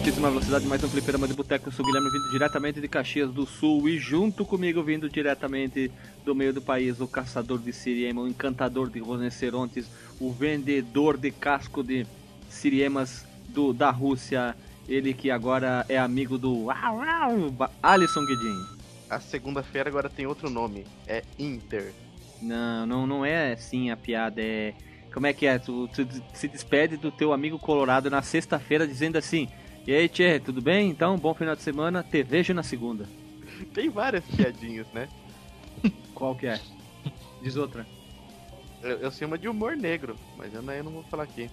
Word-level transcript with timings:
altíssima 0.00 0.30
velocidade 0.30 0.66
mais 0.66 0.82
um 0.82 0.88
fliperama 0.88 1.28
de 1.28 1.34
boteco. 1.34 1.68
Eu 1.68 1.72
sou 1.72 1.84
o 1.84 1.86
Guilherme, 1.86 2.10
vindo 2.10 2.30
diretamente 2.30 2.80
de 2.80 2.88
Caxias 2.88 3.30
do 3.30 3.44
Sul 3.44 3.86
e 3.86 3.98
junto 3.98 4.46
comigo, 4.46 4.82
vindo 4.82 5.10
diretamente 5.10 5.92
do 6.24 6.34
meio 6.34 6.54
do 6.54 6.62
país, 6.62 7.02
o 7.02 7.06
caçador 7.06 7.58
de 7.58 7.70
Siriema, 7.70 8.22
o 8.22 8.26
encantador 8.26 8.88
de 8.88 8.98
rinocerontes, 8.98 9.86
o 10.18 10.32
vendedor 10.32 11.18
de 11.18 11.30
casco 11.30 11.82
de 11.82 12.06
Siriemas 12.48 13.26
do, 13.50 13.74
da 13.74 13.90
Rússia, 13.90 14.56
ele 14.88 15.12
que 15.12 15.30
agora 15.30 15.84
é 15.86 15.98
amigo 15.98 16.38
do 16.38 16.68
Alisson 17.82 18.24
Guedin. 18.24 18.64
A 19.10 19.20
segunda-feira 19.20 19.90
agora 19.90 20.08
tem 20.08 20.26
outro 20.26 20.48
nome, 20.48 20.86
é 21.06 21.22
Inter. 21.38 21.92
Não, 22.40 22.86
não, 22.86 23.06
não 23.06 23.22
é 23.22 23.52
assim 23.52 23.90
a 23.90 23.98
piada, 23.98 24.40
é 24.40 24.72
como 25.12 25.26
é 25.26 25.32
que 25.34 25.44
é? 25.44 25.58
Tu, 25.58 25.88
tu, 25.88 26.08
se 26.32 26.48
despede 26.48 26.96
do 26.96 27.10
teu 27.10 27.34
amigo 27.34 27.58
colorado 27.58 28.08
na 28.08 28.22
sexta-feira 28.22 28.86
dizendo 28.86 29.18
assim: 29.18 29.46
E 29.90 29.92
aí, 29.92 30.08
Tchê, 30.08 30.38
tudo 30.38 30.62
bem? 30.62 30.88
Então, 30.88 31.18
bom 31.18 31.34
final 31.34 31.56
de 31.56 31.62
semana, 31.62 32.00
te 32.00 32.22
vejo 32.22 32.54
na 32.54 32.62
segunda. 32.62 33.08
Tem 33.74 33.90
várias 33.90 34.24
piadinhas, 34.24 34.86
né? 34.92 35.08
Qual 36.14 36.32
que 36.36 36.46
é? 36.46 36.60
Diz 37.42 37.56
outra. 37.56 37.84
Eu, 38.84 38.98
eu 38.98 39.10
sei 39.10 39.26
uma 39.26 39.36
de 39.36 39.48
humor 39.48 39.76
negro, 39.76 40.14
mas 40.36 40.54
eu 40.54 40.62
não, 40.62 40.72
eu 40.72 40.84
não 40.84 40.92
vou 40.92 41.02
falar 41.02 41.24
aqui. 41.24 41.50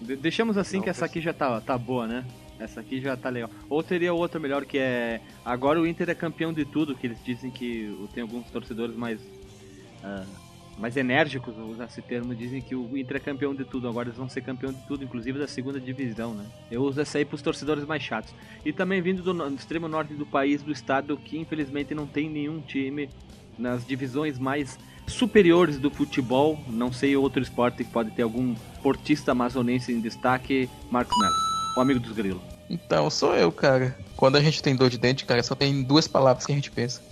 De 0.00 0.14
deixamos 0.14 0.56
assim 0.56 0.76
não, 0.76 0.84
que 0.84 0.90
essa 0.90 1.04
aqui 1.04 1.20
já 1.20 1.32
tá, 1.32 1.60
tá 1.60 1.76
boa, 1.76 2.06
né? 2.06 2.24
Essa 2.60 2.78
aqui 2.78 3.00
já 3.00 3.16
tá 3.16 3.28
legal. 3.28 3.50
Ou 3.68 3.82
teria 3.82 4.14
outra 4.14 4.38
melhor 4.38 4.64
que 4.64 4.78
é. 4.78 5.20
Agora 5.44 5.80
o 5.80 5.84
Inter 5.84 6.10
é 6.10 6.14
campeão 6.14 6.52
de 6.52 6.64
tudo, 6.64 6.94
que 6.94 7.08
eles 7.08 7.18
dizem 7.24 7.50
que 7.50 7.92
tem 8.14 8.22
alguns 8.22 8.48
torcedores 8.52 8.94
mais. 8.94 9.20
Uh, 9.20 10.49
mais 10.80 10.96
enérgicos, 10.96 11.54
usar 11.58 11.84
esse 11.84 12.00
termo, 12.00 12.34
dizem 12.34 12.62
que 12.62 12.74
o 12.74 12.96
Inter 12.96 13.18
é 13.18 13.20
campeão 13.20 13.54
de 13.54 13.64
tudo, 13.64 13.86
agora 13.86 14.08
eles 14.08 14.16
vão 14.16 14.28
ser 14.28 14.40
campeão 14.40 14.72
de 14.72 14.80
tudo, 14.88 15.04
inclusive 15.04 15.38
da 15.38 15.46
segunda 15.46 15.78
divisão, 15.78 16.34
né? 16.34 16.46
Eu 16.70 16.82
uso 16.82 17.00
essa 17.00 17.18
aí 17.18 17.24
pros 17.24 17.42
torcedores 17.42 17.84
mais 17.84 18.02
chatos. 18.02 18.32
E 18.64 18.72
também 18.72 19.02
vindo 19.02 19.22
do, 19.22 19.34
do 19.34 19.54
extremo 19.54 19.86
norte 19.86 20.14
do 20.14 20.24
país, 20.24 20.62
do 20.62 20.72
estado, 20.72 21.18
que 21.18 21.38
infelizmente 21.38 21.94
não 21.94 22.06
tem 22.06 22.30
nenhum 22.30 22.60
time 22.60 23.10
nas 23.58 23.86
divisões 23.86 24.38
mais 24.38 24.78
superiores 25.06 25.78
do 25.78 25.90
futebol, 25.90 26.58
não 26.66 26.90
sei 26.90 27.14
outro 27.14 27.42
esporte 27.42 27.84
que 27.84 27.90
pode 27.90 28.10
ter 28.12 28.22
algum 28.22 28.54
portista 28.82 29.32
amazonense 29.32 29.92
em 29.92 30.00
destaque, 30.00 30.70
Marcos 30.90 31.16
Melo, 31.18 31.34
o 31.76 31.80
amigo 31.80 32.00
dos 32.00 32.12
grilos. 32.12 32.40
Então, 32.70 33.10
sou 33.10 33.34
eu, 33.34 33.52
cara. 33.52 33.98
Quando 34.16 34.36
a 34.36 34.40
gente 34.40 34.62
tem 34.62 34.74
dor 34.74 34.88
de 34.88 34.96
dente, 34.96 35.26
cara, 35.26 35.42
só 35.42 35.54
tem 35.54 35.82
duas 35.82 36.08
palavras 36.08 36.46
que 36.46 36.52
a 36.52 36.54
gente 36.54 36.70
pensa. 36.70 37.02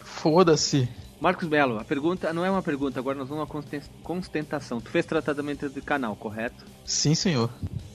Foda-se. 0.00 0.88
Marcos 1.24 1.48
Belo, 1.48 1.78
a 1.78 1.84
pergunta 1.84 2.34
não 2.34 2.44
é 2.44 2.50
uma 2.50 2.62
pergunta, 2.62 3.00
agora 3.00 3.16
nós 3.16 3.26
vamos 3.30 3.48
a 3.48 3.82
constentação. 4.02 4.78
Tu 4.78 4.90
fez 4.90 5.06
tratamento 5.06 5.70
de 5.70 5.80
canal, 5.80 6.14
correto? 6.14 6.66
Sim, 6.84 7.14
senhor. 7.14 7.48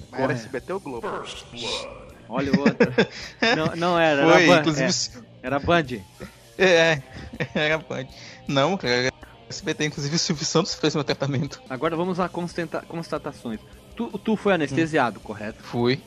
Mas 0.10 0.20
era 0.20 0.34
SBT 0.34 0.74
ou 0.74 0.80
Globo? 0.80 1.08
Olha 2.28 2.52
o 2.52 2.60
outro. 2.60 2.92
não, 3.56 3.76
não 3.76 4.00
era, 4.00 4.24
Foi, 4.24 4.50
era, 4.50 4.60
inclusive... 4.62 5.22
é, 5.44 5.46
era 5.46 5.60
Band. 5.60 5.86
É, 6.58 7.04
era 7.54 7.78
Band. 7.78 8.08
Não, 8.48 8.76
cara, 8.76 9.14
SBT, 9.48 9.86
inclusive 9.86 10.16
o 10.16 10.20
Silvio 10.20 10.46
Santos 10.46 10.74
fez 10.74 10.96
meu 10.96 11.04
tratamento. 11.04 11.62
Agora 11.70 11.96
vamos 11.96 12.20
a 12.20 12.28
constatações. 12.28 13.60
Tu, 13.96 14.08
tu 14.18 14.36
foi 14.36 14.54
anestesiado, 14.54 15.20
hum. 15.20 15.24
correto? 15.24 15.62
Fui. 15.62 16.02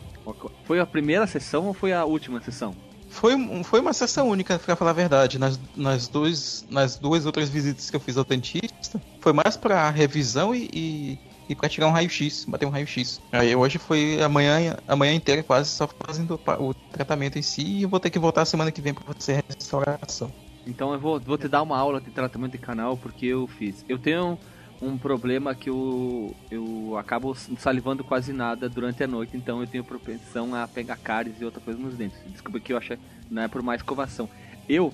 Foi 0.65 0.81
a 0.81 0.87
primeira 0.87 1.25
sessão 1.29 1.69
ou 1.69 1.73
foi 1.73 1.93
a 1.93 2.05
última 2.05 2.41
sessão? 2.41 2.75
Foi, 3.13 3.35
foi 3.63 3.81
uma 3.81 3.93
sessão 3.93 4.29
única, 4.31 4.59
pra 4.59 4.75
falar 4.75 4.91
a 4.91 4.95
verdade. 4.95 5.39
Nas, 5.39 5.61
nas, 5.77 6.09
dois, 6.09 6.65
nas 6.69 6.99
duas 6.99 7.27
outras 7.27 7.51
visitas 7.51 7.91
que 7.91 7.95
eu 7.95 8.01
fiz 8.01 8.17
ao 8.17 8.25
dentista, 8.25 9.01
foi 9.21 9.33
mais 9.35 9.55
pra 9.55 9.91
revisão 9.91 10.55
e, 10.55 10.69
e, 10.73 11.19
e 11.49 11.55
pra 11.55 11.69
tirar 11.69 11.89
um 11.89 11.93
raio-x, 11.93 12.47
bater 12.49 12.67
um 12.67 12.71
raio-x. 12.71 13.21
Aí 13.31 13.55
hoje 13.55 13.79
foi 13.79 14.21
amanhã, 14.23 14.77
amanhã 14.89 15.13
inteira 15.15 15.43
quase 15.43 15.69
só 15.71 15.87
fazendo 16.07 16.41
o 16.59 16.75
tratamento 16.91 17.39
em 17.39 17.43
si 17.43 17.63
e 17.63 17.83
eu 17.83 17.89
vou 17.89 18.01
ter 18.01 18.09
que 18.11 18.19
voltar 18.19 18.47
semana 18.47 18.73
que 18.73 18.81
vem 18.81 18.95
pra 18.95 19.05
fazer 19.15 19.45
restauração. 19.47 20.33
Então 20.67 20.93
eu 20.95 20.99
vou, 20.99 21.21
vou 21.21 21.37
te 21.37 21.49
dar 21.49 21.63
uma 21.63 21.77
aula 21.77 22.01
de 22.01 22.11
tratamento 22.11 22.53
de 22.53 22.59
canal 22.59 22.97
porque 22.97 23.27
eu 23.27 23.47
fiz. 23.47 23.85
Eu 23.89 23.99
tenho 23.99 24.39
um 24.83 24.99
problema 24.99 25.55
que 25.55 25.71
eu, 25.71 26.35
eu 26.51 26.97
acabo 26.99 27.35
salivando 27.35 28.03
quase 28.03 28.33
nada 28.33 28.69
durante 28.69 29.03
a 29.03 29.07
noite, 29.07 29.37
então 29.37 29.61
eu 29.61 29.67
tenho 29.67 29.85
propensão 29.85 30.55
a 30.55 30.67
pegar 30.67 30.97
cáries 30.97 31.41
e 31.41 31.45
outra 31.45 31.61
coisa 31.61 31.79
nos 31.79 31.95
dentes. 31.95 32.19
Descobri 32.27 32.61
que 32.61 32.73
eu 32.73 32.77
acho 32.77 32.99
não 33.31 33.43
é 33.43 33.49
por 33.49 33.63
má 33.63 33.77
escovação. 33.77 34.29
Eu 34.69 34.93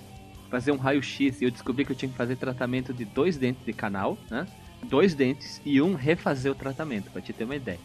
fazer 0.51 0.73
um 0.73 0.77
raio-x 0.77 1.41
e 1.41 1.45
eu 1.45 1.51
descobri 1.51 1.85
que 1.85 1.93
eu 1.93 1.97
tinha 1.97 2.11
que 2.11 2.17
fazer 2.17 2.37
tratamento 2.37 2.93
de 2.93 3.05
dois 3.05 3.39
dentes 3.39 3.65
de 3.65 3.73
canal, 3.73 4.19
né? 4.31 4.47
Dois 4.85 5.15
dentes 5.15 5.61
e 5.65 5.81
um 5.81 5.95
refazer 5.95 6.53
o 6.53 6.55
tratamento, 6.55 7.11
para 7.11 7.23
te 7.23 7.33
ter 7.33 7.45
uma 7.45 7.57
ideia. 7.57 7.81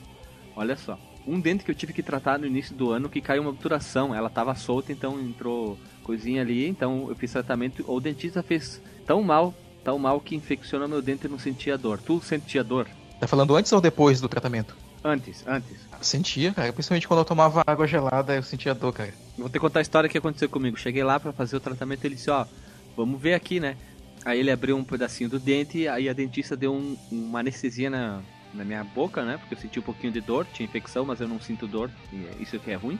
Olha 0.55 0.75
só. 0.75 0.99
Um 1.25 1.39
dente 1.39 1.63
que 1.63 1.71
eu 1.71 1.75
tive 1.75 1.93
que 1.93 2.03
tratar 2.03 2.37
no 2.37 2.45
início 2.45 2.75
do 2.75 2.91
ano 2.91 3.09
que 3.09 3.21
caiu 3.21 3.41
uma 3.41 3.51
obturação, 3.51 4.13
ela 4.13 4.29
tava 4.29 4.53
solta, 4.55 4.91
então 4.91 5.19
entrou 5.19 5.79
coisinha 6.03 6.41
ali, 6.41 6.67
então 6.67 7.07
eu 7.07 7.15
fiz 7.15 7.31
tratamento. 7.31 7.83
O 7.87 7.99
dentista 8.01 8.43
fez 8.43 8.81
tão 9.05 9.23
mal 9.23 9.53
tão 9.83 9.99
mal 9.99 10.19
que 10.19 10.35
infeccionou 10.35 10.87
meu 10.87 11.01
dente 11.01 11.27
e 11.27 11.29
não 11.29 11.39
sentia 11.39 11.77
dor. 11.77 11.99
Tu 11.99 12.21
sentia 12.21 12.63
dor? 12.63 12.87
Tá 13.19 13.27
falando 13.27 13.55
antes 13.55 13.71
ou 13.71 13.81
depois 13.81 14.21
do 14.21 14.29
tratamento? 14.29 14.75
Antes, 15.03 15.43
antes. 15.45 15.77
Sentia, 16.01 16.53
cara. 16.53 16.71
Principalmente 16.71 17.07
quando 17.07 17.19
eu 17.19 17.25
tomava 17.25 17.63
água 17.67 17.85
gelada, 17.85 18.35
eu 18.35 18.43
sentia 18.43 18.73
dor, 18.73 18.93
cara. 18.93 19.13
Vou 19.37 19.49
te 19.49 19.59
contar 19.59 19.79
a 19.79 19.81
história 19.81 20.09
que 20.09 20.17
aconteceu 20.17 20.47
comigo. 20.47 20.77
Cheguei 20.77 21.03
lá 21.03 21.19
para 21.19 21.33
fazer 21.33 21.57
o 21.57 21.59
tratamento 21.59 22.05
ele 22.05 22.15
disse, 22.15 22.29
ó, 22.29 22.45
vamos 22.95 23.21
ver 23.21 23.33
aqui, 23.33 23.59
né? 23.59 23.75
Aí 24.23 24.39
ele 24.39 24.51
abriu 24.51 24.77
um 24.77 24.83
pedacinho 24.83 25.29
do 25.29 25.39
dente, 25.39 25.87
aí 25.87 26.07
a 26.07 26.13
dentista 26.13 26.55
deu 26.55 26.73
um, 26.73 26.97
uma 27.11 27.39
anestesia 27.39 27.89
na, 27.89 28.21
na 28.53 28.63
minha 28.63 28.83
boca, 28.83 29.23
né? 29.23 29.37
Porque 29.37 29.55
eu 29.55 29.59
senti 29.59 29.79
um 29.79 29.83
pouquinho 29.83 30.13
de 30.13 30.21
dor, 30.21 30.47
tinha 30.53 30.65
infecção, 30.65 31.03
mas 31.03 31.19
eu 31.19 31.27
não 31.27 31.41
sinto 31.41 31.67
dor, 31.67 31.91
isso 32.39 32.57
que 32.59 32.71
é 32.71 32.75
ruim. 32.75 32.97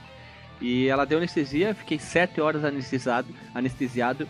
E 0.59 0.87
ela 0.87 1.05
deu 1.05 1.17
anestesia, 1.17 1.73
fiquei 1.73 1.99
sete 1.99 2.41
horas 2.41 2.65
anestesiado, 2.65 3.33
anestesiado. 3.53 4.27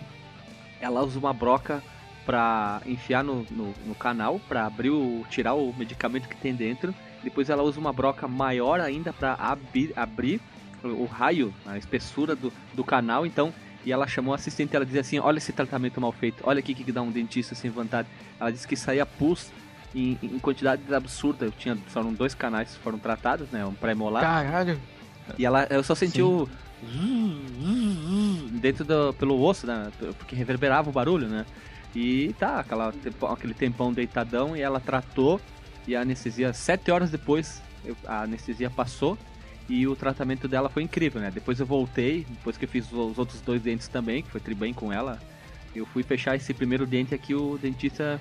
Ela 0.80 1.02
usa 1.02 1.18
uma 1.18 1.34
broca 1.34 1.84
para 2.26 2.82
enfiar 2.86 3.24
no, 3.24 3.46
no, 3.52 3.74
no, 3.86 3.96
canal 3.96 4.40
para 4.48 4.66
abrir 4.66 4.90
o, 4.90 5.26
tirar 5.30 5.54
o 5.54 5.74
medicamento 5.78 6.28
que 6.28 6.36
tem 6.36 6.54
dentro. 6.54 6.94
Depois 7.24 7.50
ela 7.50 7.64
usa 7.64 7.80
uma 7.80 7.94
broca 7.94 8.28
maior 8.28 8.80
ainda 8.80 9.14
para 9.14 9.34
abrir, 9.34 9.94
abrir 9.96 10.42
o, 10.84 11.06
raio, 11.06 11.54
a 11.66 11.78
espessura 11.78 12.36
do, 12.36 12.52
do 12.74 12.84
canal. 12.84 13.26
Então, 13.26 13.54
e 13.86 13.92
ela 13.92 14.08
chamou 14.08 14.32
o 14.32 14.36
assistente. 14.36 14.76
Ela 14.76 14.86
dizia 14.86 15.02
assim: 15.02 15.20
Olha 15.20 15.38
esse 15.38 15.54
tratamento 15.54 16.00
mal 16.00 16.12
feito. 16.12 16.44
Olha 16.46 16.60
aqui 16.60 16.74
que 16.74 16.92
dá 16.92 17.02
um 17.02 17.12
dentista 17.12 17.56
sem 17.56 17.70
vontade. 17.70 18.08
Ela 18.40 18.52
disse 18.52 18.68
que 18.68 18.76
saía 18.76 19.06
pus 19.06 19.52
em, 19.94 20.18
em 20.22 20.40
quantidades 20.40 20.92
absurdas. 20.92 21.50
Eu 21.50 21.52
tinha 21.58 21.78
foram 21.88 22.14
dois 22.14 22.34
canais 22.34 22.72
que 22.74 22.80
foram 22.80 22.98
tratados, 22.98 23.50
né? 23.50 23.66
Um 23.66 23.74
pré-molar. 23.74 24.24
Caralho. 24.24 24.80
E 25.38 25.46
ela, 25.46 25.66
eu 25.70 25.84
só 25.84 25.96
senti 25.96 26.18
Sim. 26.18 26.24
o 26.24 26.50
dentro 28.60 28.84
do 28.84 29.14
pelo 29.14 29.42
osso, 29.42 29.66
né? 29.66 29.92
Porque 30.18 30.36
reverberava 30.36 30.90
o 30.90 30.94
barulho, 30.94 31.28
né? 31.28 31.46
E 31.96 32.34
tá, 32.40 32.60
aquela, 32.60 32.94
aquele 33.32 33.54
tempão 33.54 33.94
deitadão 33.94 34.58
e 34.58 34.62
ela 34.62 34.80
tratou 34.80 35.40
e 35.88 35.96
a 35.96 36.02
anestesia, 36.02 36.54
sete 36.54 36.92
horas 36.92 37.12
depois, 37.12 37.62
a 38.06 38.22
anestesia 38.24 38.70
passou 38.70 39.18
e 39.70 39.88
o 39.88 39.96
tratamento 39.96 40.48
dela 40.48 40.70
foi 40.70 40.84
incrível, 40.84 41.22
né? 41.22 41.32
Depois 41.32 41.60
eu 41.60 41.66
voltei, 41.66 42.26
depois 42.30 42.58
que 42.58 42.66
eu 42.66 42.70
fiz 42.70 42.92
os 42.92 43.18
outros 43.18 43.42
dois 43.42 43.62
dentes 43.62 43.88
também, 43.88 44.24
que 44.24 44.30
foi 44.30 44.42
bem 44.56 44.74
com 44.74 44.92
ela, 44.92 45.20
eu 45.76 45.86
fui 45.86 46.04
fechar 46.04 46.36
esse 46.36 46.54
primeiro 46.54 46.86
dente 46.86 47.14
aqui, 47.14 47.34
o 47.34 47.58
dentista. 47.58 48.20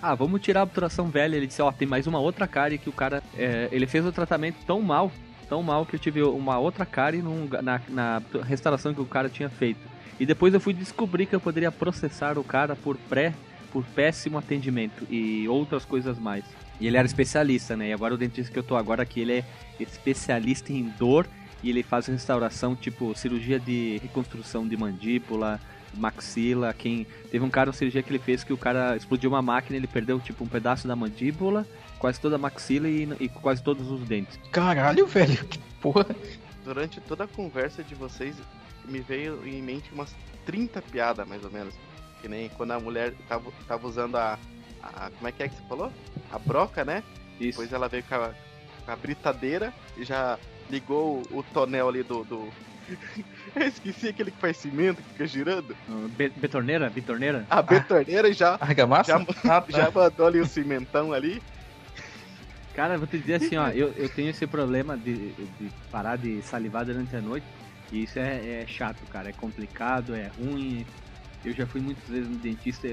Ah, 0.00 0.14
vamos 0.14 0.40
tirar 0.40 0.60
a 0.60 0.62
obturação 0.64 1.08
velha. 1.08 1.36
Ele 1.36 1.46
disse, 1.46 1.62
ó, 1.62 1.68
oh, 1.68 1.72
tem 1.72 1.88
mais 1.88 2.06
uma 2.06 2.18
outra 2.18 2.46
cárie 2.46 2.78
que 2.78 2.88
o 2.88 2.92
cara. 2.92 3.22
É, 3.36 3.68
ele 3.72 3.86
fez 3.86 4.04
o 4.04 4.12
tratamento 4.12 4.58
tão 4.66 4.80
mal, 4.80 5.10
tão 5.48 5.62
mal 5.62 5.84
que 5.86 5.96
eu 5.96 6.00
tive 6.00 6.22
uma 6.22 6.58
outra 6.58 6.86
num, 7.22 7.48
na, 7.62 7.80
na 7.88 8.22
restauração 8.44 8.94
que 8.94 9.00
o 9.00 9.06
cara 9.06 9.28
tinha 9.28 9.48
feito. 9.48 9.80
E 10.18 10.26
depois 10.26 10.52
eu 10.52 10.60
fui 10.60 10.72
descobrir 10.72 11.26
que 11.26 11.34
eu 11.34 11.40
poderia 11.40 11.70
processar 11.70 12.38
o 12.38 12.44
cara 12.44 12.74
por 12.74 12.96
pré, 12.96 13.34
por 13.72 13.84
péssimo 13.84 14.38
atendimento 14.38 15.06
e 15.10 15.46
outras 15.48 15.84
coisas 15.84 16.18
mais. 16.18 16.44
E 16.80 16.86
ele 16.86 16.96
era 16.96 17.06
especialista, 17.06 17.76
né? 17.76 17.88
E 17.88 17.92
agora 17.92 18.14
o 18.14 18.18
dentista 18.18 18.52
que 18.52 18.58
eu 18.58 18.62
tô 18.62 18.76
agora 18.76 19.02
aqui, 19.02 19.20
ele 19.20 19.32
é 19.32 19.44
especialista 19.78 20.72
em 20.72 20.84
dor 20.98 21.26
e 21.62 21.70
ele 21.70 21.82
faz 21.82 22.06
restauração, 22.06 22.74
tipo 22.74 23.14
cirurgia 23.16 23.58
de 23.58 23.98
reconstrução 24.02 24.66
de 24.66 24.76
mandíbula, 24.76 25.60
maxila. 25.94 26.72
Quem 26.72 27.06
teve 27.30 27.44
um 27.44 27.50
cara, 27.50 27.70
uma 27.70 27.76
cirurgia 27.76 28.02
que 28.02 28.10
ele 28.10 28.18
fez 28.18 28.44
que 28.44 28.52
o 28.52 28.56
cara 28.56 28.96
explodiu 28.96 29.30
uma 29.30 29.42
máquina, 29.42 29.76
ele 29.76 29.86
perdeu 29.86 30.18
tipo 30.20 30.44
um 30.44 30.48
pedaço 30.48 30.86
da 30.86 30.94
mandíbula, 30.94 31.66
quase 31.98 32.20
toda 32.20 32.36
a 32.36 32.38
maxila 32.38 32.88
e, 32.88 33.08
e 33.20 33.28
quase 33.28 33.62
todos 33.62 33.90
os 33.90 34.00
dentes. 34.02 34.38
Caralho, 34.52 35.06
velho, 35.06 35.44
que 35.46 35.58
porra. 35.80 36.06
Durante 36.64 37.00
toda 37.00 37.24
a 37.24 37.28
conversa 37.28 37.82
de 37.82 37.94
vocês, 37.94 38.36
me 38.88 39.00
veio 39.00 39.46
em 39.46 39.62
mente 39.62 39.92
umas 39.92 40.14
30 40.46 40.82
piadas, 40.82 41.26
mais 41.26 41.44
ou 41.44 41.50
menos. 41.50 41.74
Que 42.20 42.28
nem 42.28 42.48
quando 42.48 42.72
a 42.72 42.80
mulher 42.80 43.12
tava, 43.28 43.52
tava 43.66 43.86
usando 43.86 44.16
a, 44.16 44.38
a, 44.82 45.10
Como 45.10 45.28
é 45.28 45.32
que 45.32 45.42
é 45.42 45.48
que 45.48 45.54
você 45.54 45.62
falou? 45.68 45.92
A 46.32 46.38
broca, 46.38 46.84
né? 46.84 47.02
Isso. 47.38 47.50
Depois 47.58 47.72
ela 47.72 47.88
veio 47.88 48.02
com 48.02 48.14
a, 48.14 48.30
com 48.84 48.90
a 48.90 48.96
britadeira 48.96 49.72
e 49.96 50.04
já 50.04 50.38
ligou 50.70 51.22
o, 51.30 51.38
o 51.38 51.42
tonel 51.42 51.88
ali 51.88 52.02
do. 52.02 52.24
do... 52.24 52.48
Eu 53.54 53.66
esqueci 53.66 54.08
aquele 54.08 54.30
que 54.30 54.38
faz 54.38 54.56
cimento 54.56 55.02
que 55.02 55.10
fica 55.10 55.26
girando. 55.26 55.76
Be 56.16 56.28
betorneira? 56.30 56.90
Betorneira? 56.90 57.46
A 57.50 57.62
betorneira 57.62 58.28
ah, 58.28 58.32
já. 58.32 58.56
Argamassa? 58.60 59.12
Já, 59.12 59.56
ah, 59.56 59.60
tá. 59.60 59.64
já 59.70 59.90
mandou 59.90 60.26
ali 60.26 60.40
o 60.40 60.46
cimentão 60.46 61.12
ali. 61.12 61.42
Cara, 62.74 62.96
vou 62.96 63.08
te 63.08 63.18
dizer 63.18 63.34
assim, 63.34 63.56
ó, 63.56 63.68
eu, 63.70 63.92
eu 63.96 64.08
tenho 64.08 64.30
esse 64.30 64.46
problema 64.46 64.96
de, 64.96 65.32
de 65.32 65.70
parar 65.90 66.16
de 66.16 66.40
salivar 66.42 66.84
durante 66.84 67.14
a 67.16 67.20
noite. 67.20 67.44
E 67.92 68.04
isso 68.04 68.18
é, 68.18 68.62
é 68.62 68.66
chato, 68.66 69.00
cara. 69.10 69.30
É 69.30 69.32
complicado, 69.32 70.14
é 70.14 70.30
ruim. 70.38 70.84
Eu 71.44 71.52
já 71.52 71.66
fui 71.66 71.80
muitas 71.80 72.08
vezes 72.08 72.28
no 72.28 72.36
dentista. 72.36 72.86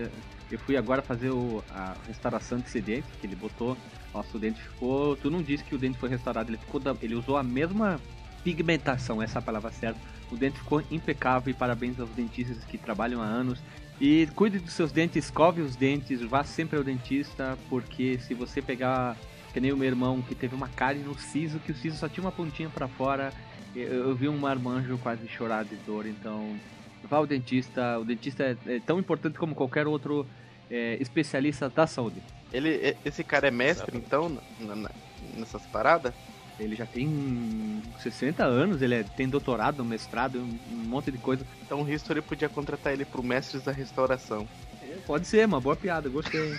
Eu 0.51 0.59
fui 0.59 0.77
agora 0.77 1.01
fazer 1.01 1.31
o, 1.31 1.63
a 1.71 1.95
restauração 2.07 2.59
desse 2.59 2.79
dente, 2.79 3.07
que 3.19 3.27
ele 3.27 3.35
botou. 3.35 3.77
Nossa, 4.13 4.37
o 4.37 4.39
dente 4.39 4.61
ficou. 4.61 5.15
Tu 5.15 5.29
não 5.29 5.41
disse 5.41 5.63
que 5.63 5.75
o 5.75 5.77
dente 5.77 5.97
foi 5.97 6.09
restaurado, 6.09 6.49
ele 6.49 6.57
ficou. 6.57 6.79
Da, 6.79 6.95
ele 7.01 7.15
usou 7.15 7.37
a 7.37 7.43
mesma 7.43 7.99
pigmentação, 8.43 9.21
essa 9.21 9.39
é 9.39 9.39
a 9.39 9.41
palavra 9.41 9.71
certa. 9.71 9.99
O 10.31 10.37
dente 10.37 10.59
ficou 10.59 10.81
impecável 10.91 11.49
e 11.51 11.53
parabéns 11.53 11.99
aos 11.99 12.09
dentistas 12.11 12.63
que 12.63 12.77
trabalham 12.77 13.21
há 13.21 13.25
anos. 13.25 13.59
E 13.99 14.27
cuide 14.35 14.59
dos 14.59 14.73
seus 14.73 14.91
dentes, 14.91 15.25
escove 15.25 15.61
os 15.61 15.75
dentes, 15.75 16.21
vá 16.21 16.43
sempre 16.43 16.77
ao 16.77 16.83
dentista, 16.83 17.57
porque 17.69 18.19
se 18.19 18.33
você 18.33 18.61
pegar, 18.61 19.17
que 19.53 19.59
nem 19.59 19.71
o 19.71 19.77
meu 19.77 19.87
irmão 19.87 20.21
que 20.21 20.35
teve 20.35 20.53
uma 20.53 20.67
cárie 20.67 21.01
no 21.01 21.17
siso, 21.17 21.59
que 21.59 21.71
o 21.71 21.75
siso 21.75 21.97
só 21.97 22.07
tinha 22.07 22.23
uma 22.23 22.31
pontinha 22.31 22.69
para 22.69 22.87
fora, 22.87 23.33
eu, 23.75 24.09
eu, 24.09 24.15
vi 24.15 24.29
um 24.29 24.37
marmanjo 24.37 24.97
quase 24.97 25.27
chorar 25.27 25.65
de 25.65 25.75
dor, 25.77 26.05
então 26.05 26.57
vá 27.03 27.17
ao 27.17 27.27
dentista. 27.27 27.99
O 27.99 28.05
dentista 28.05 28.43
é, 28.43 28.75
é 28.75 28.79
tão 28.79 28.99
importante 28.99 29.37
como 29.37 29.53
qualquer 29.53 29.87
outro 29.87 30.25
é, 30.69 30.97
especialista 30.99 31.69
da 31.69 31.85
saúde. 31.85 32.21
Ele, 32.53 32.95
esse 33.03 33.23
cara 33.23 33.47
é 33.47 33.51
mestre, 33.51 33.97
então, 33.97 34.37
na, 34.59 34.75
na, 34.75 34.91
nessas 35.35 35.65
paradas? 35.65 36.13
Ele 36.57 36.75
já 36.75 36.85
tem 36.85 37.83
60 37.99 38.45
anos, 38.45 38.81
ele 38.81 38.95
é, 38.95 39.03
tem 39.03 39.27
doutorado, 39.27 39.83
mestrado, 39.83 40.39
um, 40.39 40.59
um, 40.71 40.85
monte 40.87 41.11
de 41.11 41.17
coisa. 41.17 41.45
Então 41.61 41.81
o 41.81 41.89
History 41.89 42.21
podia 42.21 42.47
contratar 42.47 42.93
ele 42.93 43.03
pro 43.03 43.21
Mestres 43.21 43.63
da 43.63 43.73
Restauração. 43.73 44.47
É, 44.81 44.95
pode 45.05 45.27
ser, 45.27 45.45
uma 45.45 45.59
boa 45.59 45.75
piada, 45.75 46.07
gostei. 46.07 46.57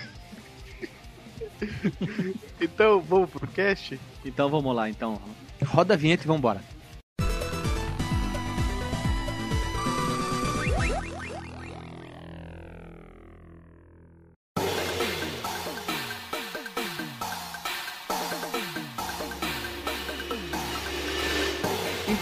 então, 2.61 3.01
vamos 3.01 3.31
pro 3.31 3.47
cast? 3.47 3.99
Então 4.23 4.49
vamos 4.49 4.75
lá, 4.75 4.87
então. 4.87 5.19
Roda 5.65 5.95
a 5.95 5.97
vinheta 5.97 6.23
e 6.23 6.27
vambora. 6.27 6.61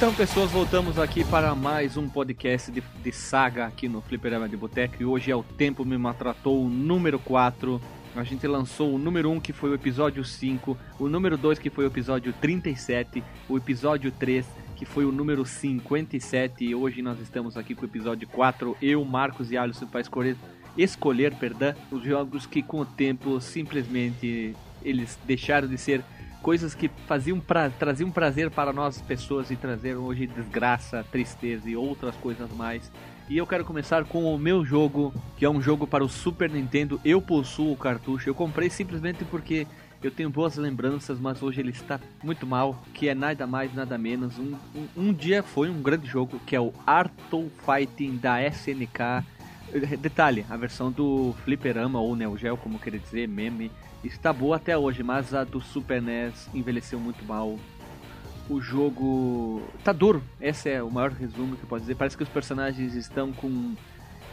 Então, 0.05 0.13
pessoas, 0.13 0.51
voltamos 0.51 0.99
aqui 0.99 1.23
para 1.23 1.55
mais 1.55 1.97
um 1.97 2.07
podcast 2.07 2.71
de, 2.71 2.79
de 2.79 3.11
saga 3.11 3.65
aqui 3.65 3.89
no 3.89 4.01
Fliperama 4.01 4.47
de 4.47 4.55
Boteco. 4.55 4.97
E 4.99 5.03
hoje 5.03 5.31
é 5.31 5.35
o 5.35 5.41
Tempo 5.41 5.83
Me 5.83 5.97
Maltratou, 5.97 6.63
o 6.63 6.69
número 6.69 7.17
4. 7.17 7.81
A 8.15 8.23
gente 8.23 8.45
lançou 8.45 8.93
o 8.93 8.99
número 8.99 9.31
1, 9.31 9.39
que 9.39 9.51
foi 9.51 9.71
o 9.71 9.73
episódio 9.73 10.23
5, 10.23 10.77
o 10.99 11.09
número 11.09 11.35
2, 11.35 11.57
que 11.57 11.71
foi 11.71 11.85
o 11.85 11.87
episódio 11.87 12.31
37, 12.33 13.23
o 13.49 13.57
episódio 13.57 14.11
3, 14.11 14.45
que 14.75 14.85
foi 14.85 15.05
o 15.05 15.11
número 15.11 15.43
57. 15.43 16.63
E 16.63 16.75
hoje 16.75 17.01
nós 17.01 17.19
estamos 17.19 17.57
aqui 17.57 17.73
com 17.73 17.81
o 17.81 17.89
episódio 17.89 18.27
4. 18.27 18.77
Eu, 18.79 19.03
Marcos 19.03 19.51
e 19.51 19.57
Alisson 19.57 19.87
para 19.87 20.01
escolher, 20.01 20.37
escolher 20.77 21.33
perdão, 21.33 21.73
os 21.89 22.03
jogos 22.03 22.45
que 22.45 22.61
com 22.61 22.81
o 22.81 22.85
tempo 22.85 23.41
simplesmente 23.41 24.55
eles 24.83 25.17
deixaram 25.25 25.67
de 25.67 25.79
ser 25.79 26.03
coisas 26.45 26.75
que 26.75 26.91
faziam 27.07 27.39
pra, 27.39 27.71
traziam 27.71 28.11
prazer 28.11 28.51
para 28.51 28.71
nós 28.71 29.01
pessoas 29.01 29.49
e 29.49 29.55
trazer 29.55 29.95
hoje 29.95 30.27
desgraça, 30.27 31.03
tristeza 31.11 31.67
e 31.67 31.75
outras 31.75 32.15
coisas 32.17 32.47
mais. 32.51 32.91
E 33.27 33.35
eu 33.35 33.47
quero 33.47 33.65
começar 33.65 34.05
com 34.05 34.31
o 34.31 34.37
meu 34.37 34.63
jogo, 34.63 35.11
que 35.35 35.43
é 35.43 35.49
um 35.49 35.59
jogo 35.59 35.87
para 35.87 36.03
o 36.03 36.07
Super 36.07 36.47
Nintendo. 36.47 37.01
Eu 37.03 37.19
possuo 37.19 37.71
o 37.71 37.75
cartucho. 37.75 38.29
Eu 38.29 38.35
comprei 38.35 38.69
simplesmente 38.69 39.25
porque 39.25 39.65
eu 40.03 40.11
tenho 40.11 40.29
boas 40.29 40.55
lembranças, 40.55 41.19
mas 41.19 41.41
hoje 41.41 41.61
ele 41.61 41.71
está 41.71 41.99
muito 42.23 42.45
mal. 42.45 42.79
Que 42.93 43.09
é 43.09 43.15
nada 43.15 43.47
mais, 43.47 43.73
nada 43.73 43.97
menos. 43.97 44.37
Um, 44.37 44.53
um, 44.75 44.87
um 45.07 45.13
dia 45.13 45.41
foi 45.41 45.67
um 45.67 45.81
grande 45.81 46.05
jogo, 46.05 46.39
que 46.45 46.55
é 46.55 46.61
o 46.61 46.71
Arto 46.85 47.51
Fighting 47.65 48.17
da 48.17 48.47
SNK. 48.47 49.25
Detalhe, 49.99 50.45
a 50.47 50.55
versão 50.55 50.91
do 50.91 51.33
Fliperama 51.43 51.99
ou 51.99 52.15
Neo 52.15 52.37
Geo, 52.37 52.55
como 52.55 52.77
querer 52.77 52.99
dizer, 52.99 53.27
meme 53.27 53.71
está 54.07 54.31
boa 54.31 54.57
até 54.57 54.77
hoje, 54.77 55.03
mas 55.03 55.33
a 55.33 55.43
do 55.43 55.61
Super 55.61 56.01
NES 56.01 56.49
envelheceu 56.53 56.99
muito 56.99 57.23
mal. 57.25 57.57
O 58.49 58.61
jogo 58.61 59.63
tá 59.83 59.91
duro, 59.91 60.23
esse 60.39 60.69
é 60.69 60.83
o 60.83 60.91
maior 60.91 61.11
resumo 61.11 61.55
que 61.55 61.63
eu 61.63 61.69
posso 61.69 61.81
dizer. 61.81 61.95
Parece 61.95 62.15
que 62.15 62.23
os 62.23 62.29
personagens 62.29 62.93
estão 62.93 63.33
com 63.33 63.73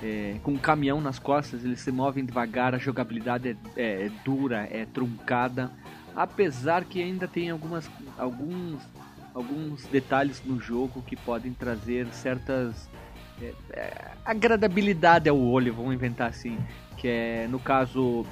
é, 0.02 0.36
com 0.42 0.52
um 0.52 0.58
caminhão 0.58 1.00
nas 1.00 1.19
costas, 1.19 1.64
eles 1.64 1.80
se 1.80 1.92
movem 1.92 2.24
devagar, 2.24 2.74
a 2.74 2.78
jogabilidade 2.78 3.48
é, 3.48 3.56
é, 3.76 4.06
é 4.06 4.10
dura, 4.24 4.69
é 4.70 4.84
truncada. 4.84 5.70
Apesar 6.14 6.84
que 6.84 7.00
ainda 7.00 7.28
tem 7.28 7.50
algumas, 7.50 7.88
alguns, 8.19 8.82
alguns 9.32 9.84
detalhes 9.86 10.42
no 10.44 10.60
jogo 10.60 11.02
que 11.02 11.16
podem 11.16 11.52
trazer 11.54 12.06
certas 12.08 12.88
é, 13.40 13.54
é, 13.70 14.10
agradabilidade 14.24 15.28
ao 15.28 15.38
olho, 15.38 15.72
vamos 15.72 15.94
inventar 15.94 16.28
assim. 16.28 16.58
Que 16.96 17.08
é, 17.08 17.46
no 17.48 17.58
caso, 17.58 18.26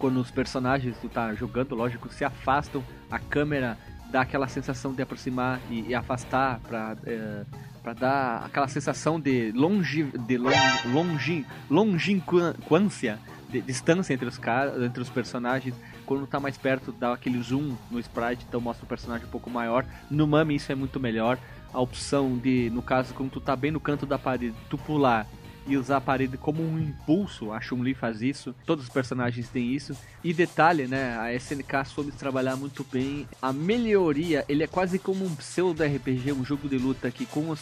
quando 0.00 0.18
os 0.18 0.30
personagens 0.30 0.96
tu 0.98 1.08
tá 1.08 1.32
jogando, 1.34 1.74
lógico, 1.74 2.12
se 2.12 2.24
afastam, 2.24 2.82
a 3.10 3.18
câmera 3.18 3.76
dá 4.10 4.22
aquela 4.22 4.48
sensação 4.48 4.92
de 4.92 5.02
aproximar 5.02 5.60
e, 5.70 5.82
e 5.88 5.94
afastar 5.94 6.58
para 6.60 6.96
é, 7.06 7.44
para 7.82 7.92
dar 7.94 8.44
aquela 8.44 8.68
sensação 8.68 9.18
de 9.18 9.52
longe 9.52 10.04
de 10.04 10.36
long, 10.36 10.50
longe 10.86 11.46
longínquância 11.70 13.18
de 13.48 13.60
distância 13.60 14.12
entre 14.14 14.26
os 14.26 14.38
caras, 14.38 14.82
entre 14.82 15.02
os 15.02 15.08
personagens. 15.08 15.74
Quando 16.06 16.26
tá 16.26 16.40
mais 16.40 16.56
perto, 16.58 16.92
dá 16.92 17.14
aquele 17.14 17.40
zoom 17.42 17.74
no 17.90 17.98
sprite, 18.00 18.44
então 18.48 18.60
mostra 18.60 18.84
o 18.84 18.88
personagem 18.88 19.26
um 19.26 19.30
pouco 19.30 19.48
maior. 19.48 19.84
No 20.10 20.26
Mami 20.26 20.56
isso 20.56 20.70
é 20.72 20.74
muito 20.74 20.98
melhor. 20.98 21.38
A 21.72 21.80
opção 21.80 22.36
de, 22.36 22.68
no 22.70 22.82
caso, 22.82 23.14
quando 23.14 23.30
tu 23.30 23.40
tá 23.40 23.54
bem 23.54 23.70
no 23.70 23.80
canto 23.80 24.04
da 24.04 24.18
parede, 24.18 24.54
tu 24.68 24.76
pular 24.76 25.26
e 25.66 25.76
usar 25.76 25.98
a 25.98 26.00
parede 26.00 26.36
como 26.36 26.62
um 26.62 26.78
impulso. 26.78 27.52
A 27.52 27.60
Chun-Li 27.60 27.94
faz 27.94 28.22
isso, 28.22 28.54
todos 28.66 28.84
os 28.84 28.90
personagens 28.90 29.48
têm 29.48 29.74
isso. 29.74 29.96
E 30.22 30.32
detalhe, 30.32 30.86
né, 30.86 31.16
a 31.18 31.34
SNK 31.34 31.84
soube 31.86 32.12
trabalhar 32.12 32.56
muito 32.56 32.84
bem. 32.90 33.26
A 33.40 33.52
melhoria, 33.52 34.44
ele 34.48 34.62
é 34.62 34.66
quase 34.66 34.98
como 34.98 35.24
um 35.24 35.34
pseudo 35.36 35.82
RPG, 35.82 36.32
um 36.32 36.44
jogo 36.44 36.68
de 36.68 36.78
luta 36.78 37.10
que 37.10 37.26
com 37.26 37.50
os, 37.50 37.60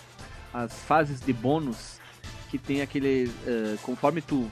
as 0.52 0.72
fases 0.72 1.20
de 1.20 1.32
bônus 1.32 1.98
que 2.50 2.58
tem 2.58 2.80
aquele 2.80 3.26
uh, 3.26 3.78
conforme 3.82 4.22
tu, 4.22 4.50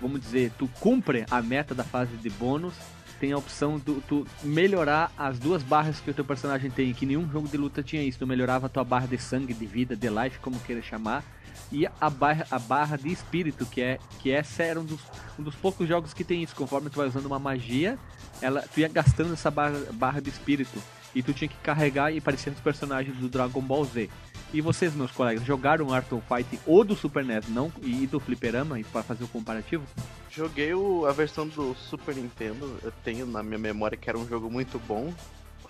vamos 0.00 0.20
dizer, 0.20 0.52
tu 0.58 0.68
cumpre 0.80 1.24
a 1.30 1.42
meta 1.42 1.74
da 1.74 1.84
fase 1.84 2.16
de 2.16 2.30
bônus, 2.30 2.74
tem 3.22 3.30
a 3.30 3.38
opção 3.38 3.78
de 3.78 4.00
tu 4.08 4.26
melhorar 4.42 5.12
as 5.16 5.38
duas 5.38 5.62
barras 5.62 6.00
que 6.00 6.10
o 6.10 6.14
teu 6.14 6.24
personagem 6.24 6.72
tem, 6.72 6.92
que 6.92 7.06
nenhum 7.06 7.30
jogo 7.30 7.46
de 7.46 7.56
luta 7.56 7.80
tinha 7.80 8.02
isso. 8.02 8.18
Tu 8.18 8.26
melhorava 8.26 8.66
a 8.66 8.68
tua 8.68 8.82
barra 8.82 9.06
de 9.06 9.16
sangue, 9.16 9.54
de 9.54 9.64
vida, 9.64 9.94
de 9.94 10.08
life, 10.08 10.40
como 10.40 10.58
queira 10.58 10.82
chamar 10.82 11.22
e 11.70 11.86
a 12.00 12.10
barra, 12.10 12.44
a 12.50 12.58
barra 12.58 12.96
de 12.98 13.12
espírito, 13.12 13.64
que 13.64 13.80
é 13.80 14.00
que 14.18 14.32
essa 14.32 14.64
era 14.64 14.80
um 14.80 14.84
dos, 14.84 15.00
um 15.38 15.42
dos 15.44 15.54
poucos 15.54 15.86
jogos 15.88 16.12
que 16.12 16.24
tem 16.24 16.42
isso. 16.42 16.56
Conforme 16.56 16.90
tu 16.90 16.96
vai 16.96 17.06
usando 17.06 17.26
uma 17.26 17.38
magia, 17.38 17.96
ela, 18.40 18.62
tu 18.62 18.80
ia 18.80 18.88
gastando 18.88 19.32
essa 19.34 19.52
barra, 19.52 19.78
barra 19.92 20.20
de 20.20 20.28
espírito. 20.28 20.82
E 21.14 21.22
tu 21.22 21.32
tinha 21.32 21.46
que 21.46 21.56
carregar 21.58 22.12
e 22.12 22.20
parecer 22.20 22.50
os 22.50 22.58
personagens 22.58 23.16
do 23.18 23.28
Dragon 23.28 23.60
Ball 23.60 23.84
Z. 23.84 24.10
E 24.52 24.60
vocês, 24.60 24.94
meus 24.94 25.10
colegas, 25.10 25.44
jogaram 25.44 25.92
Art 25.92 26.10
of 26.12 26.22
Fight 26.28 26.60
ou 26.66 26.84
do 26.84 26.94
Super 26.94 27.24
NES 27.24 27.48
não, 27.48 27.72
e 27.82 28.06
do 28.06 28.20
Fliperama 28.20 28.78
para 28.92 29.02
fazer 29.02 29.24
o 29.24 29.28
comparativo? 29.28 29.84
Joguei 30.30 30.74
o, 30.74 31.06
a 31.06 31.12
versão 31.12 31.48
do 31.48 31.74
Super 31.74 32.14
Nintendo, 32.14 32.78
eu 32.82 32.92
tenho 33.02 33.26
na 33.26 33.42
minha 33.42 33.58
memória 33.58 33.96
que 33.96 34.08
era 34.08 34.18
um 34.18 34.28
jogo 34.28 34.50
muito 34.50 34.78
bom 34.80 35.12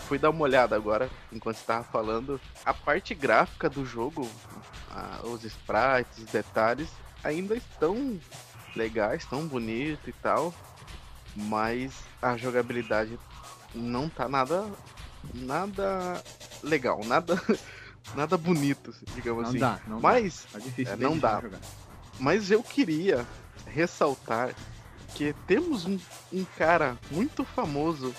fui 0.02 0.18
dar 0.18 0.30
uma 0.30 0.42
olhada 0.42 0.76
agora, 0.76 1.08
enquanto 1.32 1.56
estava 1.56 1.84
falando. 1.84 2.40
A 2.64 2.74
parte 2.74 3.14
gráfica 3.14 3.68
do 3.68 3.84
jogo, 3.84 4.28
a, 4.90 5.26
os 5.26 5.44
sprites, 5.44 6.18
os 6.18 6.24
detalhes, 6.26 6.88
ainda 7.22 7.54
estão 7.54 8.18
legais, 8.76 9.22
estão 9.22 9.46
bonitos 9.46 10.06
e 10.06 10.12
tal. 10.12 10.52
Mas 11.34 11.94
a 12.20 12.36
jogabilidade 12.36 13.18
não 13.74 14.08
tá 14.08 14.28
nada. 14.28 14.70
Nada 15.32 16.22
legal, 16.62 17.00
nada. 17.04 17.40
Nada 18.14 18.36
bonito, 18.36 18.94
digamos 19.14 19.42
não 19.42 19.50
assim. 19.50 19.58
Dá, 19.58 19.80
não 19.86 20.00
mas 20.00 20.46
dá. 20.52 20.58
Tá 20.58 20.64
difícil, 20.64 20.94
é, 20.94 20.96
não 20.96 21.18
dá. 21.18 21.42
Mas 22.18 22.50
eu 22.50 22.62
queria 22.62 23.26
ressaltar 23.66 24.54
que 25.14 25.34
temos 25.46 25.86
um, 25.86 25.98
um 26.32 26.44
cara 26.56 26.98
muito 27.10 27.44
famoso 27.44 28.14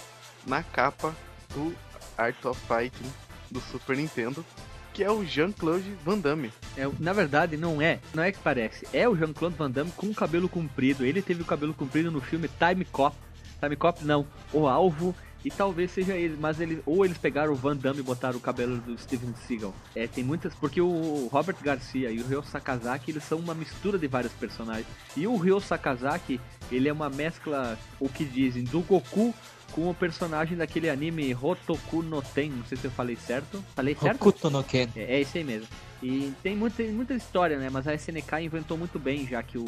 na 0.46 0.64
capa 0.64 1.16
do 1.54 1.76
Art 2.18 2.44
of 2.46 2.60
Fighting 2.68 3.12
do 3.50 3.62
Super 3.62 3.98
Nintendo, 3.98 4.46
que 4.94 5.04
é 5.04 5.12
o 5.12 5.26
Jean-Claude 5.26 5.96
Van 6.04 6.18
Damme. 6.18 6.52
É, 6.78 6.90
na 7.00 7.14
verdade, 7.14 7.58
não 7.58 7.82
é. 7.82 8.00
Não 8.14 8.24
é 8.24 8.32
que 8.32 8.40
parece. 8.40 8.88
É 8.94 9.08
o 9.08 9.16
Jean-Claude 9.16 9.56
Van 9.56 9.72
Damme 9.72 9.92
com 9.92 10.14
cabelo 10.14 10.50
comprido. 10.50 11.06
Ele 11.06 11.22
teve 11.22 11.42
o 11.42 11.46
cabelo 11.46 11.74
comprido 11.74 12.12
no 12.12 12.22
filme 12.22 12.48
Time 12.48 12.86
Cop. 12.86 13.16
Time 13.60 13.76
Cop 13.76 14.04
não. 14.04 14.28
O 14.52 14.68
Alvo 14.68 15.16
E 15.44 15.52
talvez 15.52 15.92
seja 15.92 16.16
ele, 16.16 16.38
mas 16.40 16.60
eles 16.60 16.80
ou 16.86 17.04
eles 17.04 17.18
pegaram 17.18 17.52
o 17.52 17.56
Van 17.56 17.76
Damme 17.76 18.00
e 18.00 18.04
botaram 18.04 18.38
o 18.38 18.42
cabelo 18.42 18.78
do 18.78 18.98
Steven 18.98 19.34
Seagal. 19.46 19.74
É, 19.96 20.08
tem 20.08 20.24
muitas, 20.24 20.54
porque 20.56 20.80
o 20.80 21.28
Robert 21.32 21.58
Garcia 21.62 22.10
e 22.12 22.20
o 22.22 22.28
Ryo 22.28 22.44
Sakazaki, 22.44 23.12
eles 23.12 23.24
são 23.24 23.40
uma 23.40 23.54
mistura 23.54 23.98
de 23.98 24.08
vários 24.08 24.32
personagens. 24.34 24.88
E 25.18 25.28
o 25.28 25.36
Ryo 25.36 25.60
Sakazaki, 25.60 26.40
ele 26.72 26.88
é 26.88 26.94
uma 26.94 27.10
mescla, 27.10 27.78
o 28.00 28.08
que 28.08 28.24
dizem, 28.24 28.64
do 28.64 28.82
Goku 28.82 29.34
com 29.74 29.90
o 29.90 29.94
personagem 29.94 30.56
daquele 30.56 30.90
anime 30.90 31.36
Hotoku 31.36 32.04
no 32.04 32.22
Ten, 32.22 32.52
não 32.52 32.66
sei 32.66 32.78
se 32.78 32.86
eu 32.86 32.92
falei 32.92 33.16
certo. 33.16 33.64
Falei 33.76 33.96
certo? 33.96 34.22
Hokuto 34.22 34.50
no 34.50 34.64
Ken. 34.64 34.88
É, 34.96 35.16
é 35.16 35.22
esse 35.22 35.40
aí 35.40 35.44
mesmo. 35.44 35.68
E 36.02 36.32
tem 36.44 36.56
muita, 36.56 36.84
muita 36.84 37.14
história, 37.14 37.58
né? 37.58 37.70
Mas 37.72 37.88
a 37.88 37.94
SNK 37.94 38.42
inventou 38.42 38.78
muito 38.78 39.00
bem, 39.00 39.26
já 39.28 39.42
que 39.42 39.58
o 39.58 39.66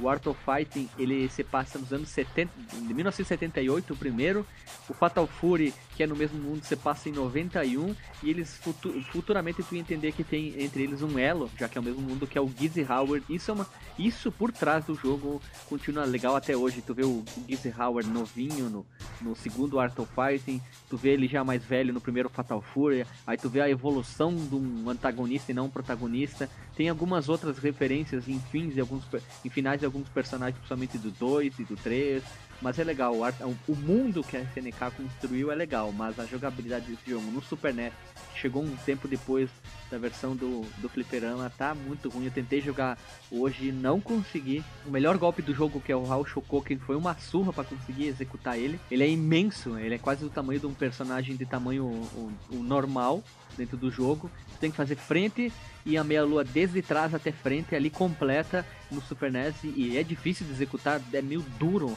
o 0.00 0.08
Art 0.08 0.26
of 0.26 0.38
Fighting, 0.44 0.88
ele 0.98 1.28
se 1.28 1.44
passa 1.44 1.78
nos 1.78 1.92
anos 1.92 2.08
70, 2.08 2.52
de 2.86 2.94
1978 2.94 3.92
o 3.92 3.96
primeiro, 3.96 4.46
o 4.88 4.94
Fatal 4.94 5.26
Fury, 5.26 5.74
que 6.00 6.04
é 6.04 6.06
no 6.06 6.16
mesmo 6.16 6.38
mundo, 6.38 6.64
se 6.64 6.74
passa 6.74 7.10
em 7.10 7.12
91, 7.12 7.94
e 8.22 8.30
eles 8.30 8.56
futu 8.56 8.90
futuramente 9.12 9.62
tu 9.62 9.76
entender 9.76 10.12
que 10.12 10.24
tem 10.24 10.54
entre 10.58 10.82
eles 10.82 11.02
um 11.02 11.18
elo, 11.18 11.50
já 11.58 11.68
que 11.68 11.76
é 11.76 11.80
o 11.80 11.84
mesmo 11.84 12.00
mundo, 12.00 12.26
que 12.26 12.38
é 12.38 12.40
o 12.40 12.48
Gizzy 12.48 12.86
Howard. 12.88 13.22
Isso 13.28 13.50
é 13.50 13.54
uma 13.54 13.66
isso 13.98 14.32
por 14.32 14.50
trás 14.50 14.86
do 14.86 14.94
jogo 14.94 15.42
continua 15.68 16.06
legal 16.06 16.34
até 16.34 16.56
hoje. 16.56 16.80
Tu 16.80 16.94
vê 16.94 17.04
o 17.04 17.22
Gizzy 17.46 17.70
Howard 17.78 18.08
novinho 18.08 18.70
no, 18.70 18.86
no 19.20 19.36
segundo 19.36 19.78
Art 19.78 19.98
of 19.98 20.10
Fighting, 20.14 20.62
tu 20.88 20.96
vê 20.96 21.10
ele 21.10 21.28
já 21.28 21.44
mais 21.44 21.62
velho 21.62 21.92
no 21.92 22.00
primeiro 22.00 22.30
Fatal 22.30 22.62
Fury, 22.62 23.04
aí 23.26 23.36
tu 23.36 23.50
vê 23.50 23.60
a 23.60 23.68
evolução 23.68 24.34
de 24.34 24.54
um 24.54 24.88
antagonista 24.88 25.52
e 25.52 25.54
não 25.54 25.66
um 25.66 25.70
protagonista. 25.70 26.48
Tem 26.74 26.88
algumas 26.88 27.28
outras 27.28 27.58
referências 27.58 28.26
em 28.26 28.40
fins 28.40 28.72
de 28.72 28.80
alguns 28.80 29.04
em 29.44 29.50
finais 29.50 29.80
de 29.80 29.84
alguns 29.84 30.08
personagens, 30.08 30.56
principalmente 30.56 30.96
do 30.96 31.10
2 31.10 31.58
e 31.58 31.64
do 31.64 31.76
3. 31.76 32.22
Mas 32.60 32.78
é 32.78 32.84
legal, 32.84 33.14
o, 33.14 33.72
o 33.72 33.76
mundo 33.76 34.22
que 34.22 34.36
a 34.36 34.40
SNK 34.40 34.94
construiu 34.96 35.50
é 35.50 35.54
legal, 35.54 35.90
mas 35.92 36.18
a 36.18 36.26
jogabilidade 36.26 36.86
desse 36.86 37.10
jogo 37.10 37.30
no 37.30 37.42
Super 37.42 37.72
NES, 37.72 37.92
chegou 38.34 38.62
um 38.62 38.76
tempo 38.84 39.08
depois 39.08 39.48
da 39.90 39.98
versão 39.98 40.36
do, 40.36 40.62
do 40.78 40.88
Fliperama, 40.88 41.50
tá 41.56 41.74
muito 41.74 42.08
ruim. 42.08 42.26
Eu 42.26 42.30
tentei 42.30 42.60
jogar 42.60 42.98
hoje 43.30 43.68
e 43.68 43.72
não 43.72 44.00
consegui. 44.00 44.62
O 44.86 44.90
melhor 44.90 45.16
golpe 45.18 45.42
do 45.42 45.54
jogo, 45.54 45.80
que 45.80 45.90
é 45.90 45.96
o 45.96 46.04
Raul 46.04 46.24
Shokoken, 46.24 46.78
foi 46.78 46.96
uma 46.96 47.14
surra 47.14 47.52
para 47.52 47.64
conseguir 47.64 48.06
executar 48.06 48.58
ele. 48.58 48.78
Ele 48.90 49.04
é 49.04 49.08
imenso, 49.08 49.78
ele 49.78 49.94
é 49.94 49.98
quase 49.98 50.22
do 50.22 50.30
tamanho 50.30 50.60
de 50.60 50.66
um 50.66 50.74
personagem 50.74 51.36
de 51.36 51.44
tamanho 51.44 51.84
o, 51.84 52.32
o 52.50 52.62
normal 52.62 53.22
dentro 53.56 53.76
do 53.76 53.90
jogo. 53.90 54.30
Você 54.48 54.58
tem 54.60 54.70
que 54.70 54.76
fazer 54.76 54.96
frente 54.96 55.52
e 55.84 55.96
a 55.96 56.04
meia-lua 56.04 56.44
desde 56.44 56.82
trás 56.82 57.14
até 57.14 57.32
frente 57.32 57.74
ali 57.74 57.90
completa 57.90 58.66
no 58.90 59.00
Super 59.00 59.32
NES 59.32 59.54
e 59.64 59.96
é 59.96 60.02
difícil 60.02 60.46
de 60.46 60.52
executar, 60.52 61.00
é 61.12 61.22
meio 61.22 61.42
duro 61.58 61.96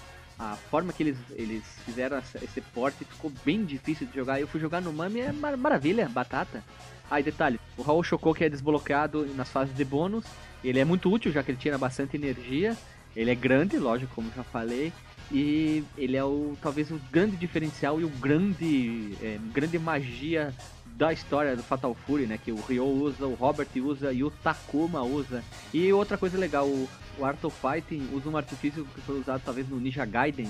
a 0.51 0.57
forma 0.69 0.91
que 0.91 1.01
eles, 1.03 1.17
eles 1.31 1.63
fizeram 1.85 2.17
esse 2.17 2.59
porte 2.59 3.05
ficou 3.05 3.31
bem 3.45 3.63
difícil 3.63 4.05
de 4.05 4.13
jogar. 4.13 4.41
Eu 4.41 4.47
fui 4.47 4.59
jogar 4.59 4.81
no 4.81 4.91
Mami, 4.91 5.21
é 5.21 5.31
mar 5.31 5.55
maravilha, 5.55 6.09
batata. 6.09 6.63
Ah, 7.09 7.21
detalhe, 7.21 7.59
o 7.77 7.81
Raul 7.81 8.03
Chocou 8.03 8.33
que 8.33 8.43
é 8.43 8.50
desbloqueado 8.50 9.25
nas 9.35 9.50
fases 9.50 9.75
de 9.75 9.85
bônus. 9.85 10.25
Ele 10.63 10.79
é 10.79 10.85
muito 10.85 11.12
útil, 11.12 11.31
já 11.31 11.43
que 11.43 11.51
ele 11.51 11.57
tira 11.57 11.77
bastante 11.77 12.17
energia. 12.17 12.75
Ele 13.15 13.31
é 13.31 13.35
grande, 13.35 13.77
lógico, 13.77 14.13
como 14.15 14.31
já 14.35 14.43
falei. 14.43 14.91
E 15.31 15.83
ele 15.97 16.17
é 16.17 16.23
o 16.23 16.57
talvez 16.62 16.91
o 16.91 17.00
grande 17.12 17.38
diferencial 17.38 18.01
e 18.01 18.03
o 18.03 18.09
grande, 18.09 19.15
é, 19.21 19.39
grande 19.53 19.79
magia 19.79 20.53
da 20.95 21.12
história 21.12 21.55
do 21.55 21.63
Fatal 21.63 21.93
Fury, 21.93 22.25
né? 22.25 22.38
Que 22.38 22.51
o 22.51 22.62
Ryo 22.62 22.85
usa, 22.85 23.25
o 23.25 23.33
Robert 23.33 23.67
usa 23.77 24.13
e 24.13 24.23
o 24.23 24.31
Takuma 24.31 25.01
usa. 25.03 25.43
E 25.73 25.91
outra 25.91 26.17
coisa 26.17 26.38
legal, 26.38 26.67
o, 26.67 26.89
o 27.17 27.25
Art 27.25 27.43
of 27.43 27.55
Fighting 27.59 28.09
usa 28.13 28.29
um 28.29 28.38
artifício 28.38 28.85
que 28.85 29.01
foi 29.01 29.19
usado 29.19 29.41
talvez 29.43 29.67
no 29.67 29.79
Ninja 29.79 30.05
Gaiden 30.05 30.50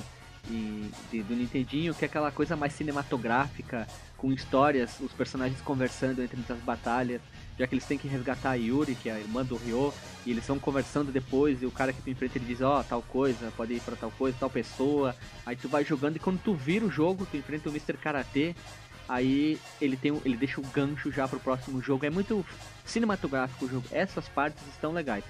e, 0.49 0.91
de, 1.11 1.23
do 1.23 1.35
Nintendinho, 1.35 1.93
que 1.93 2.05
é 2.05 2.07
aquela 2.07 2.31
coisa 2.31 2.55
mais 2.55 2.73
cinematográfica, 2.73 3.87
com 4.17 4.31
histórias, 4.31 4.99
os 5.01 5.11
personagens 5.11 5.59
conversando 5.61 6.21
entre 6.21 6.39
as 6.49 6.59
batalhas, 6.59 7.21
já 7.57 7.67
que 7.67 7.75
eles 7.75 7.85
têm 7.85 7.97
que 7.97 8.07
resgatar 8.07 8.51
a 8.51 8.55
Yuri, 8.55 8.95
que 8.95 9.09
é 9.09 9.13
a 9.13 9.19
irmã 9.19 9.43
do 9.43 9.55
Ryo, 9.57 9.93
e 10.25 10.31
eles 10.31 10.43
estão 10.43 10.57
conversando 10.57 11.11
depois, 11.11 11.61
e 11.61 11.65
o 11.65 11.71
cara 11.71 11.91
que 11.91 12.01
tu 12.01 12.09
enfrenta 12.09 12.37
ele 12.37 12.45
diz, 12.45 12.61
ó, 12.61 12.79
oh, 12.79 12.83
tal 12.83 13.01
coisa, 13.01 13.51
pode 13.55 13.73
ir 13.73 13.81
para 13.81 13.95
tal 13.95 14.11
coisa, 14.11 14.37
tal 14.39 14.49
pessoa, 14.49 15.15
aí 15.45 15.55
tu 15.55 15.67
vai 15.67 15.83
jogando 15.83 16.15
e 16.15 16.19
quando 16.19 16.41
tu 16.41 16.53
vira 16.53 16.85
o 16.85 16.91
jogo, 16.91 17.27
tu 17.29 17.37
enfrenta 17.37 17.69
o 17.69 17.71
Mr. 17.71 17.97
Karate, 17.97 18.55
aí 19.07 19.59
ele 19.81 19.97
tem 19.97 20.19
ele 20.23 20.37
deixa 20.37 20.59
o 20.59 20.63
gancho 20.67 21.11
já 21.11 21.27
pro 21.27 21.39
próximo 21.39 21.81
jogo. 21.81 22.05
É 22.05 22.09
muito 22.09 22.45
cinematográfico 22.85 23.65
o 23.65 23.69
jogo. 23.69 23.85
Essas 23.91 24.27
partes 24.29 24.63
estão 24.67 24.91
legais. 24.91 25.23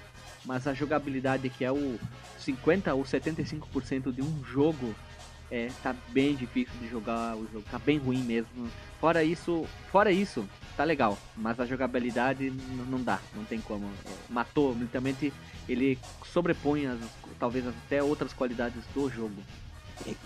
Mas 0.44 0.66
a 0.66 0.74
jogabilidade 0.74 1.48
que 1.48 1.64
é 1.64 1.72
o 1.72 1.98
50 2.38 2.92
ou 2.94 3.02
75% 3.02 4.12
de 4.12 4.22
um 4.22 4.44
jogo 4.44 4.94
é 5.50 5.70
tá 5.82 5.94
bem 6.08 6.34
difícil 6.34 6.74
de 6.80 6.88
jogar 6.88 7.36
o 7.36 7.46
jogo, 7.52 7.64
tá 7.70 7.78
bem 7.78 7.98
ruim 7.98 8.22
mesmo. 8.22 8.68
Fora 9.00 9.22
isso, 9.22 9.66
fora 9.90 10.10
isso, 10.10 10.48
tá 10.76 10.84
legal, 10.84 11.18
mas 11.36 11.60
a 11.60 11.66
jogabilidade 11.66 12.50
não 12.88 13.02
dá, 13.02 13.20
não 13.34 13.44
tem 13.44 13.60
como. 13.60 13.86
É, 13.86 14.32
matou, 14.32 14.72
literalmente 14.72 15.32
ele 15.68 15.98
sobrepõe 16.24 16.86
as, 16.86 16.98
talvez 17.38 17.66
até 17.66 18.02
outras 18.02 18.32
qualidades 18.32 18.82
do 18.94 19.08
jogo. 19.10 19.42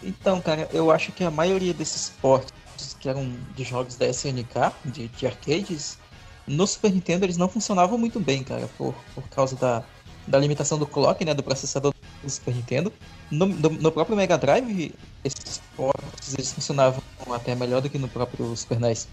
Então, 0.02 0.40
cara, 0.40 0.68
eu 0.72 0.90
acho 0.90 1.12
que 1.12 1.24
a 1.24 1.30
maioria 1.30 1.74
desses 1.74 2.10
portes 2.20 2.52
que 2.98 3.08
eram 3.08 3.32
de 3.54 3.64
jogos 3.64 3.96
da 3.96 4.06
SNK, 4.06 4.72
de, 4.84 5.08
de 5.08 5.26
arcades, 5.26 5.98
no 6.46 6.66
Super 6.66 6.92
Nintendo 6.92 7.24
eles 7.24 7.36
não 7.36 7.48
funcionavam 7.48 7.98
muito 7.98 8.18
bem, 8.18 8.42
cara, 8.42 8.68
por, 8.78 8.94
por 9.14 9.28
causa 9.28 9.56
da, 9.56 9.84
da 10.26 10.38
limitação 10.38 10.78
do 10.78 10.86
clock, 10.86 11.24
né, 11.24 11.34
do 11.34 11.42
processador 11.42 11.92
do 12.22 12.30
Super 12.30 12.54
Nintendo. 12.54 12.92
No, 13.30 13.46
no, 13.46 13.70
no 13.70 13.92
próprio 13.92 14.16
Mega 14.16 14.38
Drive, 14.38 14.94
esses 15.22 15.60
ports 15.76 16.34
eles 16.34 16.52
funcionavam 16.52 17.02
até 17.32 17.54
melhor 17.54 17.80
do 17.80 17.90
que 17.90 17.98
no 17.98 18.08
próprio 18.08 18.56
Super 18.56 18.80
NES. 18.80 19.08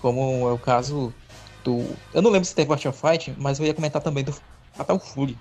Como 0.00 0.48
é 0.48 0.52
o 0.52 0.58
caso 0.58 1.12
do. 1.64 1.84
Eu 2.14 2.22
não 2.22 2.30
lembro 2.30 2.46
se 2.46 2.54
teve 2.54 2.72
Art 2.72 2.84
of 2.86 2.98
Fight, 2.98 3.34
mas 3.36 3.58
eu 3.58 3.66
ia 3.66 3.74
comentar 3.74 4.00
também 4.00 4.24
do 4.24 4.34
Fatal 4.74 4.98
Fury. 4.98 5.36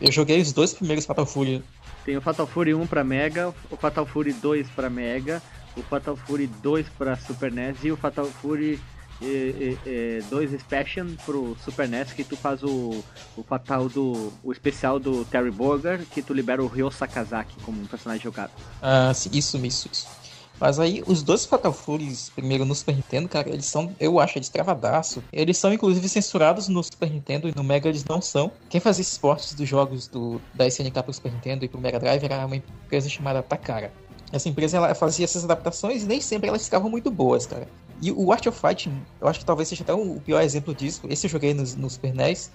Eu 0.00 0.12
joguei 0.12 0.40
os 0.40 0.52
dois 0.52 0.72
primeiros 0.72 1.04
Fatal 1.06 1.26
Fury. 1.26 1.62
Tem 2.04 2.16
o 2.16 2.20
Fatal 2.20 2.46
Fury 2.46 2.74
1 2.74 2.86
para 2.86 3.04
Mega, 3.04 3.54
o 3.70 3.76
Fatal 3.76 4.04
Fury 4.04 4.32
2 4.32 4.68
para 4.70 4.90
Mega, 4.90 5.42
o 5.76 5.82
Fatal 5.82 6.16
Fury 6.16 6.46
2 6.46 6.86
para 6.98 7.16
Super 7.16 7.52
NES 7.52 7.76
e 7.84 7.92
o 7.92 7.96
Fatal 7.96 8.26
Fury 8.26 8.80
e, 9.20 9.78
e, 9.86 10.22
2 10.28 10.60
Special 10.60 11.06
pro 11.24 11.56
Super 11.64 11.88
NES 11.88 12.12
que 12.12 12.24
tu 12.24 12.36
faz 12.36 12.62
o, 12.62 13.04
o 13.36 13.42
fatal 13.42 13.88
do. 13.88 14.32
o 14.42 14.52
especial 14.52 14.98
do 14.98 15.24
Terry 15.24 15.50
Bogard 15.50 16.04
que 16.06 16.20
tu 16.20 16.34
libera 16.34 16.62
o 16.62 16.66
Ryo 16.66 16.90
Sakazaki 16.90 17.54
como 17.62 17.80
um 17.80 17.86
personagem 17.86 18.22
jogado. 18.22 18.50
Ah, 18.80 19.12
sim, 19.14 19.30
isso, 19.32 19.56
isso, 19.64 19.88
isso. 19.92 20.21
Mas 20.62 20.78
aí, 20.78 21.02
os 21.08 21.24
dois 21.24 21.44
Fatal 21.44 21.72
Furies, 21.72 22.30
primeiro 22.30 22.64
no 22.64 22.72
Super 22.72 22.94
Nintendo, 22.94 23.28
cara, 23.28 23.48
eles 23.48 23.64
são, 23.66 23.92
eu 23.98 24.20
acho, 24.20 24.38
eles 24.38 24.48
travadaço. 24.48 25.20
Eles 25.32 25.58
são, 25.58 25.72
inclusive, 25.72 26.08
censurados 26.08 26.68
no 26.68 26.80
Super 26.84 27.10
Nintendo 27.10 27.48
e 27.48 27.52
no 27.56 27.64
Mega 27.64 27.88
eles 27.88 28.04
não 28.04 28.22
são. 28.22 28.48
Quem 28.70 28.80
fazia 28.80 29.02
esses 29.02 29.18
portes 29.18 29.54
dos 29.54 29.68
jogos 29.68 30.06
do, 30.06 30.40
da 30.54 30.64
SNK 30.64 31.02
pro 31.02 31.12
Super 31.12 31.32
Nintendo 31.32 31.64
e 31.64 31.68
pro 31.68 31.80
Mega 31.80 31.98
Drive 31.98 32.22
era 32.22 32.46
uma 32.46 32.54
empresa 32.54 33.08
chamada 33.08 33.42
Takara. 33.42 33.92
Essa 34.30 34.48
empresa 34.48 34.76
ela 34.76 34.94
fazia 34.94 35.24
essas 35.24 35.42
adaptações 35.42 36.04
e 36.04 36.06
nem 36.06 36.20
sempre 36.20 36.48
elas 36.48 36.64
ficavam 36.64 36.88
muito 36.88 37.10
boas, 37.10 37.44
cara. 37.44 37.66
E 38.00 38.12
o 38.12 38.30
Art 38.30 38.46
of 38.46 38.56
Fighting, 38.56 39.02
eu 39.20 39.26
acho 39.26 39.40
que 39.40 39.44
talvez 39.44 39.68
seja 39.68 39.82
até 39.82 39.92
o 39.92 40.20
pior 40.20 40.40
exemplo 40.42 40.72
disso. 40.72 41.00
Esse 41.10 41.26
eu 41.26 41.30
joguei 41.30 41.54
no, 41.54 41.64
no 41.76 41.90
Super 41.90 42.14
NES. 42.14 42.52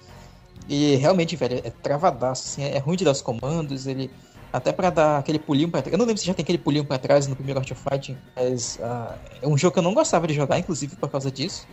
E 0.66 0.96
realmente, 0.96 1.36
velho, 1.36 1.60
é 1.62 1.70
travadaço, 1.70 2.46
assim, 2.46 2.62
é 2.62 2.78
ruim 2.78 2.96
de 2.96 3.04
dar 3.04 3.12
os 3.12 3.22
comandos, 3.22 3.86
ele. 3.86 4.10
Até 4.52 4.72
para 4.72 4.90
dar 4.90 5.18
aquele 5.18 5.38
pulinho 5.38 5.68
pra 5.68 5.82
trás. 5.82 5.92
Eu 5.92 5.98
não 5.98 6.06
lembro 6.06 6.20
se 6.20 6.26
já 6.26 6.32
tem 6.32 6.42
aquele 6.42 6.58
pulinho 6.58 6.84
para 6.84 6.98
trás 6.98 7.26
no 7.26 7.36
primeiro 7.36 7.60
Art 7.60 7.70
of 7.70 7.82
Fighting, 7.82 8.16
mas 8.34 8.78
uh, 8.80 9.14
é 9.42 9.46
um 9.46 9.58
jogo 9.58 9.74
que 9.74 9.78
eu 9.78 9.82
não 9.82 9.92
gostava 9.92 10.26
de 10.26 10.34
jogar, 10.34 10.58
inclusive 10.58 10.96
por 10.96 11.10
causa 11.10 11.30
disso. 11.30 11.66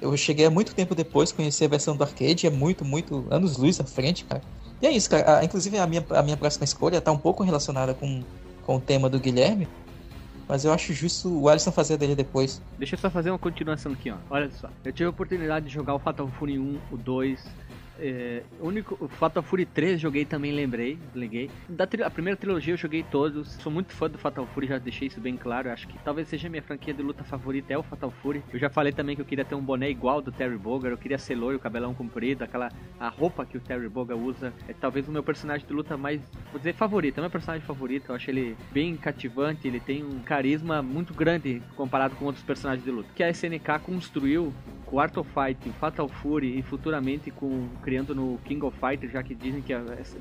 Eu 0.00 0.16
cheguei 0.16 0.46
há 0.46 0.50
muito 0.50 0.74
tempo 0.74 0.94
depois, 0.94 1.32
conheci 1.32 1.64
a 1.64 1.68
versão 1.68 1.96
do 1.96 2.02
arcade, 2.02 2.46
é 2.46 2.50
muito, 2.50 2.84
muito 2.84 3.26
anos 3.30 3.56
luz 3.56 3.78
à 3.80 3.84
frente, 3.84 4.24
cara. 4.24 4.42
E 4.80 4.86
é 4.86 4.90
isso, 4.90 5.08
cara. 5.10 5.40
Uh, 5.40 5.44
inclusive 5.44 5.78
a 5.78 5.86
minha, 5.86 6.04
a 6.10 6.22
minha 6.22 6.36
próxima 6.36 6.64
escolha 6.64 7.00
tá 7.00 7.12
um 7.12 7.18
pouco 7.18 7.42
relacionada 7.42 7.94
com 7.94 8.22
com 8.64 8.76
o 8.76 8.80
tema 8.80 9.08
do 9.08 9.18
Guilherme. 9.18 9.68
Mas 10.46 10.64
eu 10.64 10.72
acho 10.72 10.92
justo 10.92 11.40
o 11.40 11.48
Alisson 11.48 11.72
fazer 11.72 11.96
dele 11.96 12.14
depois. 12.14 12.60
Deixa 12.78 12.94
eu 12.94 12.98
só 12.98 13.08
fazer 13.08 13.30
uma 13.30 13.38
continuação 13.38 13.92
aqui, 13.92 14.10
ó. 14.10 14.16
Olha 14.28 14.50
só. 14.50 14.68
Eu 14.84 14.92
tive 14.92 15.06
a 15.06 15.10
oportunidade 15.10 15.66
de 15.66 15.72
jogar 15.72 15.94
o 15.94 15.98
Fatal 15.98 16.28
Fury 16.28 16.58
1, 16.58 16.78
o 16.92 16.96
2, 16.98 17.40
é, 17.98 18.42
único, 18.60 18.96
o 19.00 19.08
Fatal 19.08 19.42
Fury 19.42 19.64
3 19.64 20.00
joguei 20.00 20.24
também, 20.24 20.52
lembrei, 20.52 20.98
liguei. 21.14 21.50
Da 21.68 21.84
a 22.04 22.10
primeira 22.10 22.36
trilogia 22.36 22.74
eu 22.74 22.78
joguei 22.78 23.02
todos. 23.02 23.52
Sou 23.54 23.70
muito 23.70 23.92
fã 23.92 24.08
do 24.08 24.18
Fatal 24.18 24.46
Fury, 24.46 24.66
já 24.66 24.78
deixei 24.78 25.08
isso 25.08 25.20
bem 25.20 25.36
claro. 25.36 25.70
Acho 25.70 25.86
que 25.86 25.98
talvez 25.98 26.28
seja 26.28 26.48
minha 26.48 26.62
franquia 26.62 26.92
de 26.92 27.02
luta 27.02 27.22
favorita 27.22 27.72
é 27.72 27.78
o 27.78 27.82
Fatal 27.82 28.10
Fury. 28.10 28.42
Eu 28.52 28.58
já 28.58 28.68
falei 28.68 28.92
também 28.92 29.14
que 29.14 29.22
eu 29.22 29.26
queria 29.26 29.44
ter 29.44 29.54
um 29.54 29.60
boné 29.60 29.88
igual 29.90 30.20
do 30.20 30.32
Terry 30.32 30.56
Bogard, 30.56 30.90
eu 30.90 30.98
queria 30.98 31.18
ser 31.18 31.34
loiro, 31.34 31.58
cabelão 31.58 31.94
comprido, 31.94 32.42
aquela 32.42 32.70
a 32.98 33.08
roupa 33.08 33.44
que 33.44 33.56
o 33.56 33.60
Terry 33.60 33.88
Bogard 33.88 34.22
usa. 34.22 34.52
É 34.68 34.72
talvez 34.72 35.06
o 35.08 35.12
meu 35.12 35.22
personagem 35.22 35.66
de 35.66 35.72
luta 35.72 35.96
mais, 35.96 36.20
vou 36.50 36.58
dizer, 36.58 36.74
favorito. 36.74 37.18
É 37.18 37.20
meu 37.20 37.30
personagem 37.30 37.66
favorito. 37.66 38.10
Eu 38.10 38.16
acho 38.16 38.30
ele 38.30 38.56
bem 38.72 38.96
cativante, 38.96 39.68
ele 39.68 39.80
tem 39.80 40.04
um 40.04 40.20
carisma 40.20 40.82
muito 40.82 41.14
grande 41.14 41.62
comparado 41.76 42.16
com 42.16 42.24
outros 42.24 42.44
personagens 42.44 42.84
de 42.84 42.90
luta. 42.90 43.08
Que 43.14 43.22
a 43.22 43.30
SNK 43.30 43.78
construiu 43.84 44.52
o 44.94 45.00
Art 45.00 45.16
of 45.16 45.28
Fight, 45.30 45.68
Fatal 45.80 46.08
Fury 46.08 46.56
e 46.56 46.62
futuramente 46.62 47.28
com 47.28 47.68
criando 47.82 48.14
no 48.14 48.38
King 48.44 48.64
of 48.64 48.78
Fighters, 48.78 49.12
já 49.12 49.24
que 49.24 49.34
dizem 49.34 49.60
que 49.60 49.72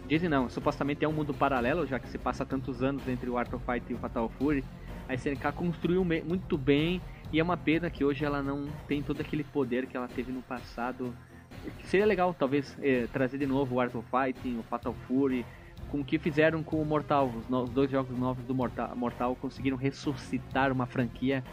dizem 0.08 0.28
não, 0.28 0.50
supostamente 0.50 1.06
é 1.06 1.08
um 1.08 1.14
mundo 1.14 1.32
paralelo, 1.32 1.86
já 1.86 2.00
que 2.00 2.08
se 2.08 2.18
passa 2.18 2.44
tantos 2.44 2.82
anos 2.82 3.08
entre 3.08 3.30
o 3.30 3.38
Art 3.38 3.54
of 3.54 3.64
Fight 3.64 3.86
e 3.92 3.94
o 3.94 4.00
Fatal 4.00 4.28
Fury. 4.30 4.64
a 5.08 5.14
SNK 5.14 5.52
construiu 5.56 6.04
muito 6.04 6.58
bem 6.58 7.00
e 7.32 7.40
é 7.40 7.44
uma 7.44 7.56
pena 7.56 7.88
que 7.92 8.04
hoje 8.04 8.26
ela 8.26 8.42
não 8.42 8.66
tem 8.88 9.04
todo 9.04 9.22
aquele 9.22 9.44
poder 9.44 9.86
que 9.86 9.96
ela 9.96 10.08
teve 10.08 10.32
no 10.32 10.42
passado. 10.42 11.14
Seria 11.84 12.08
legal, 12.08 12.34
talvez, 12.34 12.76
eh, 12.82 13.08
trazer 13.14 13.38
de 13.38 13.46
novo 13.46 13.76
o 13.76 13.80
Art 13.80 13.94
of 13.94 14.08
Fighting, 14.10 14.58
o 14.58 14.64
Fatal 14.64 14.96
Fury, 15.08 15.46
com 15.92 16.00
o 16.00 16.04
que 16.04 16.18
fizeram 16.18 16.64
com 16.64 16.82
o 16.82 16.86
Mortal. 16.86 17.28
Os, 17.28 17.48
no, 17.48 17.62
os 17.62 17.70
dois 17.70 17.92
jogos 17.92 18.18
novos 18.18 18.44
do 18.46 18.56
Mortal, 18.56 18.96
Mortal 18.96 19.36
conseguiram 19.36 19.78
ressuscitar 19.78 20.72
uma 20.72 20.88
franquia 20.88 21.44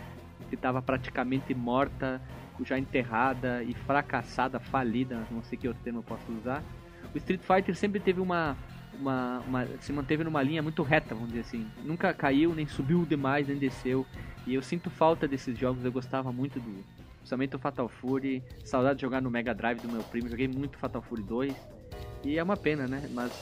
que 0.48 0.54
estava 0.54 0.80
praticamente 0.80 1.54
morta, 1.54 2.20
já 2.64 2.78
enterrada 2.78 3.62
e 3.62 3.74
fracassada, 3.74 4.58
falida, 4.58 5.26
não 5.30 5.42
sei 5.42 5.58
que 5.58 5.68
outro 5.68 5.82
termo 5.82 6.00
eu 6.00 6.02
posso 6.02 6.30
usar. 6.32 6.62
O 7.14 7.18
Street 7.18 7.40
Fighter 7.40 7.74
sempre 7.74 7.98
teve 8.00 8.20
uma, 8.20 8.56
uma, 8.98 9.40
uma, 9.40 9.66
se 9.80 9.92
manteve 9.92 10.22
numa 10.24 10.42
linha 10.42 10.62
muito 10.62 10.82
reta, 10.82 11.14
vamos 11.14 11.30
dizer 11.30 11.40
assim. 11.40 11.66
Nunca 11.84 12.12
caiu, 12.12 12.54
nem 12.54 12.66
subiu 12.66 13.04
demais, 13.04 13.48
nem 13.48 13.56
desceu. 13.56 14.06
E 14.46 14.54
eu 14.54 14.62
sinto 14.62 14.90
falta 14.90 15.26
desses 15.26 15.58
jogos, 15.58 15.84
eu 15.84 15.92
gostava 15.92 16.32
muito 16.32 16.60
do. 16.60 16.84
Principalmente 17.18 17.56
o 17.56 17.58
Fatal 17.58 17.88
Fury. 17.88 18.42
Saudade 18.64 18.96
de 18.96 19.02
jogar 19.02 19.20
no 19.20 19.30
Mega 19.30 19.54
Drive 19.54 19.80
do 19.80 19.88
meu 19.88 20.02
primo, 20.02 20.28
joguei 20.28 20.48
muito 20.48 20.78
Fatal 20.78 21.02
Fury 21.02 21.22
2. 21.22 21.54
E 22.24 22.38
é 22.38 22.42
uma 22.42 22.56
pena, 22.56 22.86
né? 22.86 23.08
Mas 23.12 23.32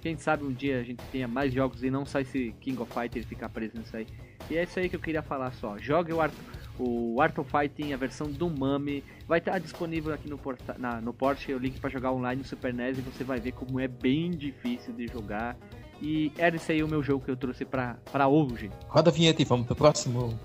quem 0.00 0.16
sabe 0.16 0.44
um 0.44 0.52
dia 0.52 0.80
a 0.80 0.82
gente 0.82 1.02
tenha 1.10 1.28
mais 1.28 1.52
jogos 1.52 1.82
e 1.82 1.90
não 1.90 2.06
só 2.06 2.20
esse 2.20 2.54
King 2.60 2.80
of 2.80 2.92
Fighters 2.92 3.26
ficar 3.26 3.48
preso 3.48 3.76
nisso 3.76 3.96
aí. 3.96 4.06
E 4.50 4.56
é 4.56 4.62
isso 4.62 4.78
aí 4.78 4.88
que 4.88 4.96
eu 4.96 5.00
queria 5.00 5.22
falar 5.22 5.52
só. 5.52 5.76
Jogue 5.78 6.12
o 6.12 6.20
Art, 6.20 6.32
o 6.78 7.20
Art 7.20 7.36
of 7.38 7.50
Fighting, 7.50 7.92
a 7.92 7.96
versão 7.96 8.30
do 8.30 8.48
Mami. 8.48 9.02
Vai 9.26 9.38
estar 9.38 9.58
disponível 9.58 10.12
aqui 10.12 10.28
no, 10.28 10.38
porta, 10.38 10.76
na, 10.78 11.00
no 11.00 11.12
Porsche 11.12 11.52
o 11.52 11.58
link 11.58 11.80
para 11.80 11.90
jogar 11.90 12.12
online 12.12 12.42
no 12.42 12.48
Super 12.48 12.72
NES 12.72 12.98
e 12.98 13.00
você 13.02 13.24
vai 13.24 13.40
ver 13.40 13.52
como 13.52 13.80
é 13.80 13.88
bem 13.88 14.30
difícil 14.30 14.92
de 14.92 15.06
jogar. 15.06 15.56
E 16.00 16.32
era 16.38 16.56
esse 16.56 16.70
aí 16.70 16.82
o 16.82 16.88
meu 16.88 17.02
jogo 17.02 17.24
que 17.24 17.30
eu 17.30 17.36
trouxe 17.36 17.64
para 17.64 18.28
hoje. 18.28 18.70
Roda 18.86 19.10
a 19.10 19.12
vinheta 19.12 19.42
e 19.42 19.44
vamos 19.44 19.66
pro 19.66 19.74
próximo. 19.74 20.38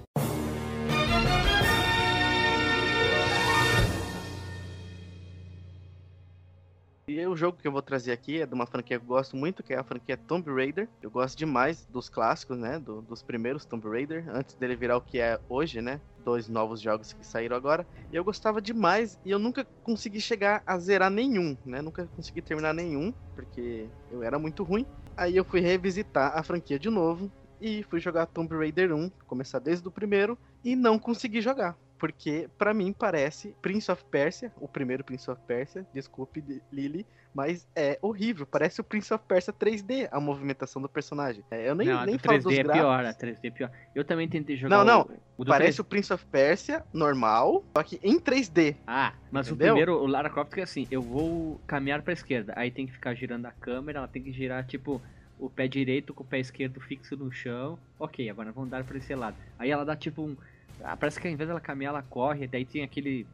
O 7.34 7.36
jogo 7.36 7.58
que 7.58 7.68
eu 7.68 7.72
vou 7.72 7.82
trazer 7.82 8.12
aqui 8.12 8.42
é 8.42 8.46
de 8.46 8.54
uma 8.54 8.68
franquia 8.68 9.00
que 9.00 9.04
eu 9.04 9.08
gosto 9.08 9.36
muito, 9.36 9.64
que 9.64 9.74
é 9.74 9.80
a 9.80 9.84
franquia 9.84 10.16
Tomb 10.16 10.54
Raider. 10.54 10.88
Eu 11.02 11.10
gosto 11.10 11.36
demais 11.36 11.84
dos 11.90 12.08
clássicos, 12.08 12.60
né? 12.60 12.78
Do, 12.78 13.02
dos 13.02 13.24
primeiros 13.24 13.66
Tomb 13.66 13.90
Raider, 13.90 14.24
antes 14.30 14.54
dele 14.54 14.76
virar 14.76 14.98
o 14.98 15.02
que 15.02 15.18
é 15.18 15.40
hoje, 15.50 15.82
né? 15.82 16.00
Dois 16.24 16.48
novos 16.48 16.80
jogos 16.80 17.12
que 17.12 17.26
saíram 17.26 17.58
agora. 17.58 17.88
E 18.12 18.16
eu 18.16 18.24
gostava 18.24 18.62
demais 18.62 19.20
e 19.26 19.32
eu 19.32 19.40
nunca 19.40 19.66
consegui 19.82 20.22
chegar 20.22 20.62
a 20.64 20.78
zerar 20.78 21.10
nenhum, 21.10 21.58
né? 21.66 21.82
Nunca 21.82 22.08
consegui 22.16 22.40
terminar 22.40 22.72
nenhum, 22.72 23.12
porque 23.34 23.90
eu 24.12 24.22
era 24.22 24.38
muito 24.38 24.64
ruim. 24.64 24.86
Aí 25.18 25.36
eu 25.36 25.44
fui 25.44 25.60
revisitar 25.60 26.38
a 26.38 26.44
franquia 26.44 26.78
de 26.78 26.92
novo 26.92 27.32
e 27.60 27.82
fui 27.90 28.00
jogar 28.00 28.28
Tomb 28.28 28.56
Raider 28.56 28.94
1, 28.94 29.10
começar 29.26 29.58
desde 29.58 29.88
o 29.88 29.92
primeiro, 29.92 30.38
e 30.64 30.76
não 30.76 31.00
consegui 31.00 31.42
jogar 31.42 31.76
porque 32.04 32.50
para 32.58 32.74
mim 32.74 32.92
parece 32.92 33.56
Prince 33.62 33.90
of 33.90 34.04
Persia, 34.12 34.52
o 34.60 34.68
primeiro 34.68 35.06
Prince 35.06 35.32
of 35.32 35.42
Persia, 35.48 35.88
desculpe 35.94 36.44
Lily, 36.70 37.06
mas 37.34 37.66
é 37.74 37.98
horrível, 38.02 38.46
parece 38.46 38.82
o 38.82 38.84
Prince 38.84 39.14
of 39.14 39.24
Persia 39.26 39.54
3D, 39.54 40.10
a 40.12 40.20
movimentação 40.20 40.82
do 40.82 40.90
personagem. 40.90 41.46
É, 41.50 41.70
eu 41.70 41.74
nem, 41.74 41.88
não, 41.88 42.06
nem 42.06 42.18
falo 42.18 42.40
3D 42.40 42.44
dos 42.44 42.58
é 42.58 42.64
pior, 42.66 43.06
a 43.06 43.14
3D 43.14 43.38
é 43.42 43.52
pior. 43.52 43.72
Eu 43.96 44.04
também 44.04 44.28
tentei 44.28 44.58
jogar 44.58 44.76
Não, 44.76 44.84
não, 44.84 45.10
o, 45.38 45.44
o 45.44 45.46
parece 45.46 45.78
3... 45.78 45.80
o 45.80 45.84
Prince 45.86 46.14
of 46.14 46.26
Persia 46.26 46.84
normal, 46.92 47.64
só 47.74 47.82
que 47.82 47.98
em 48.04 48.20
3D. 48.20 48.76
Ah, 48.86 49.14
mas 49.32 49.48
entendeu? 49.48 49.68
o 49.68 49.70
primeiro, 49.70 50.04
o 50.04 50.06
Lara 50.06 50.30
Croft 50.30 50.58
é 50.58 50.64
assim, 50.64 50.86
eu 50.92 51.02
vou 51.02 51.62
caminhar 51.66 52.02
pra 52.02 52.12
esquerda, 52.12 52.52
aí 52.58 52.70
tem 52.70 52.86
que 52.86 52.92
ficar 52.92 53.14
girando 53.14 53.46
a 53.46 53.52
câmera, 53.54 54.00
ela 54.00 54.10
tem 54.10 54.22
que 54.22 54.34
girar 54.34 54.68
tipo 54.68 55.02
o 55.40 55.50
pé 55.50 55.70
direito 55.70 56.14
com 56.14 56.24
o 56.24 56.28
pé 56.28 56.40
esquerdo 56.40 56.82
fixo 56.82 57.16
no 57.16 57.32
chão. 57.32 57.80
Ok, 57.98 58.30
agora 58.30 58.52
vamos 58.52 58.70
dar 58.70 58.84
para 58.84 58.98
esse 58.98 59.16
lado. 59.16 59.38
Aí 59.58 59.72
ela 59.72 59.86
dá 59.86 59.96
tipo 59.96 60.22
um 60.22 60.36
ah, 60.84 60.98
parece 60.98 61.20
que 61.20 61.28
ao 61.28 61.34
invés 61.34 61.48
dela 61.48 61.62
caminhar, 61.62 61.94
ela 61.94 62.04
corre. 62.04 62.46
Daí 62.46 62.66
tem 62.66 62.84
aquele. 62.84 63.26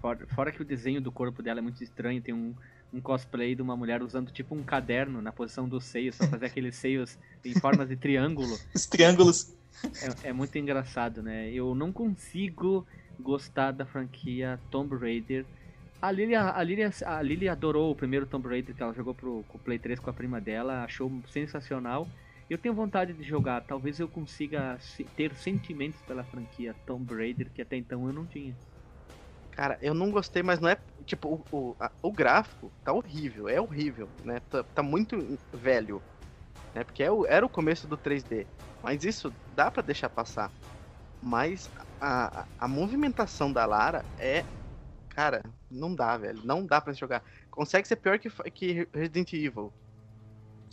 Fora, 0.00 0.26
fora, 0.28 0.52
que 0.52 0.62
o 0.62 0.64
desenho 0.64 1.00
do 1.00 1.10
corpo 1.10 1.42
dela 1.42 1.58
é 1.58 1.62
muito 1.62 1.82
estranho, 1.82 2.22
tem 2.22 2.34
um, 2.34 2.54
um 2.92 3.00
cosplay 3.00 3.54
de 3.54 3.62
uma 3.62 3.76
mulher 3.76 4.02
usando 4.02 4.30
tipo 4.30 4.54
um 4.54 4.62
caderno 4.62 5.20
na 5.20 5.32
posição 5.32 5.68
dos 5.68 5.84
seios, 5.84 6.16
pra 6.16 6.28
fazer 6.28 6.46
aqueles 6.46 6.76
seios 6.76 7.18
em 7.44 7.54
formas 7.54 7.88
de 7.88 7.96
triângulo. 7.96 8.56
Os 8.74 8.86
triângulos. 8.86 9.56
É, 10.22 10.28
é, 10.28 10.32
muito 10.32 10.56
engraçado, 10.56 11.22
né? 11.22 11.50
Eu 11.50 11.74
não 11.74 11.92
consigo 11.92 12.86
gostar 13.18 13.72
da 13.72 13.84
franquia 13.84 14.60
Tomb 14.70 14.96
Raider. 14.96 15.44
A 16.00 16.12
Lily, 16.12 16.34
a, 16.36 16.62
Lily, 16.62 16.82
a 17.04 17.22
Lily 17.22 17.48
adorou 17.48 17.90
o 17.90 17.94
primeiro 17.94 18.26
Tomb 18.26 18.48
Raider 18.48 18.74
que 18.74 18.82
ela 18.82 18.94
jogou 18.94 19.14
pro, 19.14 19.44
pro 19.48 19.58
Play 19.58 19.78
3 19.78 19.98
com 19.98 20.10
a 20.10 20.12
prima 20.12 20.40
dela, 20.40 20.84
achou 20.84 21.10
sensacional. 21.32 22.08
Eu 22.48 22.56
tenho 22.56 22.74
vontade 22.74 23.12
de 23.12 23.22
jogar, 23.22 23.62
talvez 23.62 24.00
eu 24.00 24.08
consiga 24.08 24.78
ter 25.14 25.34
sentimentos 25.34 26.00
pela 26.02 26.24
franquia 26.24 26.74
Tomb 26.86 27.14
Raider 27.14 27.50
que 27.52 27.60
até 27.60 27.76
então 27.76 28.06
eu 28.06 28.12
não 28.12 28.24
tinha. 28.24 28.56
Cara, 29.50 29.76
eu 29.82 29.92
não 29.92 30.10
gostei, 30.10 30.42
mas 30.42 30.60
não 30.60 30.68
é. 30.68 30.78
Tipo, 31.04 31.44
o, 31.50 31.56
o, 31.56 31.76
a, 31.80 31.90
o 32.00 32.12
gráfico 32.12 32.70
tá 32.84 32.92
horrível, 32.92 33.48
é 33.48 33.60
horrível, 33.60 34.08
né? 34.24 34.40
Tá, 34.48 34.62
tá 34.62 34.82
muito 34.82 35.38
velho. 35.52 36.00
Né? 36.74 36.84
Porque 36.84 37.02
é 37.02 37.10
o, 37.10 37.26
era 37.26 37.44
o 37.44 37.48
começo 37.48 37.86
do 37.86 37.98
3D. 37.98 38.46
Mas 38.82 39.04
isso 39.04 39.32
dá 39.54 39.70
para 39.70 39.82
deixar 39.82 40.08
passar. 40.08 40.50
Mas 41.20 41.68
a, 42.00 42.42
a, 42.42 42.46
a, 42.60 42.68
movimentação 42.68 43.52
da 43.52 43.66
Lara 43.66 44.04
é. 44.18 44.44
Cara, 45.08 45.42
não 45.68 45.92
dá, 45.92 46.16
velho. 46.16 46.40
Não 46.44 46.64
dá 46.64 46.80
para 46.80 46.92
jogar. 46.92 47.22
Consegue 47.50 47.88
ser 47.88 47.96
pior 47.96 48.18
que, 48.18 48.30
que 48.52 48.88
Resident 48.94 49.32
Evil. 49.32 49.72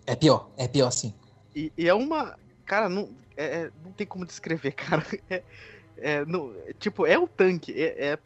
É 0.06 0.16
pior, 0.16 0.52
é 0.56 0.68
pior 0.68 0.92
sim. 0.92 1.12
E, 1.56 1.72
e 1.78 1.88
é 1.88 1.94
uma. 1.94 2.38
Cara, 2.66 2.90
não, 2.90 3.10
é, 3.38 3.46
é 3.46 3.72
não 3.84 3.92
tem 3.92 4.06
como 4.06 4.26
descrever, 4.26 4.72
cara. 4.76 5.06
É, 5.30 5.44
é, 5.98 6.26
não, 6.26 6.54
tipo, 6.80 7.06
é 7.06 7.18
o 7.18 7.28
tanque. 7.28 7.72
É, 7.72 8.12
é, 8.12 8.20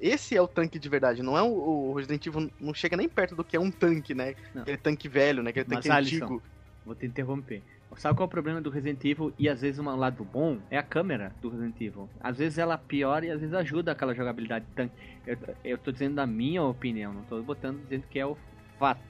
esse 0.00 0.36
é 0.36 0.40
o 0.40 0.48
tanque 0.48 0.78
de 0.78 0.88
verdade. 0.88 1.22
Não 1.22 1.36
é 1.36 1.42
o, 1.42 1.90
o, 1.90 1.94
Resident 1.94 2.24
Evil. 2.26 2.50
Não 2.60 2.72
chega 2.72 2.96
nem 2.96 3.08
perto 3.08 3.34
do 3.34 3.42
que 3.42 3.56
é 3.56 3.60
um 3.60 3.70
tanque, 3.70 4.14
né? 4.14 4.34
Não. 4.54 4.62
Aquele 4.62 4.78
tanque 4.78 5.08
velho, 5.08 5.42
né? 5.42 5.50
Aquele 5.50 5.64
tanque 5.64 5.88
Mas, 5.88 6.06
antigo. 6.06 6.24
Alisson, 6.24 6.42
vou 6.84 6.94
te 6.94 7.06
interromper. 7.06 7.62
Sabe 7.96 8.16
qual 8.16 8.24
é 8.24 8.28
o 8.28 8.30
problema 8.30 8.60
do 8.60 8.68
Resident 8.68 9.02
Evil 9.04 9.32
e 9.38 9.48
às 9.48 9.62
vezes 9.62 9.78
um 9.78 9.96
lado 9.96 10.22
bom? 10.22 10.58
É 10.70 10.76
a 10.76 10.82
câmera 10.82 11.32
do 11.40 11.48
Resident 11.48 11.80
Evil. 11.80 12.10
Às 12.20 12.36
vezes 12.36 12.58
ela 12.58 12.76
piora 12.76 13.24
e 13.24 13.30
às 13.30 13.40
vezes 13.40 13.54
ajuda 13.54 13.92
aquela 13.92 14.14
jogabilidade 14.14 14.66
tanque. 14.74 14.94
Eu, 15.26 15.38
eu 15.64 15.78
tô 15.78 15.90
dizendo 15.90 16.16
da 16.16 16.26
minha 16.26 16.62
opinião, 16.62 17.14
não 17.14 17.22
tô 17.22 17.40
botando 17.42 17.82
dizendo 17.84 18.04
que 18.10 18.18
é 18.18 18.26
o 18.26 18.36
fato. 18.78 19.00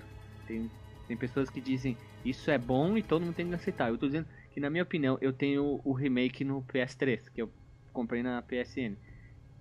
Tem, 0.46 0.70
tem 1.06 1.16
pessoas 1.16 1.48
que 1.48 1.60
dizem 1.60 1.96
isso 2.24 2.50
é 2.50 2.58
bom 2.58 2.96
e 2.96 3.02
todo 3.02 3.24
mundo 3.24 3.34
tem 3.34 3.48
que 3.48 3.54
aceitar. 3.54 3.88
Eu 3.88 3.98
tô 3.98 4.06
dizendo 4.06 4.26
que, 4.52 4.60
na 4.60 4.68
minha 4.68 4.82
opinião, 4.82 5.16
eu 5.20 5.32
tenho 5.32 5.80
o 5.84 5.92
remake 5.92 6.44
no 6.44 6.62
PS3, 6.62 7.28
que 7.30 7.40
eu 7.40 7.50
comprei 7.92 8.22
na 8.22 8.42
PSN. 8.42 8.96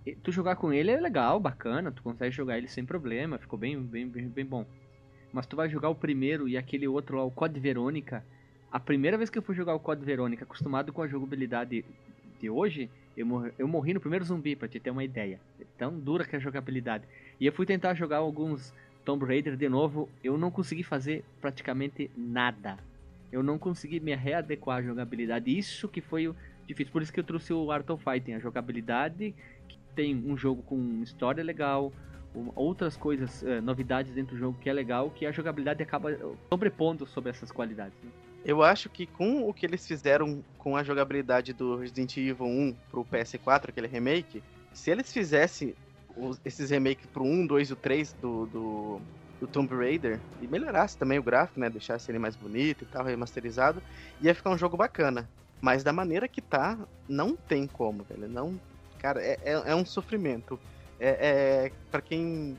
E 0.05 0.15
tu 0.15 0.31
jogar 0.31 0.55
com 0.55 0.71
ele 0.73 0.91
é 0.91 0.99
legal, 0.99 1.39
bacana, 1.39 1.91
tu 1.91 2.03
consegue 2.03 2.33
jogar 2.33 2.57
ele 2.57 2.67
sem 2.67 2.85
problema, 2.85 3.37
ficou 3.37 3.57
bem, 3.57 3.81
bem, 3.81 4.07
bem, 4.07 4.27
bem 4.27 4.45
bom. 4.45 4.65
Mas 5.31 5.45
tu 5.45 5.55
vai 5.55 5.69
jogar 5.69 5.89
o 5.89 5.95
primeiro 5.95 6.47
e 6.47 6.57
aquele 6.57 6.87
outro 6.87 7.17
lá, 7.17 7.23
o 7.23 7.31
Code 7.31 7.59
Verônica. 7.59 8.23
A 8.71 8.79
primeira 8.79 9.17
vez 9.17 9.29
que 9.29 9.37
eu 9.37 9.43
fui 9.43 9.55
jogar 9.55 9.75
o 9.75 9.79
Code 9.79 10.05
Verônica, 10.05 10.43
acostumado 10.43 10.93
com 10.93 11.01
a 11.01 11.07
jogabilidade 11.07 11.85
de 12.39 12.49
hoje, 12.49 12.89
eu 13.15 13.25
morri, 13.25 13.53
eu 13.57 13.67
morri 13.67 13.93
no 13.93 13.99
primeiro 13.99 14.25
zumbi, 14.25 14.55
pra 14.55 14.67
te 14.67 14.79
ter 14.79 14.91
uma 14.91 15.03
ideia. 15.03 15.39
É 15.59 15.65
tão 15.77 15.97
dura 15.99 16.25
que 16.25 16.35
é 16.35 16.39
a 16.39 16.41
jogabilidade. 16.41 17.05
E 17.39 17.45
eu 17.45 17.53
fui 17.53 17.65
tentar 17.65 17.93
jogar 17.93 18.17
alguns 18.17 18.73
Tomb 19.05 19.23
Raider 19.23 19.55
de 19.55 19.69
novo, 19.69 20.09
eu 20.23 20.37
não 20.37 20.49
consegui 20.49 20.83
fazer 20.83 21.23
praticamente 21.39 22.09
nada. 22.17 22.77
Eu 23.31 23.43
não 23.43 23.57
consegui 23.57 23.99
me 23.99 24.13
readequar 24.15 24.79
à 24.79 24.81
jogabilidade. 24.81 25.55
Isso 25.55 25.87
que 25.87 26.01
foi 26.01 26.33
difícil. 26.65 26.91
Por 26.91 27.01
isso 27.01 27.13
que 27.13 27.19
eu 27.19 27.23
trouxe 27.23 27.53
o 27.53 27.71
Art 27.71 27.89
of 27.89 28.03
Fighting, 28.03 28.33
a 28.33 28.39
jogabilidade 28.39 29.33
que 29.67 29.77
tem 29.95 30.15
um 30.15 30.35
jogo 30.35 30.63
com 30.63 31.01
história 31.03 31.43
legal, 31.43 31.93
outras 32.55 32.97
coisas, 32.97 33.43
eh, 33.43 33.61
novidades 33.61 34.13
dentro 34.13 34.35
do 34.35 34.39
jogo 34.39 34.57
que 34.59 34.69
é 34.69 34.73
legal, 34.73 35.09
que 35.09 35.25
a 35.25 35.31
jogabilidade 35.31 35.81
acaba 35.81 36.17
sobrepondo 36.49 37.05
sobre 37.05 37.29
essas 37.29 37.51
qualidades. 37.51 37.97
Né? 38.03 38.09
Eu 38.43 38.61
acho 38.61 38.89
que 38.89 39.05
com 39.05 39.47
o 39.47 39.53
que 39.53 39.65
eles 39.65 39.87
fizeram 39.87 40.43
com 40.57 40.75
a 40.75 40.83
jogabilidade 40.83 41.53
do 41.53 41.77
Resident 41.77 42.17
Evil 42.17 42.45
1 42.45 42.75
pro 42.91 43.05
PS4, 43.05 43.69
aquele 43.69 43.87
remake, 43.87 44.43
se 44.73 44.91
eles 44.91 45.11
fizessem 45.11 45.73
os, 46.17 46.39
esses 46.45 46.69
remakes 46.69 47.05
pro 47.07 47.23
1, 47.23 47.47
2 47.47 47.69
e 47.69 47.73
o 47.73 47.75
3 47.75 48.13
do, 48.21 48.45
do, 48.47 49.01
do, 49.39 49.47
Tomb 49.47 49.73
Raider 49.75 50.19
e 50.41 50.47
melhorasse 50.47 50.97
também 50.97 51.19
o 51.19 51.23
gráfico, 51.23 51.59
né? 51.59 51.69
Deixasse 51.69 52.09
ele 52.11 52.19
mais 52.19 52.35
bonito 52.35 52.83
e 52.83 52.87
tal, 52.87 53.03
remasterizado, 53.03 53.81
ia 54.21 54.33
ficar 54.33 54.49
um 54.49 54.57
jogo 54.57 54.77
bacana. 54.77 55.29
Mas 55.61 55.83
da 55.83 55.93
maneira 55.93 56.27
que 56.27 56.41
tá, 56.41 56.77
não 57.07 57.35
tem 57.35 57.65
como, 57.65 58.03
velho. 58.03 58.27
Não. 58.27 58.59
Cara, 58.99 59.21
é, 59.21 59.39
é, 59.43 59.51
é 59.65 59.75
um 59.75 59.85
sofrimento. 59.85 60.59
É, 60.99 61.65
é 61.67 61.71
para 61.91 62.01
quem 62.01 62.57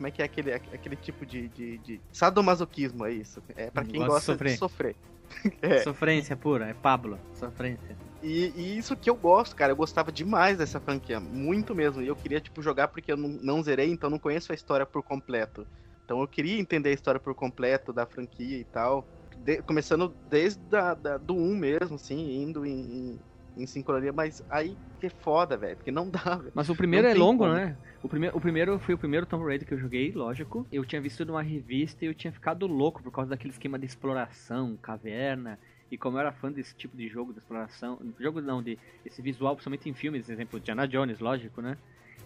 como 0.00 0.06
é 0.06 0.10
que 0.10 0.22
é 0.22 0.24
aquele, 0.24 0.54
aquele 0.54 0.96
tipo 0.96 1.26
de, 1.26 1.48
de, 1.48 1.76
de... 1.78 2.00
sadomasoquismo, 2.10 3.04
é 3.04 3.12
isso. 3.12 3.42
É 3.54 3.70
para 3.70 3.84
quem 3.84 4.00
gosta 4.00 4.32
de 4.32 4.38
sofrer. 4.38 4.52
De 4.52 4.58
sofrer. 4.58 4.96
é. 5.60 5.78
Sofrência 5.82 6.36
pura, 6.36 6.68
é 6.68 6.74
Pablo, 6.74 7.18
sofrência. 7.34 7.96
E, 8.22 8.52
e, 8.54 8.78
isso 8.78 8.96
que 8.96 9.08
eu 9.08 9.16
gosto, 9.16 9.56
cara. 9.56 9.72
Eu 9.72 9.76
gostava 9.76 10.12
demais 10.12 10.58
dessa 10.58 10.80
franquia. 10.80 11.18
Muito 11.20 11.74
mesmo. 11.74 12.02
E 12.02 12.06
eu 12.06 12.16
queria, 12.16 12.40
tipo, 12.40 12.62
jogar 12.62 12.88
porque 12.88 13.12
eu 13.12 13.16
não, 13.16 13.28
não 13.28 13.62
zerei, 13.62 13.90
então 13.90 14.10
não 14.10 14.18
conheço 14.18 14.52
a 14.52 14.54
história 14.54 14.84
por 14.86 15.02
completo. 15.02 15.66
Então 16.04 16.20
eu 16.20 16.28
queria 16.28 16.58
entender 16.58 16.90
a 16.90 16.92
história 16.92 17.20
por 17.20 17.34
completo 17.34 17.92
da 17.92 18.06
franquia 18.06 18.58
e 18.58 18.64
tal. 18.64 19.08
De, 19.36 19.62
começando 19.62 20.16
desde 20.28 20.60
da, 20.68 20.94
da, 20.94 21.18
do 21.18 21.34
1 21.34 21.54
mesmo, 21.56 21.94
assim, 21.96 22.42
indo 22.42 22.66
em, 22.66 23.14
em, 23.14 23.62
em 23.62 23.66
sincronia, 23.66 24.12
mas 24.12 24.42
aí 24.50 24.76
que 24.98 25.06
é 25.06 25.10
foda, 25.10 25.56
velho, 25.56 25.76
porque 25.76 25.90
não 25.90 26.10
dá, 26.10 26.36
velho. 26.36 26.52
Mas 26.54 26.68
o 26.68 26.76
primeiro 26.76 27.06
Não 27.06 27.14
é 27.14 27.14
longo, 27.14 27.44
como. 27.44 27.54
né? 27.54 27.78
O 28.02 28.08
primeiro, 28.08 28.36
o 28.36 28.40
primeiro 28.40 28.78
foi 28.80 28.94
o 28.94 28.98
primeiro 28.98 29.26
Tomb 29.26 29.44
Raider 29.46 29.66
que 29.66 29.72
eu 29.74 29.78
joguei, 29.78 30.12
lógico. 30.12 30.66
Eu 30.70 30.84
tinha 30.84 31.00
visto 31.00 31.24
numa 31.24 31.42
revista 31.42 32.04
e 32.04 32.08
eu 32.08 32.14
tinha 32.14 32.32
ficado 32.32 32.66
louco 32.66 33.02
por 33.02 33.12
causa 33.12 33.30
daquele 33.30 33.52
esquema 33.52 33.78
de 33.78 33.86
exploração, 33.86 34.76
caverna. 34.76 35.58
E 35.90 35.98
como 35.98 36.16
eu 36.16 36.20
era 36.20 36.32
fã 36.32 36.52
desse 36.52 36.74
tipo 36.76 36.96
de 36.96 37.08
jogo 37.08 37.32
de 37.32 37.40
exploração, 37.40 37.98
jogo 38.18 38.40
não, 38.40 38.62
de 38.62 38.78
esse 39.04 39.20
visual, 39.20 39.56
principalmente 39.56 39.88
em 39.88 39.94
filmes, 39.94 40.28
exemplo, 40.28 40.60
Diana 40.60 40.86
Jones, 40.86 41.18
lógico, 41.18 41.60
né? 41.60 41.76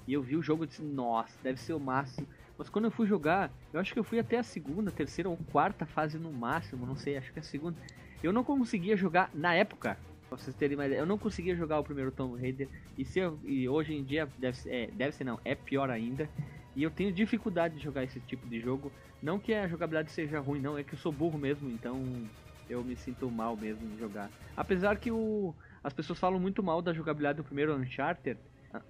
E 0.07 0.13
eu 0.13 0.23
vi 0.23 0.37
o 0.37 0.43
jogo 0.43 0.65
e 0.65 0.67
disse, 0.67 0.83
nossa, 0.83 1.39
deve 1.43 1.59
ser 1.59 1.73
o 1.73 1.81
máximo. 1.81 2.29
Mas 2.59 2.69
quando 2.69 2.85
eu 2.85 2.91
fui 2.91 3.07
jogar, 3.07 3.51
eu 3.73 3.81
acho 3.81 3.93
que 3.93 3.99
eu 3.99 4.05
fui 4.05 4.19
até 4.19 4.39
a 4.39 4.43
segunda, 4.43 4.91
terceira 4.91 5.29
ou 5.31 5.37
quarta 5.51 5.87
fase 5.87 6.19
no 6.19 6.31
máximo, 6.31 6.85
não 6.87 6.95
sei, 6.97 7.17
acho 7.17 7.33
que 7.33 7.39
é 7.39 7.41
a 7.41 7.45
segunda. 7.45 7.77
Eu 8.23 8.33
não 8.33 8.45
conseguia 8.45 8.97
jogar 8.97 9.31
na 9.33 9.55
época, 9.55 9.99
pra 10.29 10.37
vocês 10.39 10.55
terem 10.55 10.77
uma 10.77 10.87
ideia, 10.87 10.99
eu 11.01 11.07
não 11.07 11.19
conseguia 11.19 11.57
jogar 11.57 11.79
o 11.81 11.85
primeiro 11.85 12.13
Tomb 12.13 12.39
Raider. 12.39 12.69
E, 12.99 13.05
se 13.05 13.19
eu- 13.19 13.41
e 13.45 13.67
hoje 13.69 13.95
em 13.95 14.05
dia 14.05 14.29
deve 14.39 14.59
é, 14.69 14.91
deve 14.93 15.13
ser 15.13 15.25
não, 15.25 15.41
é 15.45 15.55
pior 15.55 15.91
ainda. 15.91 16.29
E 16.77 16.83
eu 16.83 16.91
tenho 16.91 17.13
dificuldade 17.13 17.77
de 17.77 17.83
jogar 17.83 18.05
esse 18.05 18.21
tipo 18.21 18.47
de 18.47 18.61
jogo. 18.61 18.93
Não 19.23 19.39
que 19.39 19.55
a 19.55 19.67
jogabilidade 19.67 20.11
seja 20.11 20.39
ruim, 20.39 20.61
não, 20.61 20.77
é 20.77 20.85
que 20.85 20.95
eu 20.95 20.99
sou 20.99 21.13
burro 21.13 21.39
mesmo, 21.39 21.71
então 21.71 22.29
eu 22.69 22.83
me 22.85 22.97
sinto 22.97 23.31
mal 23.31 23.57
mesmo 23.57 23.87
em 23.95 23.99
jogar. 23.99 24.31
Apesar 24.57 24.97
que 24.97 25.11
o, 25.11 25.55
as 25.83 25.93
pessoas 25.93 26.19
falam 26.19 26.39
muito 26.41 26.63
mal 26.63 26.81
da 26.83 26.93
jogabilidade 26.93 27.39
do 27.39 27.45
primeiro 27.45 27.75
Uncharted, 27.77 28.39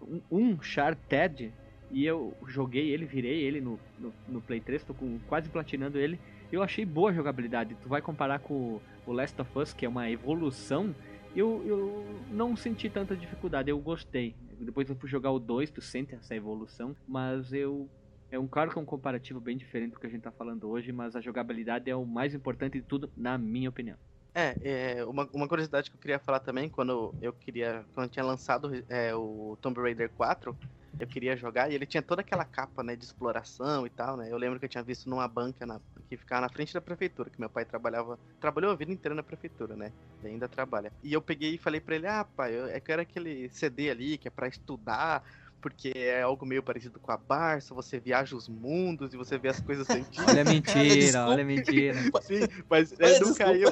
um, 0.01 0.21
Uncharted, 0.31 1.53
e 1.91 2.05
eu 2.05 2.35
joguei 2.47 2.91
ele, 2.91 3.05
virei 3.05 3.43
ele 3.43 3.61
no, 3.61 3.79
no, 3.99 4.13
no 4.27 4.41
Play 4.41 4.61
3, 4.61 4.83
tô 4.85 4.95
com, 4.95 5.19
quase 5.29 5.49
platinando 5.49 5.99
ele. 5.99 6.19
Eu 6.51 6.63
achei 6.63 6.85
boa 6.85 7.11
a 7.11 7.13
jogabilidade. 7.15 7.77
Tu 7.83 7.89
vai 7.89 8.01
comparar 8.01 8.39
com 8.41 8.55
o- 8.55 8.83
o 9.07 9.13
Last 9.13 9.41
of 9.41 9.59
Us, 9.59 9.73
que 9.73 9.85
é 9.85 9.89
uma 9.89 10.11
evolução, 10.11 10.95
eu, 11.37 11.63
eu 11.67 12.21
não 12.31 12.57
senti 12.57 12.89
tanta 12.89 13.17
dificuldade, 13.17 13.69
eu 13.71 13.79
gostei. 13.79 14.35
Depois 14.61 14.89
eu 14.89 14.97
fui 14.97 15.09
jogar 15.09 15.31
o 15.33 15.39
2, 15.39 15.71
tu 15.71 15.81
sente 15.81 16.15
essa 16.15 16.35
evolução, 16.35 16.97
mas 17.07 17.53
eu. 17.53 17.89
É 18.31 18.39
um 18.39 18.49
claro 18.49 18.71
que 18.73 18.79
é 18.79 18.81
um 18.83 18.85
comparativo 18.87 19.41
bem 19.41 19.57
diferente 19.57 19.93
do 19.93 20.01
que 20.01 20.07
a 20.07 20.11
gente 20.11 20.23
tá 20.23 20.33
falando 20.33 20.69
hoje, 20.69 20.91
mas 20.93 21.15
a 21.15 21.21
jogabilidade 21.21 21.89
é 21.91 21.95
o 21.95 22.05
mais 22.07 22.35
importante 22.35 22.81
de 22.81 22.83
tudo, 22.87 23.13
na 23.17 23.39
minha 23.39 23.69
opinião. 23.69 23.97
É, 24.37 24.99
é, 24.99 25.05
uma, 25.05 25.29
uma 25.33 25.47
curiosidade 25.49 25.89
que 25.89 25.97
eu 25.97 26.01
queria 26.01 26.19
falar 26.19 26.41
também, 26.41 26.69
quando 26.69 27.17
eu 27.21 27.33
queria. 27.33 27.87
Quando 27.95 28.07
eu 28.07 28.11
tinha 28.11 28.25
lançado 28.25 28.71
é, 28.89 29.15
o 29.15 29.57
Tomb 29.61 29.81
Raider 29.81 30.13
4, 30.13 30.59
eu 30.99 31.07
queria 31.07 31.37
jogar 31.37 31.71
e 31.71 31.75
ele 31.75 31.87
tinha 31.87 32.03
toda 32.03 32.21
aquela 32.23 32.45
capa, 32.45 32.83
né, 32.83 32.97
de 32.97 33.05
exploração 33.05 33.87
e 33.87 33.91
tal, 33.91 34.17
né? 34.17 34.33
Eu 34.33 34.37
lembro 34.37 34.59
que 34.59 34.65
eu 34.65 34.69
tinha 34.69 34.83
visto 34.83 35.09
numa 35.09 35.29
banca 35.29 35.65
na- 35.65 35.81
que 36.09 36.17
ficava 36.17 36.41
na 36.41 36.49
frente 36.49 36.75
da 36.75 36.81
prefeitura, 36.81 37.31
que 37.31 37.41
meu 37.41 37.49
pai 37.51 37.65
trabalhava. 37.65 38.19
Trabalhou 38.41 38.73
a 38.73 38.77
vida 38.77 38.93
inteira 38.93 39.15
na 39.15 39.23
prefeitura, 39.23 39.77
né? 39.77 39.93
Ele 40.21 40.33
ainda 40.33 40.49
trabalha. 40.49 40.93
E 41.03 41.13
eu 41.13 41.23
peguei 41.23 41.55
e 41.55 41.59
falei 41.59 41.81
pra 41.81 41.95
ele, 41.95 42.07
ah, 42.09 42.25
pai, 42.25 42.55
eu, 42.57 42.67
eu 42.69 42.81
quero 42.83 43.03
aquele 43.03 43.49
CD 43.51 43.91
ali 43.91 44.19
que 44.19 44.27
é 44.29 44.31
pra 44.31 44.49
estudar. 44.49 45.23
Porque 45.65 45.93
é 45.97 46.21
algo 46.21 46.45
meio 46.45 46.63
parecido 46.63 47.01
com 47.01 47.11
a 47.11 47.17
Barça, 47.17 47.75
você 47.75 47.99
viaja 47.99 48.37
os 48.37 48.51
mundos 48.51 49.15
e 49.15 49.17
você 49.17 49.39
vê 49.39 49.49
as 49.49 49.63
coisas 49.63 49.89
antigas. 49.89 50.29
Olha 50.29 50.43
a 50.43 50.45
mentira, 50.45 51.27
olha 51.27 51.43
a 51.43 51.47
mentira. 51.47 51.97
Sim, 52.21 52.41
mas 52.69 52.93
Olha, 52.93 53.07
ele 53.07 53.15
não 53.15 53.19
desculpa. 53.31 53.45
caiu. 53.45 53.71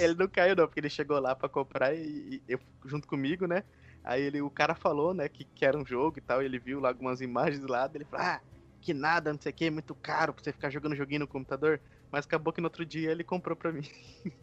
Ele 0.00 0.14
não 0.14 0.28
caiu, 0.28 0.56
não, 0.56 0.66
porque 0.66 0.80
ele 0.80 0.90
chegou 0.90 1.20
lá 1.20 1.36
pra 1.36 1.48
comprar 1.48 1.94
e, 1.94 2.42
e 2.42 2.42
eu 2.48 2.58
junto 2.84 3.06
comigo, 3.06 3.46
né? 3.46 3.62
Aí 4.02 4.20
ele, 4.20 4.42
o 4.42 4.50
cara 4.50 4.74
falou, 4.74 5.14
né, 5.14 5.28
que, 5.28 5.44
que 5.54 5.64
era 5.64 5.78
um 5.78 5.86
jogo 5.86 6.18
e 6.18 6.20
tal, 6.20 6.42
ele 6.42 6.58
viu 6.58 6.80
lá 6.80 6.88
algumas 6.88 7.20
imagens 7.20 7.64
lá, 7.68 7.88
ele 7.94 8.04
falou, 8.04 8.26
ah, 8.26 8.42
que 8.80 8.92
nada, 8.92 9.32
não 9.32 9.40
sei 9.40 9.52
o 9.52 9.54
que, 9.54 9.66
é 9.66 9.70
muito 9.70 9.94
caro 9.94 10.34
pra 10.34 10.42
você 10.42 10.52
ficar 10.52 10.70
jogando 10.70 10.96
joguinho 10.96 11.20
no 11.20 11.28
computador. 11.28 11.80
Mas 12.10 12.24
acabou 12.24 12.52
que 12.52 12.60
no 12.60 12.66
outro 12.66 12.84
dia 12.84 13.12
ele 13.12 13.22
comprou 13.22 13.56
pra 13.56 13.70
mim. 13.70 13.82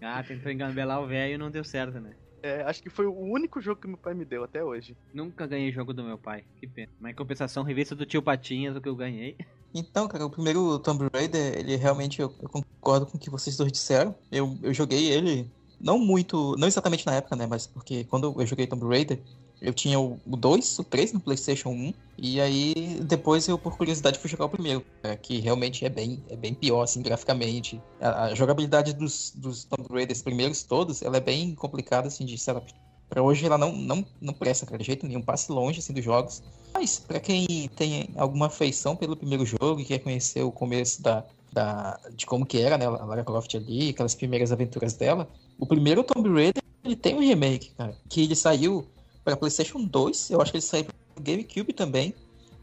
Ah, 0.02 0.24
tentou 0.24 0.50
engambelar 0.52 1.02
o 1.02 1.08
velho 1.08 1.34
e 1.34 1.38
não 1.38 1.52
deu 1.52 1.64
certo, 1.64 2.00
né? 2.00 2.16
É, 2.44 2.62
acho 2.64 2.82
que 2.82 2.90
foi 2.90 3.06
o 3.06 3.18
único 3.18 3.60
jogo 3.62 3.82
que 3.82 3.88
meu 3.88 3.98
pai 3.98 4.14
me 4.14 4.26
deu 4.26 4.44
até 4.44 4.64
hoje. 4.64 4.96
Nunca 5.14 5.48
ganhei 5.48 5.72
jogo 5.72 5.94
do 5.94 6.04
meu 6.04 6.18
pai, 6.18 6.44
que 6.60 6.68
pena. 6.68 6.90
Mas 7.00 7.12
em 7.12 7.16
compensação, 7.16 7.64
revista 7.64 7.96
do 7.96 8.06
tio 8.06 8.22
Patinhas, 8.22 8.76
o 8.76 8.82
que 8.82 8.90
eu 8.90 8.96
ganhei. 8.96 9.36
Então, 9.74 10.08
cara, 10.08 10.26
o 10.26 10.30
primeiro 10.30 10.80
Tomb 10.80 11.08
Raider, 11.14 11.58
ele 11.58 11.76
realmente, 11.76 12.22
eu, 12.22 12.34
eu 12.42 12.50
concordo 12.50 13.06
com 13.08 13.18
o 13.18 13.20
que 13.20 13.30
vocês 13.30 13.58
dois 13.58 13.72
disseram. 13.72 14.16
Eu, 14.32 14.58
eu 14.62 14.74
joguei 14.74 15.12
ele, 15.12 15.52
não 15.80 15.98
muito, 16.00 16.56
não 16.58 16.68
exatamente 16.68 17.06
na 17.06 17.16
época, 17.16 17.36
né, 17.36 17.46
mas 17.46 17.68
porque 17.68 18.06
quando 18.06 18.34
eu 18.40 18.46
joguei 18.46 18.68
Tomb 18.68 18.86
Raider, 18.88 19.20
eu 19.66 19.74
tinha 19.74 20.00
o 20.00 20.20
2, 20.28 20.80
o 20.80 20.84
3 20.84 21.14
no 21.14 21.20
PlayStation 21.20 21.70
1, 21.70 21.94
e 22.18 22.40
aí 22.40 23.00
depois 23.04 23.48
eu, 23.48 23.58
por 23.58 23.76
curiosidade, 23.76 24.20
fui 24.20 24.30
jogar 24.30 24.46
o 24.46 24.50
primeiro, 24.50 24.86
né, 25.04 25.16
que 25.16 25.40
realmente 25.40 25.84
é 25.84 25.90
bem, 25.90 26.24
é 26.30 26.36
bem 26.36 26.54
pior, 26.54 26.84
assim, 26.84 27.02
graficamente. 27.02 27.82
A, 28.00 28.26
a 28.26 28.36
jogabilidade 28.36 28.94
dos, 28.94 29.34
dos 29.36 29.64
Tomb 29.64 29.88
Raiders 29.92 30.22
primeiros 30.22 30.64
todos, 30.64 31.02
ela 31.02 31.18
é 31.18 31.20
bem 31.20 31.56
complicada, 31.56 32.08
assim, 32.08 32.26
de, 32.26 32.40
lá, 32.52 32.62
pra 33.10 33.24
hoje 33.24 33.46
ela 33.46 33.58
não, 33.58 33.76
não, 33.76 34.06
não 34.22 34.34
presta, 34.34 34.66
cara, 34.68 34.78
de 34.78 34.86
jeito 34.86 35.08
nenhum, 35.08 35.22
passe 35.22 35.52
longe, 35.52 35.80
assim, 35.80 35.94
dos 35.94 36.04
jogos. 36.04 36.44
Mas, 36.72 37.00
pra 37.00 37.20
quem 37.20 37.68
tem 37.76 38.10
alguma 38.16 38.46
afeição 38.46 38.96
pelo 38.96 39.16
primeiro 39.16 39.46
jogo 39.46 39.80
e 39.80 39.86
quer 39.86 40.00
conhecer 40.00 40.44
o 40.44 40.52
começo 40.52 41.02
da, 41.02 41.26
da, 41.52 42.00
de 42.14 42.28
como 42.28 42.46
que 42.46 42.60
era, 42.62 42.78
né, 42.78 42.86
a 42.86 42.90
Lara 42.90 43.24
Croft 43.24 43.56
ali, 43.56 43.90
aquelas 43.90 44.14
primeiras 44.14 44.52
aventuras 44.52 44.94
dela, 44.94 45.28
o 45.58 45.66
primeiro 45.66 46.04
Tomb 46.04 46.30
Raider, 46.30 46.62
ele 46.84 46.96
tem 46.96 47.16
um 47.16 47.20
remake, 47.20 47.72
cara, 47.76 47.98
que 48.08 48.22
ele 48.22 48.36
saiu 48.36 48.88
para 49.26 49.36
PlayStation 49.36 49.84
2, 49.84 50.30
eu 50.30 50.40
acho 50.42 50.52
que 50.52 50.58
ele 50.58 50.62
saiu 50.62 50.86
para 50.86 51.24
GameCube 51.24 51.74
também, 51.74 52.14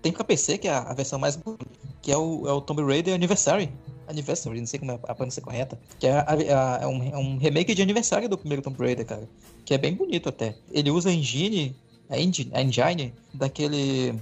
tem 0.01 0.13
para 0.13 0.25
PC, 0.25 0.59
que 0.59 0.69
é 0.69 0.73
a, 0.73 0.95
versão 0.95 1.19
mais 1.19 1.37
bonita, 1.37 1.67
que 2.01 2.11
é 2.11 2.17
o, 2.17 2.47
é 2.49 2.53
o 2.53 2.61
Tomb 2.61 2.83
Raider 2.83 3.15
Anniversary, 3.15 3.71
Anniversary, 4.09 4.61
não 4.61 4.67
sei 4.67 4.79
como 4.81 4.93
é 4.93 4.99
a 5.09 5.15
pronúncia 5.15 5.43
correta, 5.43 5.79
que 5.99 6.07
é, 6.07 6.13
a- 6.13 6.27
a- 6.29 6.79
é 6.83 6.87
um, 6.87 7.03
é 7.03 7.19
um 7.19 7.37
remake 7.37 7.75
de 7.75 7.83
aniversário 7.83 8.29
do 8.29 8.39
primeiro 8.39 8.63
Tomb 8.63 8.79
Raider, 8.79 9.05
cara, 9.05 9.29
que 9.65 9.75
é 9.75 9.79
bem 9.79 9.95
bonito 9.95 10.29
até. 10.29 10.57
Ele 10.71 10.91
usa 10.91 11.11
a 11.11 11.13
engine, 11.13 11.75
a 12.09 12.19
engine, 12.19 12.51
a 12.55 12.63
engine 12.63 13.13
daquele 13.35 14.13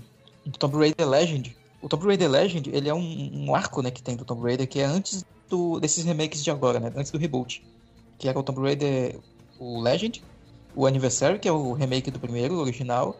do 0.46 0.58
Tomb 0.58 0.76
Raider 0.78 1.08
Legend. 1.08 1.56
O 1.82 1.88
Tomb 1.88 2.06
Raider 2.06 2.30
Legend, 2.30 2.70
ele 2.74 2.88
é 2.88 2.94
um, 2.94 3.46
um 3.48 3.54
arco, 3.54 3.82
né, 3.82 3.90
que 3.90 4.02
tem 4.02 4.16
do 4.16 4.24
Tomb 4.24 4.42
Raider, 4.42 4.66
que 4.68 4.80
é 4.80 4.84
antes 4.84 5.24
do, 5.48 5.78
desses 5.80 6.04
remakes 6.04 6.42
de 6.44 6.50
agora, 6.50 6.78
né, 6.80 6.92
antes 6.96 7.10
do 7.10 7.18
reboot. 7.18 7.62
Que 8.18 8.28
era 8.28 8.38
o 8.38 8.42
Tomb 8.42 8.60
Raider, 8.60 9.18
o 9.58 9.80
Legend, 9.80 10.22
o 10.74 10.86
Anniversary, 10.86 11.38
que 11.38 11.48
é 11.48 11.52
o 11.52 11.72
remake 11.72 12.10
do 12.10 12.18
primeiro, 12.18 12.54
o 12.54 12.58
original, 12.60 13.16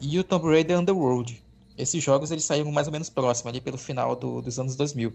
e 0.00 0.18
o 0.18 0.24
Tomb 0.24 0.46
Raider 0.48 0.78
Underworld. 0.78 1.42
Esses 1.76 2.02
jogos, 2.02 2.30
eles 2.30 2.44
saíram 2.44 2.70
mais 2.70 2.86
ou 2.86 2.92
menos 2.92 3.10
próximo, 3.10 3.50
ali 3.50 3.60
pelo 3.60 3.78
final 3.78 4.14
do- 4.14 4.40
dos 4.40 4.58
anos 4.58 4.76
2000. 4.76 5.12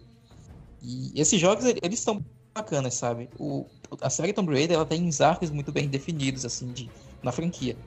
E 0.82 1.12
esses 1.20 1.40
jogos, 1.40 1.66
ele- 1.66 1.80
eles 1.82 2.00
são 2.00 2.24
bacanas, 2.54 2.94
sabe? 2.94 3.30
O, 3.40 3.66
a 4.02 4.10
série 4.10 4.34
Tomb 4.34 4.52
Raider, 4.54 4.76
ela 4.76 4.86
tem 4.86 5.04
uns 5.04 5.22
arcos 5.22 5.50
muito 5.52 5.72
bem 5.72 5.88
definidos, 5.88 6.46
assim, 6.46 6.72
de, 6.72 6.90
na 7.24 7.32
franquia. 7.32 7.78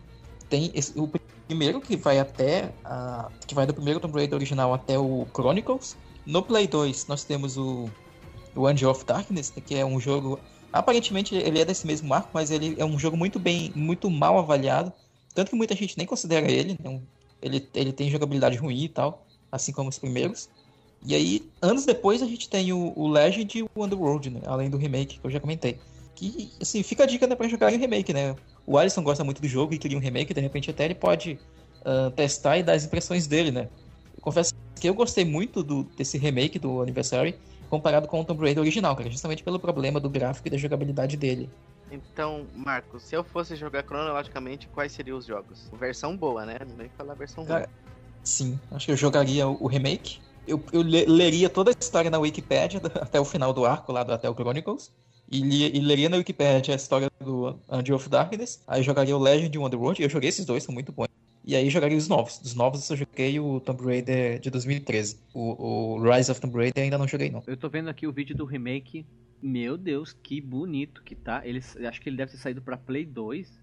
Tem 0.48 0.70
esse- 0.75 0.98
o 0.98 1.11
primeiro 1.46 1.81
que 1.81 1.96
vai 1.96 2.18
até 2.18 2.72
a, 2.85 3.31
que 3.46 3.55
vai 3.55 3.66
do 3.66 3.75
primeiro 3.75 4.01
Tomb 4.01 4.14
Raider 4.14 4.35
original 4.35 4.72
até 4.75 4.98
o 4.98 5.27
Chronicles. 5.35 5.96
No 6.25 6.42
Play 6.42 6.66
2 6.66 7.07
nós 7.09 7.25
temos 7.25 7.57
o, 7.57 7.88
o 8.55 8.66
Angel 8.66 8.90
of 8.90 9.05
Darkness, 9.05 9.51
que 9.51 9.75
é 9.75 9.85
um 9.85 9.98
jogo 9.98 10.38
aparentemente 10.72 11.35
ele 11.35 11.61
é 11.61 11.64
desse 11.64 11.87
mesmo 11.87 12.12
arco, 12.12 12.30
mas 12.32 12.50
ele 12.50 12.74
é 12.78 12.85
um 12.85 12.98
jogo 12.98 13.16
muito 13.16 13.38
bem, 13.38 13.72
muito 13.74 14.11
mal 14.11 14.38
avaliado, 14.38 14.92
tanto 15.35 15.50
que 15.50 15.56
muita 15.56 15.74
gente 15.74 15.96
nem 15.98 16.06
considera 16.06 16.50
ele, 16.50 16.78
né, 16.82 17.00
ele 17.40 17.68
ele 17.74 17.92
tem 17.92 18.11
jogabilidade 18.11 18.56
ruim 18.56 18.85
e 18.85 18.88
tal, 18.88 19.26
assim 19.50 19.72
como 19.72 19.88
os 19.88 19.98
primeiros. 19.98 20.48
E 21.04 21.14
aí, 21.14 21.50
anos 21.61 21.85
depois, 21.85 22.22
a 22.22 22.26
gente 22.26 22.48
tem 22.48 22.72
o, 22.72 22.92
o 22.94 23.08
Legend 23.08 23.58
e 23.58 23.62
o 23.62 23.68
Underworld, 23.76 24.30
né? 24.30 24.40
Além 24.46 24.70
do 24.70 24.76
remake, 24.76 25.18
que 25.18 25.26
eu 25.26 25.30
já 25.30 25.40
comentei. 25.40 25.76
Que, 26.14 26.52
assim, 26.61 26.80
fica 26.85 27.02
a 27.02 27.06
dica 27.06 27.26
né, 27.26 27.35
pra 27.35 27.48
jogar 27.48 27.72
o 27.72 27.76
remake, 27.76 28.12
né? 28.12 28.37
O 28.64 28.78
Alisson 28.78 29.02
gosta 29.02 29.24
muito 29.24 29.42
do 29.42 29.48
jogo 29.48 29.74
e 29.74 29.78
queria 29.78 29.98
um 29.98 30.00
remake, 30.00 30.32
de 30.32 30.40
repente 30.40 30.70
até 30.70 30.85
ele 30.85 30.94
pode 30.94 31.40
ah, 31.85 32.12
testar 32.14 32.58
e 32.58 32.62
dar 32.62 32.74
as 32.74 32.85
impressões 32.85 33.26
dele, 33.26 33.50
né? 33.50 33.68
Eu 34.16 34.22
confesso 34.22 34.54
que 34.80 34.88
eu 34.88 34.94
gostei 34.94 35.24
muito 35.24 35.62
do, 35.62 35.85
desse 35.96 36.16
remake 36.16 36.58
do 36.58 36.80
Anniversary 36.80 37.35
comparado 37.72 38.06
com 38.06 38.20
o 38.20 38.24
Tomb 38.24 38.42
Raider 38.42 38.61
original, 38.61 38.94
cara, 38.94 39.11
justamente 39.11 39.42
pelo 39.42 39.58
problema 39.58 39.98
do 39.98 40.11
gráfico 40.11 40.46
e 40.46 40.50
da 40.50 40.58
jogabilidade 40.58 41.16
dele. 41.16 41.48
Então, 41.90 42.46
Marcos, 42.54 43.02
se 43.02 43.16
eu 43.16 43.24
fosse 43.24 43.56
jogar 43.56 43.82
cronologicamente, 43.82 44.68
quais 44.68 44.92
seriam 44.92 45.16
os 45.16 45.24
jogos? 45.24 45.70
Versão 45.80 46.14
boa, 46.14 46.44
né? 46.44 46.58
Não 46.68 46.76
nem 46.76 46.90
falar 46.90 47.14
versão 47.14 47.42
ruim. 47.44 47.54
Cara, 47.54 47.68
sim, 48.22 48.61
acho 48.72 48.85
que 48.85 48.92
eu 48.92 48.96
jogaria 48.96 49.48
o, 49.48 49.66
remake. 49.66 50.20
Eu, 50.46 50.62
eu 50.70 50.82
le- 50.82 51.06
leria 51.06 51.48
toda 51.48 51.70
a 51.70 51.74
história 51.80 52.11
na 52.11 52.18
Wikipedia 52.18 52.78
até 53.00 53.18
o 53.18 53.24
final 53.24 53.54
do 53.54 53.64
arco 53.64 53.90
lá 53.90 54.02
do 54.02 54.12
Até 54.12 54.28
o 54.28 54.35
Chronicles. 54.35 54.92
E, 55.30 55.40
li- 55.40 55.74
e 55.74 55.80
leria 55.80 56.11
na 56.11 56.18
Wikipedia 56.18 56.74
a 56.74 56.76
história 56.76 57.08
do 57.24 57.58
Angel 57.70 57.96
of 57.96 58.06
Darkness. 58.06 58.62
Aí 58.66 58.82
jogaria 58.82 59.16
o 59.16 59.18
Legend 59.18 59.56
e 59.56 59.58
o 59.58 59.64
Underworld. 59.64 60.02
Eu 60.02 60.11
joguei 60.11 60.28
esses 60.28 60.44
dois, 60.44 60.62
são 60.62 60.74
muito 60.74 60.92
bons. 60.92 61.06
E 61.44 61.57
aí 61.57 61.68
jogaria 61.68 61.98
os 61.98 62.09
novos. 62.09 62.38
Dos 62.38 62.55
novos 62.55 62.88
eu 62.88 62.96
joguei 62.96 63.40
o 63.40 63.59
Tomb 63.61 63.85
Raider 63.85 64.38
de 64.38 64.48
2013. 64.50 65.18
O, 65.35 65.96
o 65.96 66.02
Rise 66.02 66.31
of 66.31 66.40
Tomb 66.40 66.57
Raider 66.57 66.85
ainda 66.85 66.98
não 66.98 67.09
joguei, 67.09 67.31
não. 67.31 67.42
Eu 67.46 67.57
tô 67.57 67.68
vendo 67.68 67.88
aqui 67.88 68.07
o 68.07 68.12
vídeo 68.12 68.37
do 68.37 68.44
remake. 68.44 69.05
Meu 69.42 69.76
Deus, 69.76 70.12
que 70.12 70.40
bonito 70.40 71.02
que 71.02 71.16
tá. 71.16 71.44
Eles, 71.44 71.76
acho 71.76 72.00
que 72.00 72.09
ele 72.09 72.16
deve 72.16 72.31
ter 72.31 72.38
saído 72.38 72.62
pra 72.62 72.76
Play 72.76 73.05
2 73.05 73.61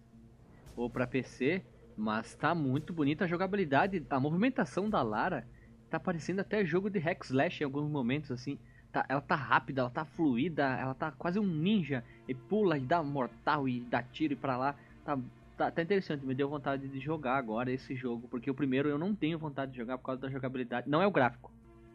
ou 0.75 0.89
pra 0.89 1.07
PC, 1.07 1.61
mas 1.95 2.35
tá 2.35 2.53
muito 2.53 2.91
bonito 2.91 3.23
a 3.23 3.27
jogabilidade, 3.27 4.05
a 4.09 4.19
movimentação 4.19 4.89
da 4.89 5.01
Lara 5.01 5.47
tá 5.89 5.99
parecendo 5.99 6.41
até 6.41 6.63
jogo 6.65 6.89
de 6.89 6.99
hack 6.99 7.23
slash 7.25 7.61
em 7.61 7.65
alguns 7.65 7.89
momentos 7.89 8.31
assim. 8.31 8.57
Tá, 8.91 9.05
ela 9.07 9.21
tá 9.21 9.35
rápida, 9.35 9.81
ela 9.81 9.89
tá 9.89 10.03
fluida, 10.03 10.63
ela 10.63 10.95
tá 10.95 11.11
quase 11.11 11.39
um 11.39 11.45
ninja 11.45 12.03
e 12.27 12.33
pula 12.33 12.77
e 12.77 12.81
dá 12.81 13.03
mortal 13.03 13.69
e 13.69 13.81
dá 13.81 14.01
tiro 14.01 14.33
e 14.33 14.35
pra 14.35 14.57
lá. 14.57 14.75
Tá, 15.05 15.17
tá, 15.59 15.69
tá 15.69 15.81
interessante, 15.81 16.25
me 16.25 16.33
deu 16.33 16.47
vontade 16.47 16.87
de 16.87 16.99
jogar 17.01 17.35
agora 17.35 17.69
esse 17.69 17.93
jogo, 17.93 18.29
porque 18.29 18.49
o 18.49 18.53
primeiro 18.53 18.87
eu 18.87 18.97
não 18.97 19.13
tenho 19.13 19.37
vontade 19.37 19.73
de 19.73 19.77
jogar 19.77 19.97
por 19.97 20.05
causa 20.05 20.21
da 20.21 20.29
jogabilidade. 20.29 20.89
Não 20.89 21.01
é 21.01 21.07
o 21.07 21.11
gráfico. 21.11 21.51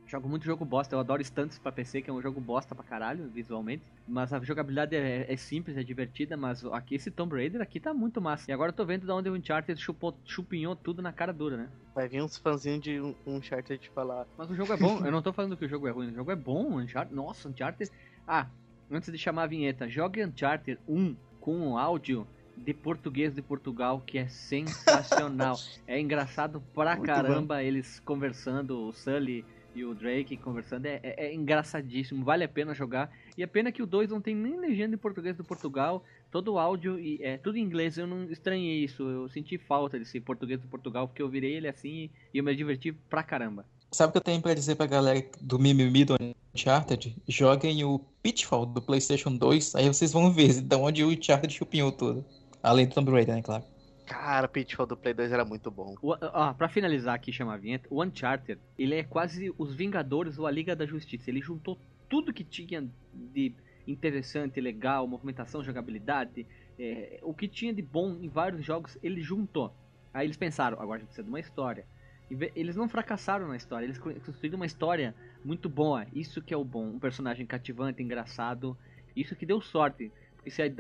Jogo 0.07 0.29
muito 0.29 0.45
jogo 0.45 0.67
bosta, 0.67 0.95
eu 0.95 1.01
adoro 1.01 1.25
Stunts 1.25 1.59
pra 1.59 1.73
PC, 1.73 2.03
que 2.03 2.11
é 2.11 2.13
um 2.13 2.21
jogo 2.21 2.39
bosta 2.39 2.75
pra 2.75 2.85
caralho, 2.85 3.27
visualmente. 3.31 3.83
Mas 4.07 4.35
a 4.35 4.41
jogabilidade 4.41 4.95
é, 4.95 5.33
é 5.33 5.37
simples, 5.39 5.79
é 5.79 5.83
divertida, 5.83 6.37
mas 6.37 6.63
aqui 6.67 6.97
esse 6.97 7.11
Tomb 7.11 7.35
Raider 7.35 7.63
aqui 7.63 7.81
tá 7.81 7.95
muito 7.95 8.21
massa. 8.21 8.51
E 8.51 8.53
agora 8.53 8.69
eu 8.69 8.77
tô 8.77 8.85
vendo 8.85 9.07
de 9.07 9.11
onde 9.11 9.31
o 9.31 9.35
Uncharted 9.35 9.81
chupou, 9.81 10.15
chupinhou 10.27 10.77
tudo 10.77 11.01
na 11.01 11.11
cara 11.11 11.33
dura, 11.33 11.57
né? 11.57 11.71
Vai 11.95 12.07
vir 12.07 12.23
uns 12.23 12.37
fãzinhos 12.37 12.83
de 12.83 13.01
um 13.01 13.15
Uncharted 13.27 13.91
falar. 13.95 14.27
Mas 14.37 14.51
o 14.51 14.55
jogo 14.55 14.75
é 14.75 14.77
bom, 14.77 14.99
eu 15.03 15.11
não 15.11 15.23
tô 15.23 15.33
falando 15.33 15.57
que 15.57 15.65
o 15.65 15.69
jogo 15.69 15.89
é 15.89 15.91
ruim, 15.91 16.09
o 16.09 16.15
jogo 16.15 16.31
é 16.31 16.37
bom, 16.37 16.79
Uncharted. 16.79 17.17
Nossa, 17.17 17.49
Uncharted. 17.49 17.91
Ah, 18.29 18.47
antes 18.91 19.11
de 19.11 19.17
chamar 19.17 19.45
a 19.45 19.47
vinheta, 19.47 19.89
jogue 19.89 20.23
Uncharted 20.23 20.79
1 20.87 21.17
com 21.41 21.57
um 21.57 21.79
áudio 21.79 22.27
de 22.57 22.73
português 22.73 23.35
de 23.35 23.43
Portugal 23.43 24.03
que 24.07 24.19
é 24.19 24.29
sensacional. 24.29 25.57
é 25.87 26.01
engraçado 26.01 26.63
pra 26.75 26.97
Muito 26.97 27.07
caramba 27.07 27.57
bom. 27.57 27.61
eles 27.61 28.01
conversando, 28.01 28.89
o 28.89 28.93
Sully 28.93 29.45
e 29.75 29.85
o 29.85 29.95
Drake 29.95 30.37
conversando. 30.37 30.87
É, 30.87 31.01
é, 31.03 31.27
é, 31.27 31.35
engraçadíssimo, 31.35 32.25
vale 32.25 32.45
a 32.45 32.49
pena 32.49 32.75
jogar. 32.75 33.11
E 33.37 33.43
a 33.43 33.49
pena 33.49 33.73
que 33.73 33.83
o 33.83 33.87
2 33.87 34.11
não 34.11 34.21
tem 34.21 34.35
nem 34.35 34.59
legenda 34.59 34.95
em 34.95 34.99
português 34.99 35.37
do 35.37 35.45
Portugal, 35.45 36.05
todo 36.31 36.53
o 36.53 36.59
áudio 36.59 36.99
e 36.99 37.19
é 37.23 37.37
tudo 37.37 37.59
em 37.59 37.63
inglês. 37.63 37.99
Eu 37.99 38.07
não 38.07 38.25
estranhei 38.31 38.85
isso, 38.85 39.03
eu 39.03 39.29
senti 39.29 39.59
falta 39.59 39.99
desse 39.99 40.21
português 40.21 40.61
do 40.61 40.69
Portugal, 40.69 41.09
porque 41.09 41.23
eu 41.23 41.29
virei 41.29 41.55
ele 41.55 41.69
assim 41.69 42.11
e 42.33 42.39
eu 42.39 42.45
me 42.45 42.55
diverti 42.55 42.93
pra 42.93 43.23
caramba. 43.23 43.67
Sabe 43.91 44.11
o 44.11 44.13
que 44.13 44.19
eu 44.19 44.23
tenho 44.23 44.43
pra 44.43 44.55
dizer 44.55 44.75
pra 44.75 44.87
galera 44.87 45.25
do 45.41 45.57
Mimimi 45.57 46.05
do 46.05 46.17
Uncharted? 46.53 47.17
Joguem 47.29 47.85
o 47.85 48.01
Pitfall 48.23 48.67
do 48.67 48.83
PlayStation 48.83 49.37
2, 49.37 49.77
aí 49.77 49.87
vocês 49.87 50.13
vão 50.13 50.33
ver 50.33 50.61
de 50.61 50.77
onde 50.77 51.05
o 51.05 51.11
Uncharted 51.11 51.55
chupinhou 51.55 51.93
tudo. 51.93 52.25
Além 52.65 52.87
do 52.89 52.95
Tomb 52.95 53.11
Raider, 53.11 53.35
né, 53.35 53.43
claro. 53.43 53.63
Cara, 54.07 54.49
Pitfall 54.49 54.87
do 54.87 54.97
Play 54.97 55.13
2 55.13 55.33
era 55.33 55.45
muito 55.45 55.71
bom. 55.71 55.95
O, 56.03 56.15
ó, 56.21 56.53
pra 56.55 56.69
finalizar 56.69 57.15
aqui, 57.15 57.31
chamar 57.31 57.55
a 57.55 57.59
vinheta, 57.59 57.87
o 57.91 58.03
Uncharted, 58.03 58.59
ele 58.79 58.95
é 58.95 59.03
quase 59.03 59.55
os 59.59 59.75
Vingadores 59.75 60.39
ou 60.39 60.47
a 60.47 60.51
Liga 60.51 60.75
da 60.75 60.87
Justiça. 60.87 61.31
Ele 61.31 61.41
juntou 61.41 61.79
tudo 62.09 62.33
que 62.33 62.43
tinha 62.43 62.87
de 63.13 63.55
interessante, 63.87 64.61
legal, 64.61 65.07
movimentação, 65.07 65.63
jogabilidade, 65.63 66.47
é, 66.79 67.21
o 67.23 67.35
que 67.35 67.47
tinha 67.47 67.73
de 67.73 67.83
bom 67.83 68.17
em 68.21 68.29
vários 68.29 68.65
jogos, 68.65 68.97
ele 69.03 69.21
juntou. 69.21 69.75
Aí 70.13 70.27
eles 70.27 70.37
pensaram, 70.37 70.81
agora 70.81 70.97
a 70.97 71.01
gente 71.01 71.09
precisa 71.09 71.25
de 71.25 71.29
uma 71.29 71.41
história. 71.41 71.87
Eles 72.31 72.75
não 72.77 72.89
fracassaram 72.89 73.47
na 73.49 73.57
história, 73.57 73.85
eles 73.85 73.99
construíram 73.99 74.57
uma 74.57 74.67
história 74.67 75.15
muito 75.45 75.69
boa. 75.69 76.07
Isso 76.15 76.41
que 76.41 76.55
é 76.55 76.57
o 76.57 76.65
bom, 76.65 76.87
um 76.87 76.99
personagem 76.99 77.45
cativante, 77.45 78.03
engraçado. 78.03 78.77
Isso 79.15 79.37
que 79.37 79.45
deu 79.45 79.61
sorte. 79.61 80.11
Porque 80.37 80.51
se 80.51 80.63
a, 80.63 80.73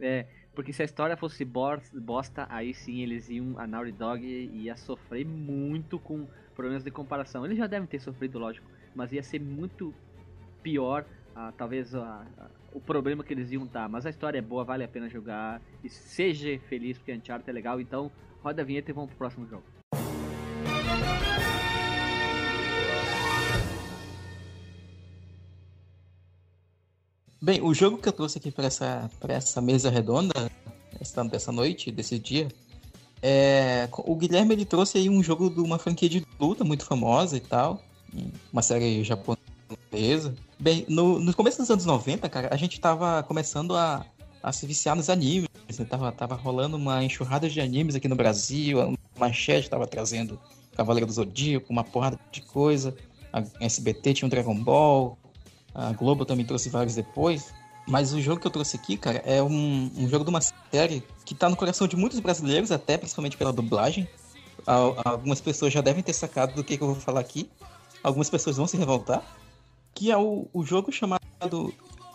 é, 0.00 0.26
porque 0.58 0.72
se 0.72 0.82
a 0.82 0.84
história 0.84 1.16
fosse 1.16 1.44
bosta, 1.44 2.44
aí 2.50 2.74
sim 2.74 3.00
eles 3.00 3.28
iam. 3.28 3.56
A 3.60 3.64
Naughty 3.64 3.92
Dog 3.92 4.26
ia 4.26 4.76
sofrer 4.76 5.24
muito 5.24 6.00
com 6.00 6.26
problemas 6.52 6.82
de 6.82 6.90
comparação. 6.90 7.46
Eles 7.46 7.56
já 7.56 7.68
devem 7.68 7.86
ter 7.86 8.00
sofrido, 8.00 8.40
lógico, 8.40 8.68
mas 8.92 9.12
ia 9.12 9.22
ser 9.22 9.40
muito 9.40 9.94
pior. 10.60 11.04
Ah, 11.32 11.52
talvez 11.56 11.94
ah, 11.94 12.26
o 12.72 12.80
problema 12.80 13.22
que 13.22 13.32
eles 13.32 13.52
iam 13.52 13.68
dar. 13.68 13.88
Mas 13.88 14.04
a 14.04 14.10
história 14.10 14.38
é 14.38 14.42
boa, 14.42 14.64
vale 14.64 14.82
a 14.82 14.88
pena 14.88 15.08
jogar. 15.08 15.62
E 15.84 15.88
seja 15.88 16.58
feliz 16.68 16.98
porque 16.98 17.12
Uncharted 17.12 17.48
é 17.48 17.52
legal. 17.52 17.80
Então, 17.80 18.10
roda 18.42 18.60
a 18.60 18.64
vinheta 18.64 18.90
e 18.90 18.92
vamos 18.92 19.10
pro 19.10 19.18
próximo 19.18 19.46
jogo. 19.46 19.77
Bem, 27.48 27.62
o 27.62 27.72
jogo 27.72 27.96
que 27.96 28.06
eu 28.06 28.12
trouxe 28.12 28.36
aqui 28.36 28.50
para 28.50 28.66
essa, 28.66 29.10
essa 29.26 29.58
mesa 29.62 29.88
redonda, 29.88 30.52
essa, 31.00 31.24
dessa 31.24 31.50
noite, 31.50 31.90
desse 31.90 32.18
dia, 32.18 32.46
é, 33.22 33.88
o 33.90 34.14
Guilherme 34.14 34.52
ele 34.52 34.66
trouxe 34.66 34.98
aí 34.98 35.08
um 35.08 35.22
jogo 35.22 35.48
de 35.48 35.58
uma 35.58 35.78
franquia 35.78 36.10
de 36.10 36.26
luta 36.38 36.62
muito 36.62 36.84
famosa 36.84 37.38
e 37.38 37.40
tal, 37.40 37.82
uma 38.52 38.60
série 38.60 39.02
japonesa. 39.02 40.34
Bem, 40.60 40.84
no, 40.90 41.18
no 41.18 41.34
começo 41.34 41.56
dos 41.56 41.70
anos 41.70 41.86
90, 41.86 42.28
cara, 42.28 42.50
a 42.52 42.56
gente 42.58 42.78
tava 42.78 43.22
começando 43.22 43.74
a, 43.74 44.04
a 44.42 44.52
se 44.52 44.66
viciar 44.66 44.94
nos 44.94 45.08
animes, 45.08 45.48
né? 45.78 45.86
tava, 45.86 46.12
tava 46.12 46.34
rolando 46.34 46.76
uma 46.76 47.02
enxurrada 47.02 47.48
de 47.48 47.62
animes 47.62 47.94
aqui 47.94 48.08
no 48.08 48.14
Brasil, 48.14 48.78
a 48.78 48.92
Manchete 49.18 49.70
tava 49.70 49.86
trazendo 49.86 50.38
Cavaleiro 50.76 51.06
do 51.06 51.12
Zodíaco, 51.14 51.72
uma 51.72 51.82
porrada 51.82 52.20
de 52.30 52.42
coisa, 52.42 52.94
a 53.32 53.42
SBT 53.58 54.12
tinha 54.12 54.26
um 54.26 54.28
Dragon 54.28 54.54
Ball, 54.54 55.16
a 55.74 55.92
Globo 55.92 56.24
também 56.24 56.44
trouxe 56.44 56.68
vários 56.68 56.94
depois. 56.94 57.52
Mas 57.86 58.12
o 58.12 58.20
jogo 58.20 58.38
que 58.38 58.46
eu 58.46 58.50
trouxe 58.50 58.76
aqui, 58.76 58.98
cara, 58.98 59.22
é 59.24 59.42
um, 59.42 59.90
um 59.96 60.08
jogo 60.08 60.22
de 60.22 60.30
uma 60.30 60.42
série 60.42 61.02
que 61.24 61.34
tá 61.34 61.48
no 61.48 61.56
coração 61.56 61.88
de 61.88 61.96
muitos 61.96 62.20
brasileiros, 62.20 62.70
até 62.70 62.98
principalmente 62.98 63.36
pela 63.36 63.52
dublagem. 63.52 64.06
Algumas 64.66 65.40
pessoas 65.40 65.72
já 65.72 65.80
devem 65.80 66.02
ter 66.02 66.12
sacado 66.12 66.54
do 66.54 66.62
que, 66.62 66.76
que 66.76 66.82
eu 66.82 66.88
vou 66.88 66.96
falar 66.96 67.20
aqui. 67.20 67.48
Algumas 68.02 68.28
pessoas 68.28 68.58
vão 68.58 68.66
se 68.66 68.76
revoltar. 68.76 69.22
Que 69.94 70.10
é 70.10 70.16
o, 70.18 70.46
o 70.52 70.64
jogo 70.64 70.92
chamado 70.92 71.72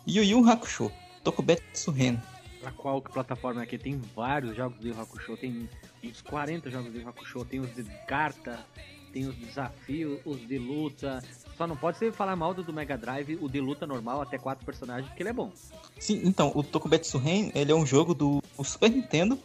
Yu 0.07 0.23
Yu 0.23 0.47
Hakusho, 0.47 0.91
Tokubetsu 1.23 1.89
Ren. 1.89 2.17
Pra 2.61 2.71
qual 2.71 3.01
plataforma 3.01 3.63
aqui? 3.63 3.77
Tem 3.77 3.99
vários 4.15 4.55
jogos 4.55 4.77
do 4.79 4.87
Yu 4.87 5.01
Hakusho, 5.01 5.35
tem 5.35 5.67
uns 6.03 6.21
40 6.21 6.69
jogos 6.69 6.93
do 6.93 6.99
Yu 6.99 7.09
Hakusho, 7.09 7.43
tem 7.45 7.59
os 7.59 7.73
de 7.73 7.83
carta, 8.07 8.63
tem 9.11 9.25
os 9.25 9.35
desafios, 9.35 10.19
os 10.23 10.47
de 10.47 10.59
luta. 10.59 11.23
Só 11.57 11.67
não 11.67 11.75
pode 11.75 11.97
ser 11.97 12.11
falar 12.11 12.35
mal 12.35 12.53
do, 12.53 12.63
do 12.63 12.73
Mega 12.73 12.97
Drive, 12.97 13.37
o 13.41 13.47
de 13.47 13.59
luta 13.59 13.85
normal, 13.85 14.21
até 14.21 14.37
quatro 14.37 14.65
personagens, 14.65 15.07
porque 15.07 15.21
ele 15.21 15.29
é 15.29 15.33
bom. 15.33 15.51
Sim, 15.99 16.21
então, 16.23 16.51
o 16.55 16.63
Tokubetsu 16.63 17.17
Ren, 17.17 17.51
ele 17.53 17.71
é 17.71 17.75
um 17.75 17.85
jogo 17.85 18.13
do 18.13 18.41
Super 18.63 18.89
Nintendo. 18.89 19.37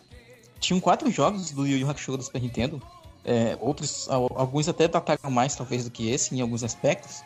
Tinham 0.58 0.80
quatro 0.80 1.10
jogos 1.10 1.50
do 1.50 1.66
Yu 1.66 1.78
Yu 1.78 1.90
Hakusho 1.90 2.16
do 2.16 2.22
Super 2.22 2.40
Nintendo. 2.40 2.82
É, 3.24 3.58
outros, 3.60 4.08
alguns 4.08 4.68
até 4.68 4.88
dataram 4.88 5.30
mais, 5.30 5.54
talvez, 5.54 5.84
do 5.84 5.90
que 5.90 6.10
esse, 6.10 6.34
em 6.34 6.40
alguns 6.40 6.64
aspectos. 6.64 7.22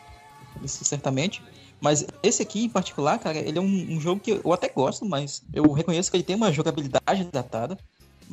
Isso 0.61 0.83
certamente. 0.83 1.41
Mas 1.79 2.05
esse 2.21 2.41
aqui, 2.41 2.63
em 2.63 2.69
particular, 2.69 3.19
cara, 3.19 3.37
ele 3.37 3.57
é 3.57 3.61
um, 3.61 3.65
um, 3.65 3.99
jogo 3.99 4.21
que 4.21 4.31
eu 4.31 4.53
até 4.53 4.69
gosto, 4.69 5.05
mas 5.05 5.43
eu 5.53 5.69
reconheço 5.73 6.09
que 6.09 6.15
ele 6.15 6.23
tem 6.23 6.35
uma 6.35 6.51
jogabilidade 6.51 7.25
datada. 7.31 7.77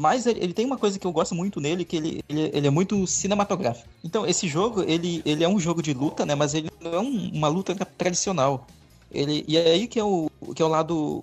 Mas 0.01 0.25
ele, 0.25 0.41
ele, 0.43 0.55
tem 0.55 0.65
uma 0.65 0.79
coisa 0.79 0.99
que 0.99 1.07
eu 1.07 1.13
gosto 1.13 1.35
muito 1.35 1.61
nele, 1.61 1.85
que 1.85 1.95
ele, 1.95 2.25
ele, 2.27 2.51
ele, 2.55 2.67
é 2.67 2.71
muito 2.71 3.07
cinematográfico. 3.07 3.87
Então, 4.03 4.27
esse 4.27 4.49
jogo, 4.49 4.83
ele, 4.83 5.21
ele 5.27 5.45
é 5.45 5.49
um 5.49 5.61
jogo 5.61 5.83
de 5.83 5.93
luta, 5.93 6.25
né? 6.25 6.35
Mas 6.35 6.55
ele 6.55 6.71
não 6.81 6.95
é 6.95 6.99
um, 7.01 7.31
uma 7.35 7.49
luta 7.49 7.75
tradicional. 7.75 8.67
Ele, 9.13 9.45
e 9.47 9.59
é 9.59 9.73
aí 9.73 9.87
que 9.87 10.01
é, 10.01 10.03
o, 10.03 10.31
que 10.57 10.63
é 10.63 10.65
o 10.65 10.69
lado 10.69 11.23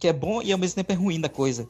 que 0.00 0.08
é 0.08 0.12
bom 0.12 0.42
e 0.42 0.50
ao 0.50 0.58
mesmo 0.58 0.74
tempo 0.74 0.90
é 0.90 0.96
ruim 0.96 1.20
da 1.20 1.28
coisa. 1.28 1.68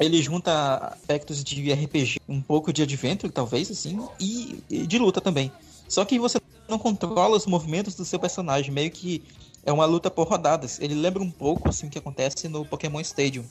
Ele 0.00 0.22
junta 0.22 0.78
aspectos 0.78 1.44
de 1.44 1.70
RPG, 1.70 2.20
um 2.26 2.40
pouco 2.40 2.72
de 2.72 2.82
adventure, 2.82 3.30
talvez, 3.30 3.70
assim, 3.70 4.00
e, 4.18 4.64
e 4.70 4.86
de 4.86 4.98
luta 4.98 5.20
também. 5.20 5.52
Só 5.86 6.06
que 6.06 6.18
você 6.18 6.40
não 6.66 6.78
controla 6.78 7.36
os 7.36 7.44
movimentos 7.44 7.94
do 7.94 8.06
seu 8.06 8.18
personagem, 8.18 8.72
meio 8.72 8.90
que 8.90 9.22
é 9.62 9.70
uma 9.70 9.84
luta 9.84 10.10
por 10.10 10.26
rodadas. 10.26 10.80
Ele 10.80 10.94
lembra 10.94 11.22
um 11.22 11.30
pouco, 11.30 11.68
assim, 11.68 11.86
o 11.86 11.90
que 11.90 11.98
acontece 11.98 12.48
no 12.48 12.64
Pokémon 12.64 12.98
Stadium 13.00 13.44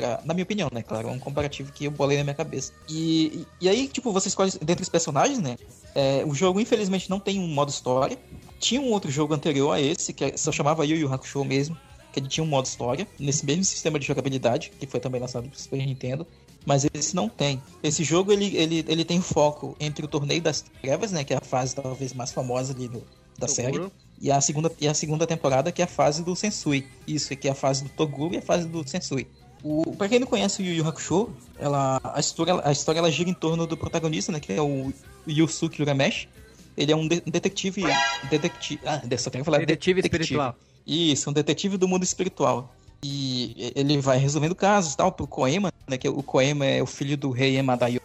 pra, 0.00 0.20
na 0.24 0.34
minha 0.34 0.44
opinião, 0.44 0.68
né? 0.72 0.82
Claro, 0.82 1.08
é 1.08 1.10
um 1.10 1.18
comparativo 1.18 1.72
que 1.72 1.84
eu 1.84 1.90
bolei 1.90 2.16
na 2.18 2.24
minha 2.24 2.34
cabeça. 2.34 2.72
E, 2.88 3.46
e, 3.60 3.66
e 3.66 3.68
aí, 3.68 3.88
tipo, 3.88 4.12
você 4.12 4.28
escolhe 4.28 4.52
dentre 4.62 4.82
os 4.82 4.88
personagens, 4.88 5.38
né? 5.40 5.56
É, 5.94 6.24
o 6.24 6.34
jogo, 6.34 6.60
infelizmente, 6.60 7.10
não 7.10 7.18
tem 7.18 7.38
um 7.38 7.48
modo 7.48 7.70
história. 7.70 8.18
Tinha 8.60 8.80
um 8.80 8.90
outro 8.90 9.10
jogo 9.10 9.34
anterior 9.34 9.72
a 9.72 9.80
esse, 9.80 10.12
que 10.12 10.24
é, 10.24 10.36
só 10.36 10.52
chamava 10.52 10.86
Yu 10.86 10.96
Yu 10.96 11.12
Hakusho 11.12 11.44
mesmo, 11.44 11.76
que 12.12 12.20
ele 12.20 12.28
tinha 12.28 12.44
um 12.44 12.46
modo 12.46 12.66
história, 12.66 13.06
nesse 13.18 13.44
mesmo 13.44 13.64
sistema 13.64 13.98
de 13.98 14.06
jogabilidade, 14.06 14.72
que 14.78 14.86
foi 14.86 15.00
também 15.00 15.20
lançado 15.20 15.48
pro 15.48 15.60
Super 15.60 15.78
Nintendo. 15.78 16.26
Mas 16.64 16.86
esse 16.92 17.14
não 17.14 17.28
tem. 17.28 17.62
Esse 17.82 18.04
jogo, 18.04 18.32
ele, 18.32 18.56
ele, 18.56 18.84
ele 18.86 19.04
tem 19.04 19.20
foco 19.20 19.76
entre 19.80 20.04
o 20.04 20.08
Torneio 20.08 20.42
das 20.42 20.60
Trevas, 20.60 21.12
né? 21.12 21.24
Que 21.24 21.32
é 21.32 21.38
a 21.38 21.40
fase 21.40 21.74
talvez 21.74 22.12
mais 22.12 22.30
famosa 22.30 22.72
ali 22.72 22.88
do, 22.88 23.02
da 23.38 23.46
Toguro. 23.46 23.54
série. 23.54 23.92
E 24.20 24.30
a, 24.30 24.40
segunda, 24.40 24.70
e 24.80 24.88
a 24.88 24.94
segunda 24.94 25.26
temporada, 25.26 25.70
que 25.70 25.80
é 25.80 25.84
a 25.84 25.88
fase 25.88 26.22
do 26.22 26.34
Sensui. 26.34 26.86
Isso, 27.06 27.34
que 27.36 27.48
é 27.48 27.52
a 27.52 27.54
fase 27.54 27.84
do 27.84 27.90
Toguro 27.90 28.34
e 28.34 28.38
a 28.38 28.42
fase 28.42 28.66
do 28.66 28.86
Sensui. 28.86 29.26
O, 29.62 29.94
pra 29.96 30.08
quem 30.08 30.18
não 30.18 30.26
conhece 30.26 30.62
o 30.62 30.64
Yu 30.64 30.74
Yu 30.74 30.86
Hakusho, 30.86 31.30
ela, 31.58 32.00
a 32.04 32.20
história, 32.20 32.60
a 32.64 32.70
história 32.70 33.00
ela 33.00 33.10
gira 33.10 33.28
em 33.28 33.34
torno 33.34 33.66
do 33.66 33.76
protagonista, 33.76 34.30
né? 34.30 34.40
Que 34.40 34.52
é 34.52 34.62
o 34.62 34.92
Yusuke 35.26 35.82
Urameshi. 35.82 36.28
Ele 36.76 36.92
é 36.92 36.96
um, 36.96 37.08
de, 37.08 37.20
detetive. 37.22 37.82
Detetive. 38.30 38.80
Ah, 38.86 39.02
só 39.18 39.30
quero 39.30 39.44
falar. 39.44 39.58
Detetive, 39.58 40.00
detetive 40.00 40.22
espiritual. 40.22 40.56
Isso, 40.86 41.28
um 41.28 41.32
detetive 41.32 41.76
do 41.76 41.88
mundo 41.88 42.04
espiritual. 42.04 42.72
E 43.02 43.72
ele 43.74 44.00
vai 44.00 44.18
resolvendo 44.18 44.54
casos 44.54 44.94
tal 44.94 45.10
pro 45.10 45.26
Koema, 45.26 45.72
né? 45.88 45.98
Que 45.98 46.08
o 46.08 46.22
Koema 46.22 46.64
é 46.64 46.82
o 46.82 46.86
filho 46.86 47.16
do 47.16 47.30
rei 47.30 47.56
Emadayo, 47.56 48.00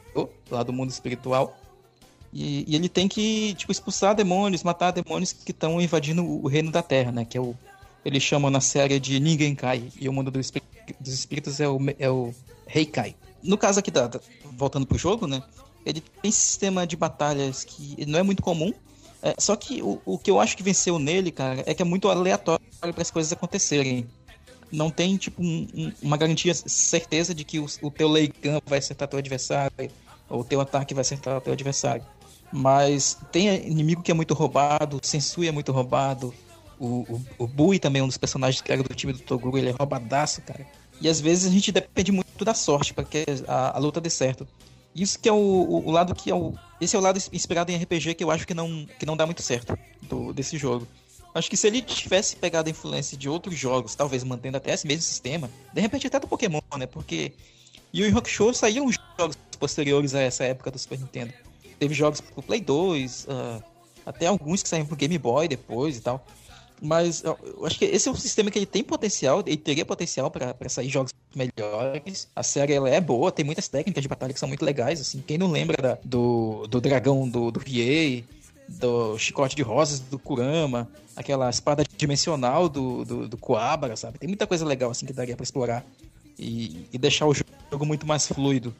lá 0.50 0.64
do 0.64 0.74
mundo 0.74 0.90
espiritual. 0.90 1.58
E, 2.32 2.66
e, 2.68 2.76
ele 2.76 2.90
tem 2.90 3.08
que, 3.08 3.54
tipo, 3.54 3.72
expulsar 3.72 4.16
demônios, 4.16 4.64
matar 4.64 4.92
demônios 4.92 5.32
que 5.32 5.52
estão 5.52 5.80
invadindo 5.80 6.26
o 6.26 6.48
reino 6.48 6.72
da 6.72 6.82
Terra, 6.82 7.12
né? 7.12 7.26
Que 7.26 7.38
é 7.38 7.42
o. 7.42 7.56
Eles 8.04 8.24
chamam 8.24 8.50
na 8.50 8.60
série 8.60 9.00
de 9.00 9.20
Ninguém 9.20 9.56
Cai. 9.56 9.88
E 10.00 10.10
o 10.10 10.14
mundo 10.14 10.32
do 10.32 10.40
espírito 10.40 10.73
dos 11.00 11.14
espíritos 11.14 11.60
é 11.60 11.68
o, 11.68 11.78
é 12.00 12.10
o 12.10 12.34
Heikai. 12.68 13.16
No 13.42 13.58
caso 13.58 13.80
aqui, 13.80 13.92
da, 13.92 14.10
voltando 14.58 14.86
pro 14.86 14.98
jogo, 14.98 15.28
né? 15.28 15.44
Ele 15.86 16.02
tem 16.22 16.32
sistema 16.32 16.88
de 16.88 16.96
batalhas 16.96 17.64
que 17.64 18.06
não 18.06 18.20
é 18.20 18.24
muito 18.24 18.42
comum. 18.42 18.74
É, 19.22 19.36
só 19.38 19.56
que 19.56 19.82
o, 19.82 20.02
o 20.06 20.18
que 20.18 20.30
eu 20.30 20.40
acho 20.40 20.56
que 20.56 20.64
venceu 20.64 21.00
nele, 21.00 21.32
cara, 21.32 21.64
é 21.66 21.74
que 21.74 21.82
é 21.82 21.86
muito 21.86 22.10
aleatório 22.10 22.66
para 22.80 23.02
as 23.02 23.12
coisas 23.12 23.32
acontecerem. 23.32 24.08
não 24.72 24.90
tem, 24.90 25.16
tipo, 25.18 25.42
um, 25.42 25.68
um, 25.74 25.92
uma 26.02 26.18
garantia, 26.18 26.54
certeza 26.54 27.34
de 27.34 27.44
que 27.44 27.60
o, 27.60 27.66
o 27.82 27.92
teu 27.92 28.08
Leigan 28.08 28.60
vai 28.66 28.80
acertar 28.80 29.08
teu 29.08 29.20
adversário, 29.20 29.90
ou 30.30 30.42
o 30.42 30.44
teu 30.44 30.60
ataque 30.60 30.94
vai 30.94 31.02
acertar 31.02 31.40
teu 31.42 31.54
adversário. 31.54 32.04
Mas 32.52 33.18
tem 33.32 33.48
inimigo 33.68 34.04
que 34.04 34.12
é 34.12 34.14
muito 34.14 34.34
roubado, 34.34 35.00
Sensui 35.02 35.48
é 35.48 35.52
muito 35.52 35.72
roubado, 35.72 36.34
o, 36.84 37.06
o, 37.10 37.46
o 37.46 37.48
Bui 37.48 37.80
também 37.80 38.02
é 38.02 38.04
um 38.04 38.08
dos 38.08 38.18
personagens 38.18 38.62
que 38.62 38.72
era 38.72 38.84
do 38.84 38.94
time 38.94 39.14
do 39.14 39.20
Toguro, 39.20 39.58
ele 39.58 39.70
é 39.70 39.72
roubadaço, 39.72 40.42
cara. 40.42 40.68
E 41.00 41.08
às 41.08 41.20
vezes 41.22 41.50
a 41.50 41.50
gente 41.50 41.72
depende 41.72 42.12
muito 42.12 42.44
da 42.44 42.54
sorte 42.54 42.94
para 42.94 43.06
que 43.06 43.26
a, 43.48 43.78
a, 43.78 43.80
luta 43.80 44.02
dê 44.02 44.10
certo. 44.10 44.48
Isso 44.94 45.18
que 45.18 45.30
é 45.30 45.32
o, 45.32 45.36
o, 45.36 45.88
o, 45.88 45.92
lado 45.92 46.14
que 46.14 46.30
é 46.30 46.36
o. 46.36 46.54
Esse 46.80 46.96
é 46.96 47.00
o 47.00 47.02
lado 47.02 47.20
inspirado 47.32 47.72
em 47.72 47.78
RPG 47.78 48.16
que 48.16 48.24
eu 48.24 48.30
acho 48.30 48.46
que 48.46 48.54
não, 48.54 48.86
que 49.00 49.06
não 49.06 49.16
dá 49.16 49.26
muito 49.26 49.42
certo 49.42 49.78
do, 50.02 50.34
desse 50.34 50.58
jogo. 50.58 50.88
Acho 51.34 51.50
que 51.50 51.58
se 51.58 51.66
ele 51.66 51.82
tivesse 51.82 52.36
pegado 52.36 52.68
a 52.68 52.72
influência 52.72 53.18
de 53.18 53.28
outros 53.28 53.58
jogos, 53.58 53.96
talvez 53.96 54.24
mantendo 54.24 54.58
até 54.58 54.74
esse 54.74 54.86
mesmo 54.86 55.02
sistema, 55.02 55.50
de 55.74 55.82
repente 55.82 56.06
até 56.06 56.20
do 56.20 56.28
Pokémon, 56.28 56.62
né? 56.78 56.86
Porque 56.86 57.34
Yu 57.94 58.06
Yu 58.06 58.18
Hakusho 58.18 58.54
saíram 58.54 58.88
jogos 59.18 59.38
posteriores 59.58 60.14
a 60.14 60.22
essa 60.22 60.44
época 60.44 60.70
do 60.70 60.78
Super 60.78 61.00
Nintendo. 61.00 61.34
Teve 61.80 61.94
jogos 61.94 62.22
pro 62.22 62.44
Play 62.44 62.62
2, 62.62 63.24
uh, 63.24 63.28
ah, 63.32 63.62
até 64.06 64.28
alguns 64.28 64.62
que 64.62 64.70
saíram 64.70 64.86
pro 64.86 64.96
Game 64.96 65.18
Boy 65.18 65.48
depois 65.48 65.98
e 65.98 66.02
tal. 66.02 66.24
Mas 66.84 67.24
eu 67.24 67.66
acho 67.66 67.80
que 67.80 67.86
esse 67.86 68.10
é 68.10 68.12
um 68.12 68.16
sistema 68.16 68.52
que 68.52 68.60
ele 68.60 68.66
tem 68.66 68.84
potencial, 68.84 69.42
ele 69.46 69.56
teria 69.56 69.86
potencial 69.86 70.30
para 70.30 70.68
sair 70.68 70.90
jogos 70.90 71.14
melhores. 71.34 72.28
A 72.36 72.44
série 72.44 72.74
ela 72.74 72.90
é 72.90 73.00
boa, 73.00 73.32
tem 73.32 73.46
muitas 73.46 73.70
técnicas 73.70 74.02
de 74.02 74.10
batalha 74.10 74.34
que 74.34 74.40
são 74.40 74.50
muito 74.50 74.66
legais. 74.66 75.00
Assim, 75.00 75.24
quem 75.26 75.38
não 75.38 75.50
lembra 75.50 75.82
da, 75.82 75.98
do, 76.04 76.68
do 76.68 76.82
dragão 76.82 77.26
do, 77.30 77.52
do 77.52 77.60
VA, 77.62 78.22
do 78.68 79.18
chicote 79.18 79.56
de 79.56 79.62
rosas 79.62 80.02
do 80.02 80.20
Kurama, 80.20 80.90
aquela 81.16 81.50
espada 81.50 81.86
dimensional 81.96 82.68
do, 82.68 83.06
do, 83.06 83.28
do 83.30 83.38
Kuabara, 83.38 83.96
sabe? 83.96 84.20
Tem 84.20 84.28
muita 84.28 84.46
coisa 84.46 84.66
legal 84.66 84.92
assim 84.92 85.06
que 85.06 85.14
daria 85.14 85.38
para 85.38 85.44
explorar 85.44 85.86
e, 86.38 86.86
e, 86.92 86.98
deixar 86.98 87.28
o 87.28 87.34
jogo 87.34 87.86
muito 87.86 88.06
mais 88.06 88.28
fluido. 88.28 88.76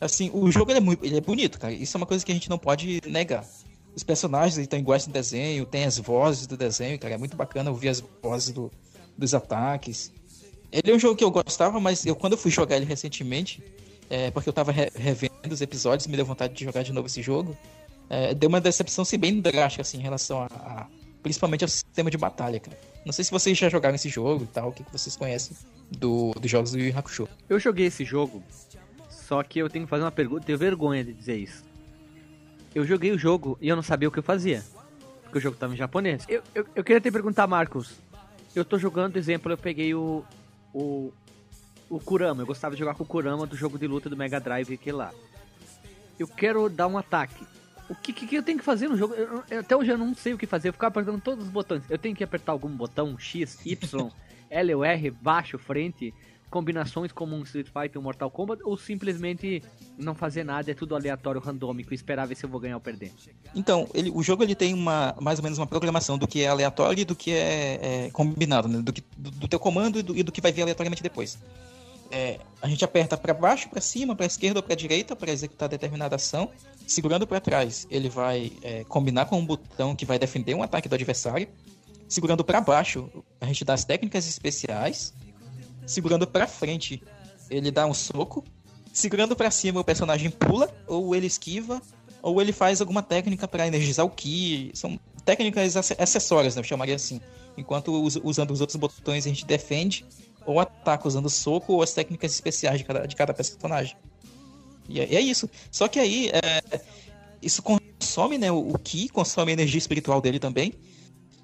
Assim, 0.00 0.32
o 0.34 0.50
jogo 0.50 0.72
ele 0.72 0.78
é, 0.78 0.80
muito, 0.80 1.06
ele 1.06 1.16
é 1.16 1.20
bonito, 1.20 1.60
cara. 1.60 1.72
Isso 1.72 1.96
é 1.96 1.98
uma 1.98 2.06
coisa 2.06 2.26
que 2.26 2.32
a 2.32 2.34
gente 2.34 2.50
não 2.50 2.58
pode 2.58 3.00
negar. 3.06 3.46
Os 3.96 4.02
personagens 4.02 4.58
estão 4.58 4.78
iguais 4.78 5.06
no 5.06 5.12
desenho, 5.12 5.64
tem 5.64 5.84
as 5.84 5.98
vozes 5.98 6.46
do 6.46 6.56
desenho, 6.56 6.98
cara. 6.98 7.14
É 7.14 7.18
muito 7.18 7.36
bacana 7.36 7.70
ouvir 7.70 7.88
as 7.88 8.04
vozes 8.22 8.50
do, 8.50 8.70
dos 9.16 9.34
ataques. 9.34 10.12
Ele 10.70 10.92
é 10.92 10.94
um 10.94 10.98
jogo 10.98 11.16
que 11.16 11.24
eu 11.24 11.30
gostava, 11.30 11.80
mas 11.80 12.04
eu 12.04 12.14
quando 12.14 12.34
eu 12.34 12.38
fui 12.38 12.50
jogar 12.50 12.76
ele 12.76 12.84
recentemente, 12.84 13.62
é, 14.10 14.30
porque 14.30 14.48
eu 14.48 14.52
tava 14.52 14.70
re 14.70 14.90
revendo 14.94 15.32
os 15.50 15.62
episódios, 15.62 16.06
me 16.06 16.16
deu 16.16 16.26
vontade 16.26 16.52
de 16.52 16.64
jogar 16.64 16.82
de 16.82 16.92
novo 16.92 17.06
esse 17.06 17.22
jogo 17.22 17.56
é, 18.08 18.34
deu 18.34 18.48
uma 18.48 18.60
decepção 18.60 19.02
assim, 19.02 19.18
bem 19.18 19.40
drástica 19.40 19.82
assim, 19.82 19.98
em 19.98 20.02
relação 20.02 20.42
a, 20.42 20.46
a, 20.46 20.86
principalmente 21.22 21.64
ao 21.64 21.68
sistema 21.68 22.10
de 22.10 22.16
batalha, 22.16 22.60
cara. 22.60 22.78
Não 23.04 23.12
sei 23.12 23.24
se 23.24 23.30
vocês 23.30 23.56
já 23.56 23.68
jogaram 23.68 23.94
esse 23.94 24.08
jogo 24.08 24.44
e 24.44 24.46
tal, 24.48 24.68
o 24.70 24.72
que, 24.72 24.82
que 24.82 24.92
vocês 24.92 25.16
conhecem 25.16 25.56
do, 25.90 26.32
dos 26.32 26.50
jogos 26.50 26.72
do 26.72 26.78
Yu 26.78 26.96
Hakusho. 26.96 27.28
Eu 27.48 27.58
joguei 27.58 27.86
esse 27.86 28.04
jogo, 28.04 28.42
só 29.08 29.42
que 29.42 29.58
eu 29.58 29.68
tenho 29.68 29.84
que 29.84 29.90
fazer 29.90 30.04
uma 30.04 30.12
pergunta, 30.12 30.46
tenho 30.46 30.58
vergonha 30.58 31.04
de 31.04 31.12
dizer 31.12 31.36
isso. 31.36 31.64
Eu 32.76 32.84
joguei 32.84 33.10
o 33.10 33.16
jogo 33.16 33.56
e 33.58 33.68
eu 33.68 33.74
não 33.74 33.82
sabia 33.82 34.06
o 34.06 34.12
que 34.12 34.18
eu 34.18 34.22
fazia, 34.22 34.62
porque 35.22 35.38
o 35.38 35.40
jogo 35.40 35.54
estava 35.54 35.72
em 35.72 35.78
japonês. 35.78 36.26
Eu, 36.28 36.42
eu, 36.54 36.66
eu 36.74 36.84
queria 36.84 37.00
te 37.00 37.10
perguntar, 37.10 37.46
Marcos, 37.46 37.94
eu 38.54 38.66
tô 38.66 38.78
jogando, 38.78 39.16
exemplo, 39.16 39.50
eu 39.50 39.56
peguei 39.56 39.94
o, 39.94 40.22
o, 40.74 41.10
o 41.88 41.98
Kurama, 41.98 42.42
eu 42.42 42.46
gostava 42.46 42.74
de 42.74 42.80
jogar 42.80 42.94
com 42.94 43.02
o 43.02 43.06
Kurama 43.06 43.46
do 43.46 43.56
jogo 43.56 43.78
de 43.78 43.86
luta 43.86 44.10
do 44.10 44.16
Mega 44.16 44.38
Drive 44.38 44.74
aquele 44.74 44.98
lá. 44.98 45.10
Eu 46.18 46.28
quero 46.28 46.68
dar 46.68 46.86
um 46.86 46.98
ataque 46.98 47.46
o 47.88 47.94
que, 47.94 48.12
que, 48.12 48.34
eu 48.34 48.42
tenho 48.42 48.58
que 48.58 48.64
fazer 48.64 48.88
no 48.88 48.96
jogo? 48.96 49.14
Eu, 49.14 49.42
eu, 49.48 49.60
até 49.60 49.76
hoje 49.76 49.92
eu 49.92 49.96
não 49.96 50.14
sei 50.14 50.34
o 50.34 50.38
que 50.38 50.46
fazer. 50.46 50.68
Eu 50.68 50.72
ficar 50.72 50.88
apertando 50.88 51.20
todos 51.20 51.44
os 51.44 51.50
botões. 51.50 51.82
Eu 51.88 51.96
tenho 51.96 52.16
que 52.16 52.24
apertar 52.24 52.52
algum 52.52 52.68
botão 52.68 53.16
X, 53.18 53.58
Y, 53.64 54.10
L 54.50 54.74
ou 54.74 54.84
R, 54.84 55.10
baixo, 55.10 55.56
frente, 55.56 56.12
combinações 56.56 57.12
como 57.12 57.36
um 57.36 57.42
Street 57.42 57.66
Fighter, 57.66 58.00
um 58.00 58.04
Mortal 58.04 58.30
Kombat, 58.30 58.62
ou 58.64 58.78
simplesmente 58.78 59.62
não 59.98 60.14
fazer 60.14 60.42
nada, 60.42 60.70
é 60.70 60.74
tudo 60.74 60.96
aleatório, 60.96 61.38
randômico, 61.38 61.92
esperar 61.92 62.26
ver 62.26 62.34
se 62.34 62.46
eu 62.46 62.48
vou 62.48 62.58
ganhar 62.58 62.76
ou 62.76 62.80
perder? 62.80 63.12
Então, 63.54 63.86
ele, 63.92 64.10
o 64.10 64.22
jogo 64.22 64.42
ele 64.42 64.54
tem 64.54 64.72
uma, 64.72 65.14
mais 65.20 65.38
ou 65.38 65.42
menos 65.42 65.58
uma 65.58 65.66
programação 65.66 66.16
do 66.16 66.26
que 66.26 66.40
é 66.40 66.48
aleatório 66.48 67.02
e 67.02 67.04
do 67.04 67.14
que 67.14 67.30
é, 67.30 68.06
é 68.06 68.10
combinado, 68.10 68.68
né? 68.68 68.80
do, 68.80 68.90
que, 68.90 69.04
do, 69.18 69.30
do 69.32 69.46
teu 69.46 69.60
comando 69.60 69.98
e 69.98 70.02
do, 70.02 70.16
e 70.16 70.22
do 70.22 70.32
que 70.32 70.40
vai 70.40 70.50
vir 70.50 70.62
aleatoriamente 70.62 71.02
depois. 71.02 71.38
É, 72.10 72.40
a 72.62 72.68
gente 72.68 72.82
aperta 72.82 73.18
para 73.18 73.34
baixo, 73.34 73.68
para 73.68 73.82
cima, 73.82 74.16
para 74.16 74.24
esquerda 74.24 74.60
ou 74.60 74.62
para 74.62 74.74
direita 74.74 75.14
para 75.14 75.30
executar 75.30 75.68
determinada 75.68 76.16
ação. 76.16 76.50
Segurando 76.86 77.26
para 77.26 77.38
trás, 77.38 77.86
ele 77.90 78.08
vai 78.08 78.50
é, 78.62 78.82
combinar 78.84 79.26
com 79.26 79.38
um 79.38 79.44
botão 79.44 79.94
que 79.94 80.06
vai 80.06 80.18
defender 80.18 80.54
um 80.54 80.62
ataque 80.62 80.88
do 80.88 80.94
adversário. 80.94 81.48
Segurando 82.08 82.42
para 82.42 82.62
baixo, 82.62 83.10
a 83.40 83.44
gente 83.44 83.62
dá 83.62 83.74
as 83.74 83.84
técnicas 83.84 84.26
especiais. 84.26 85.12
Segurando 85.86 86.26
para 86.26 86.46
frente, 86.46 87.02
ele 87.48 87.70
dá 87.70 87.86
um 87.86 87.94
soco. 87.94 88.44
Segurando 88.92 89.36
para 89.36 89.50
cima, 89.50 89.80
o 89.80 89.84
personagem 89.84 90.30
pula, 90.30 90.68
ou 90.86 91.14
ele 91.14 91.26
esquiva, 91.26 91.80
ou 92.22 92.40
ele 92.40 92.52
faz 92.52 92.80
alguma 92.80 93.02
técnica 93.02 93.46
para 93.46 93.66
energizar 93.66 94.04
o 94.04 94.10
Ki. 94.10 94.70
São 94.74 94.98
técnicas 95.24 95.76
acessórias, 95.76 96.56
né? 96.56 96.60
eu 96.60 96.64
chamaria 96.64 96.96
assim. 96.96 97.20
Enquanto 97.56 97.92
usando 98.22 98.50
os 98.50 98.60
outros 98.60 98.76
botões 98.76 99.24
a 99.24 99.28
gente 99.28 99.46
defende 99.46 100.04
ou 100.44 100.60
ataca 100.60 101.08
usando 101.08 101.28
soco 101.28 101.72
ou 101.72 101.82
as 101.82 101.92
técnicas 101.92 102.32
especiais 102.32 102.78
de 102.78 102.84
cada, 102.84 103.06
de 103.06 103.16
cada 103.16 103.34
personagem. 103.34 103.96
E 104.88 105.00
é, 105.00 105.14
é 105.14 105.20
isso. 105.20 105.48
Só 105.70 105.88
que 105.88 105.98
aí, 105.98 106.30
é, 106.30 106.80
isso 107.42 107.62
consome, 107.62 108.38
né? 108.38 108.50
O, 108.52 108.70
o 108.70 108.78
Ki 108.78 109.08
consome 109.08 109.50
a 109.50 109.54
energia 109.54 109.78
espiritual 109.78 110.20
dele 110.20 110.38
também. 110.38 110.74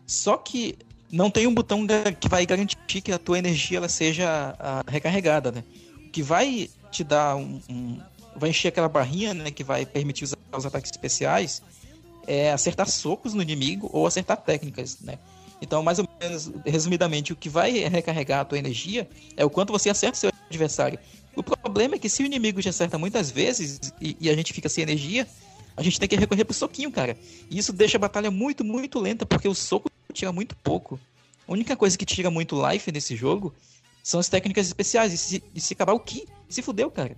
Só 0.06 0.36
que 0.36 0.76
não 1.12 1.30
tem 1.30 1.46
um 1.46 1.54
botão 1.54 1.86
que 2.18 2.28
vai 2.28 2.46
garantir 2.46 3.02
que 3.02 3.12
a 3.12 3.18
tua 3.18 3.38
energia 3.38 3.76
ela 3.76 3.88
seja 3.88 4.56
a, 4.58 4.82
recarregada, 4.88 5.52
né? 5.52 5.62
O 6.06 6.10
que 6.10 6.22
vai 6.22 6.70
te 6.90 7.04
dar 7.04 7.36
um, 7.36 7.60
um, 7.68 8.00
vai 8.34 8.48
encher 8.48 8.68
aquela 8.68 8.88
barrinha, 8.88 9.34
né? 9.34 9.50
Que 9.50 9.62
vai 9.62 9.84
permitir 9.84 10.24
usar 10.24 10.38
os 10.56 10.64
ataques 10.64 10.90
especiais 10.90 11.62
é 12.26 12.52
acertar 12.52 12.88
socos 12.88 13.34
no 13.34 13.42
inimigo 13.42 13.90
ou 13.92 14.06
acertar 14.06 14.36
técnicas, 14.38 15.00
né? 15.00 15.18
Então, 15.60 15.82
mais 15.82 15.98
ou 15.98 16.08
menos, 16.20 16.50
resumidamente, 16.64 17.32
o 17.32 17.36
que 17.36 17.48
vai 17.48 17.70
recarregar 17.88 18.40
a 18.40 18.44
tua 18.44 18.58
energia 18.58 19.08
é 19.36 19.44
o 19.44 19.50
quanto 19.50 19.72
você 19.72 19.90
acerta 19.90 20.16
seu 20.16 20.32
adversário. 20.48 20.98
O 21.36 21.42
problema 21.42 21.94
é 21.94 21.98
que 21.98 22.08
se 22.08 22.22
o 22.22 22.26
inimigo 22.26 22.60
te 22.60 22.68
acerta 22.68 22.98
muitas 22.98 23.30
vezes 23.30 23.78
e, 24.00 24.16
e 24.20 24.28
a 24.28 24.34
gente 24.34 24.52
fica 24.52 24.68
sem 24.68 24.82
energia, 24.82 25.26
a 25.76 25.82
gente 25.82 25.98
tem 25.98 26.08
que 26.08 26.16
recorrer 26.16 26.44
pro 26.44 26.54
soquinho, 26.54 26.90
cara. 26.90 27.16
E 27.50 27.58
isso 27.58 27.72
deixa 27.72 27.96
a 27.96 28.00
batalha 28.00 28.30
muito, 28.30 28.64
muito 28.64 28.98
lenta, 28.98 29.24
porque 29.24 29.48
o 29.48 29.54
soco 29.54 29.90
tira 30.12 30.32
muito 30.32 30.54
pouco. 30.56 30.98
A 31.46 31.52
única 31.52 31.76
coisa 31.76 31.96
que 31.96 32.04
tira 32.04 32.30
muito 32.30 32.60
life 32.68 32.90
nesse 32.92 33.16
jogo 33.16 33.54
são 34.02 34.20
as 34.20 34.28
técnicas 34.28 34.66
especiais. 34.66 35.12
E 35.12 35.18
se, 35.18 35.44
e 35.54 35.60
se 35.60 35.72
acabar 35.72 35.92
o 35.92 36.00
Ki, 36.00 36.26
se 36.48 36.62
fudeu, 36.62 36.90
cara. 36.90 37.16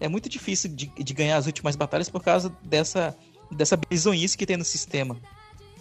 É 0.00 0.08
muito 0.08 0.28
difícil 0.28 0.70
de, 0.70 0.86
de 0.86 1.14
ganhar 1.14 1.36
as 1.36 1.46
últimas 1.46 1.76
batalhas 1.76 2.08
por 2.08 2.22
causa 2.22 2.54
dessa, 2.62 3.16
dessa 3.50 3.76
bizonhice 3.76 4.36
que 4.36 4.44
tem 4.44 4.56
no 4.56 4.64
sistema. 4.64 5.16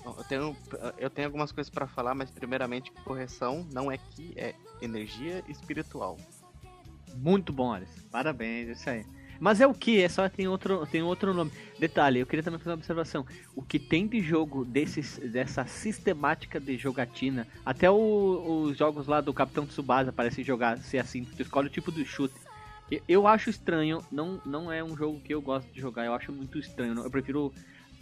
Eu 0.06 0.24
tenho, 0.24 0.58
eu 0.98 1.10
tenho 1.10 1.28
algumas 1.28 1.52
coisas 1.52 1.70
para 1.70 1.88
falar, 1.88 2.14
mas 2.14 2.30
primeiramente, 2.30 2.92
correção 3.04 3.68
não 3.74 3.92
é 3.92 3.98
que 3.98 4.34
é 4.38 4.54
energia 4.82 5.44
espiritual. 5.50 6.18
Muito 7.16 7.52
bom, 7.52 7.74
Alice. 7.74 8.02
Parabéns, 8.12 8.70
isso 8.70 8.90
aí. 8.90 9.06
Mas 9.40 9.62
é 9.62 9.68
o 9.68 9.74
que? 9.74 10.02
É 10.02 10.10
só 10.10 10.28
tem 10.30 10.48
outro, 10.48 10.86
tem 10.88 11.02
outro 11.02 11.34
nome. 11.34 11.52
Detalhe, 11.80 12.20
eu 12.20 12.26
queria 12.26 12.44
também 12.44 12.60
fazer 12.60 12.72
uma 12.72 12.78
observação. 12.78 13.26
O 13.56 13.62
que 13.62 13.80
tem 13.80 14.08
de 14.08 14.22
jogo 14.22 14.64
desses, 14.64 15.18
dessa 15.18 15.66
sistemática 15.66 16.60
de 16.60 16.78
jogatina, 16.78 17.48
até 17.66 17.90
o, 17.90 18.66
os 18.66 18.78
jogos 18.78 19.08
lá 19.08 19.22
do 19.22 19.34
Capitão 19.34 19.66
Tsubasa 19.66 20.12
parecem 20.12 20.44
jogar 20.44 20.78
ser 20.80 21.00
assim, 21.00 21.24
tu 21.24 21.42
escolhe 21.42 21.68
o 21.68 21.72
tipo 21.72 21.92
do 21.92 22.06
chute. 22.06 22.36
Eu 23.08 23.26
acho 23.26 23.50
estranho, 23.50 24.06
não, 24.12 24.40
não 24.46 24.72
é 24.72 24.84
um 24.84 24.96
jogo 24.96 25.20
que 25.20 25.34
eu 25.34 25.42
gosto 25.42 25.68
de 25.72 25.82
jogar, 25.82 26.06
eu 26.06 26.14
acho 26.14 26.32
muito 26.32 26.60
estranho. 26.60 26.94
Eu 27.00 27.10
prefiro 27.10 27.52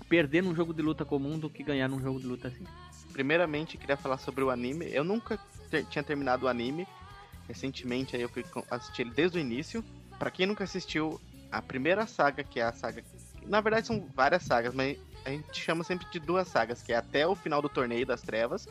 perder 0.09 0.43
num 0.43 0.55
jogo 0.55 0.73
de 0.73 0.81
luta 0.81 1.05
comum 1.05 1.39
do 1.39 1.49
que 1.49 1.63
ganhar 1.63 1.87
num 1.87 2.01
jogo 2.01 2.19
de 2.19 2.25
luta 2.25 2.49
assim. 2.49 2.65
Primeiramente, 3.13 3.77
queria 3.77 3.95
falar 3.95 4.17
sobre 4.17 4.43
o 4.43 4.49
anime. 4.49 4.89
Eu 4.91 5.03
nunca 5.03 5.39
ter, 5.69 5.85
tinha 5.85 6.03
terminado 6.03 6.45
o 6.45 6.49
anime. 6.49 6.87
Recentemente 7.47 8.15
aí 8.15 8.21
eu 8.21 8.29
fui 8.29 8.43
assistir 8.69 9.03
ele 9.03 9.11
desde 9.11 9.37
o 9.37 9.41
início. 9.41 9.83
Para 10.23 10.31
quem 10.31 10.45
nunca 10.45 10.63
assistiu, 10.63 11.19
a 11.51 11.61
primeira 11.61 12.07
saga, 12.07 12.45
que 12.45 12.57
é 12.57 12.63
a 12.63 12.71
saga. 12.71 13.03
Na 13.45 13.59
verdade, 13.59 13.87
são 13.87 14.07
várias 14.15 14.43
sagas, 14.43 14.73
mas 14.73 14.97
a 15.25 15.29
gente 15.29 15.61
chama 15.61 15.83
sempre 15.83 16.07
de 16.09 16.17
duas 16.17 16.47
sagas, 16.47 16.81
que 16.81 16.93
é 16.93 16.95
até 16.95 17.27
o 17.27 17.35
final 17.35 17.61
do 17.61 17.67
torneio 17.67 18.05
das 18.05 18.21
trevas. 18.21 18.65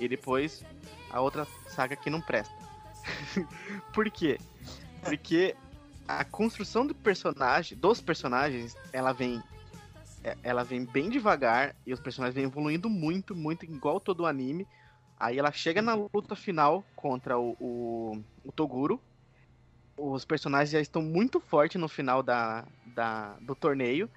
E 0.00 0.08
depois 0.08 0.64
a 1.10 1.20
outra 1.20 1.46
saga 1.68 1.94
que 1.94 2.08
não 2.08 2.22
presta. 2.22 2.54
Por 3.92 4.10
quê? 4.10 4.38
Porque 5.02 5.54
a 6.08 6.24
construção 6.24 6.86
do 6.86 6.94
personagem, 6.94 7.76
dos 7.76 8.00
personagens, 8.00 8.74
ela 8.90 9.12
vem 9.12 9.42
é, 10.24 10.38
ela 10.42 10.64
vem 10.64 10.86
bem 10.86 11.10
devagar 11.10 11.76
e 11.86 11.92
os 11.92 12.00
personagens 12.00 12.34
vêm 12.34 12.44
evoluindo 12.44 12.88
muito, 12.88 13.36
muito, 13.36 13.66
igual 13.66 14.00
todo 14.00 14.20
o 14.20 14.26
anime. 14.26 14.66
Aí 15.20 15.38
ela 15.38 15.52
chega 15.52 15.82
na 15.82 15.92
luta 15.92 16.34
final 16.34 16.82
contra 16.96 17.38
o, 17.38 17.54
o, 17.60 18.24
o 18.42 18.50
Toguro. 18.50 18.98
Os 19.96 20.24
personagens 20.24 20.70
já 20.70 20.80
estão 20.80 21.00
muito 21.02 21.38
fortes 21.40 21.80
no 21.80 21.88
final 21.88 22.22
da, 22.22 22.64
da, 22.86 23.36
do 23.40 23.54
torneio. 23.54 24.08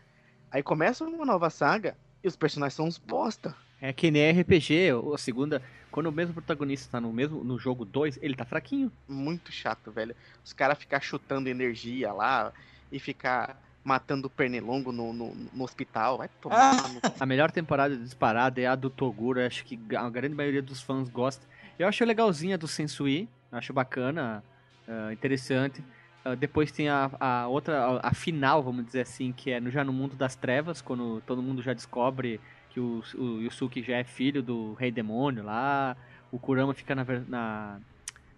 Aí 0.51 0.63
começa 0.63 1.03
uma 1.05 1.25
nova 1.25 1.49
saga 1.49 1.95
e 2.23 2.27
os 2.27 2.35
personagens 2.35 2.73
são 2.73 2.85
uns 2.87 2.97
bosta. 2.97 3.55
É 3.79 3.93
que 3.93 4.09
nem 4.09 4.31
RPG, 4.41 4.89
a 5.13 5.17
segunda. 5.17 5.61
Quando 5.91 6.07
o 6.07 6.11
mesmo 6.11 6.33
protagonista 6.33 6.89
tá 6.91 7.01
no 7.01 7.13
mesmo 7.13 7.43
no 7.43 7.59
jogo 7.59 7.85
2, 7.85 8.19
ele 8.21 8.35
tá 8.35 8.43
fraquinho. 8.45 8.91
Muito 9.07 9.51
chato, 9.51 9.91
velho. 9.91 10.15
Os 10.43 10.51
caras 10.53 10.77
ficar 10.77 10.99
chutando 10.99 11.47
energia 11.49 12.11
lá 12.11 12.51
e 12.91 12.99
ficar 12.99 13.61
matando 13.83 14.27
o 14.27 14.29
pernilongo 14.29 14.91
no, 14.91 15.13
no, 15.13 15.33
no 15.53 15.63
hospital. 15.63 16.17
Vai 16.17 16.29
tomar. 16.41 16.71
Ah. 16.75 16.87
no- 16.89 17.01
A 17.19 17.25
melhor 17.25 17.51
temporada 17.51 17.95
disparada 17.95 18.59
é 18.59 18.65
a 18.65 18.75
do 18.75 18.89
Toguro, 18.89 19.39
acho 19.45 19.63
que 19.63 19.79
a 19.95 20.09
grande 20.09 20.33
maioria 20.35 20.61
dos 20.61 20.81
fãs 20.81 21.07
gosta. 21.07 21.45
Eu 21.77 21.87
acho 21.87 22.03
legalzinha 22.03 22.55
a 22.55 22.57
do 22.57 22.67
Sensui, 22.67 23.29
acho 23.51 23.71
bacana, 23.73 24.43
ah, 24.87 25.11
interessante. 25.13 25.83
Ah, 26.23 26.35
depois 26.35 26.71
tem 26.71 26.89
a, 26.89 27.09
a 27.19 27.47
outra, 27.47 27.85
a, 28.01 28.09
a 28.09 28.13
final, 28.13 28.63
vamos 28.63 28.85
dizer 28.85 29.01
assim, 29.01 29.31
que 29.33 29.51
é 29.51 29.59
no, 29.59 29.69
já 29.71 29.83
no 29.83 29.93
mundo 29.93 30.15
das 30.15 30.35
trevas, 30.35 30.81
quando 30.81 31.21
todo 31.21 31.41
mundo 31.41 31.61
já 31.61 31.73
descobre 31.73 32.39
que 32.69 32.79
o, 32.79 33.01
o 33.15 33.41
Yusuke 33.41 33.81
já 33.83 33.97
é 33.97 34.03
filho 34.03 34.41
do 34.43 34.73
Rei 34.73 34.91
Demônio 34.91 35.43
lá, 35.43 35.95
o 36.31 36.39
Kurama 36.39 36.73
fica 36.73 36.93
na, 36.95 37.05
na, 37.27 37.79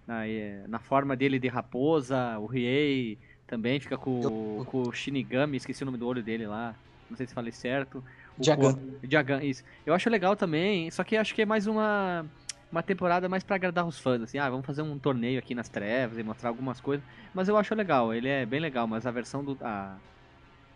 na, 0.07 0.27
eh, 0.27 0.65
na 0.67 0.79
forma 0.79 1.15
dele 1.15 1.39
de 1.39 1.47
raposa, 1.47 2.37
o 2.39 2.45
Riei 2.45 3.17
também 3.47 3.79
fica 3.79 3.97
com, 3.97 4.11
o- 4.59 4.65
com 4.65 4.83
o 4.87 4.91
Shinigami, 4.91 5.57
esqueci 5.57 5.83
o 5.83 5.85
nome 5.85 5.97
do 5.97 6.07
olho 6.07 6.23
dele 6.23 6.47
lá, 6.47 6.75
não 7.09 7.17
sei 7.17 7.25
se 7.27 7.33
falei 7.33 7.51
certo. 7.51 8.03
O 8.37 8.43
Jagan. 8.43 8.79
Jagan, 9.03 9.43
isso. 9.43 9.63
Eu 9.85 9.93
acho 9.93 10.09
legal 10.09 10.35
também, 10.35 10.89
só 10.91 11.03
que 11.03 11.17
acho 11.17 11.33
que 11.33 11.41
é 11.41 11.45
mais 11.45 11.67
uma 11.67 12.25
uma 12.71 12.83
temporada 12.83 13.27
mais 13.27 13.43
pra 13.43 13.55
agradar 13.55 13.85
os 13.85 13.99
fãs, 13.99 14.21
assim, 14.21 14.37
ah, 14.37 14.49
vamos 14.49 14.65
fazer 14.65 14.81
um 14.81 14.97
torneio 14.97 15.39
aqui 15.39 15.55
nas 15.55 15.69
trevas 15.69 16.17
e 16.17 16.23
mostrar 16.23 16.49
algumas 16.49 16.79
coisas, 16.79 17.05
mas 17.33 17.47
eu 17.47 17.57
acho 17.57 17.73
legal, 17.75 18.13
ele 18.13 18.27
é 18.27 18.45
bem 18.45 18.59
legal, 18.59 18.87
mas 18.87 19.05
a 19.07 19.11
versão 19.11 19.43
do 19.43 19.57
a, 19.61 19.97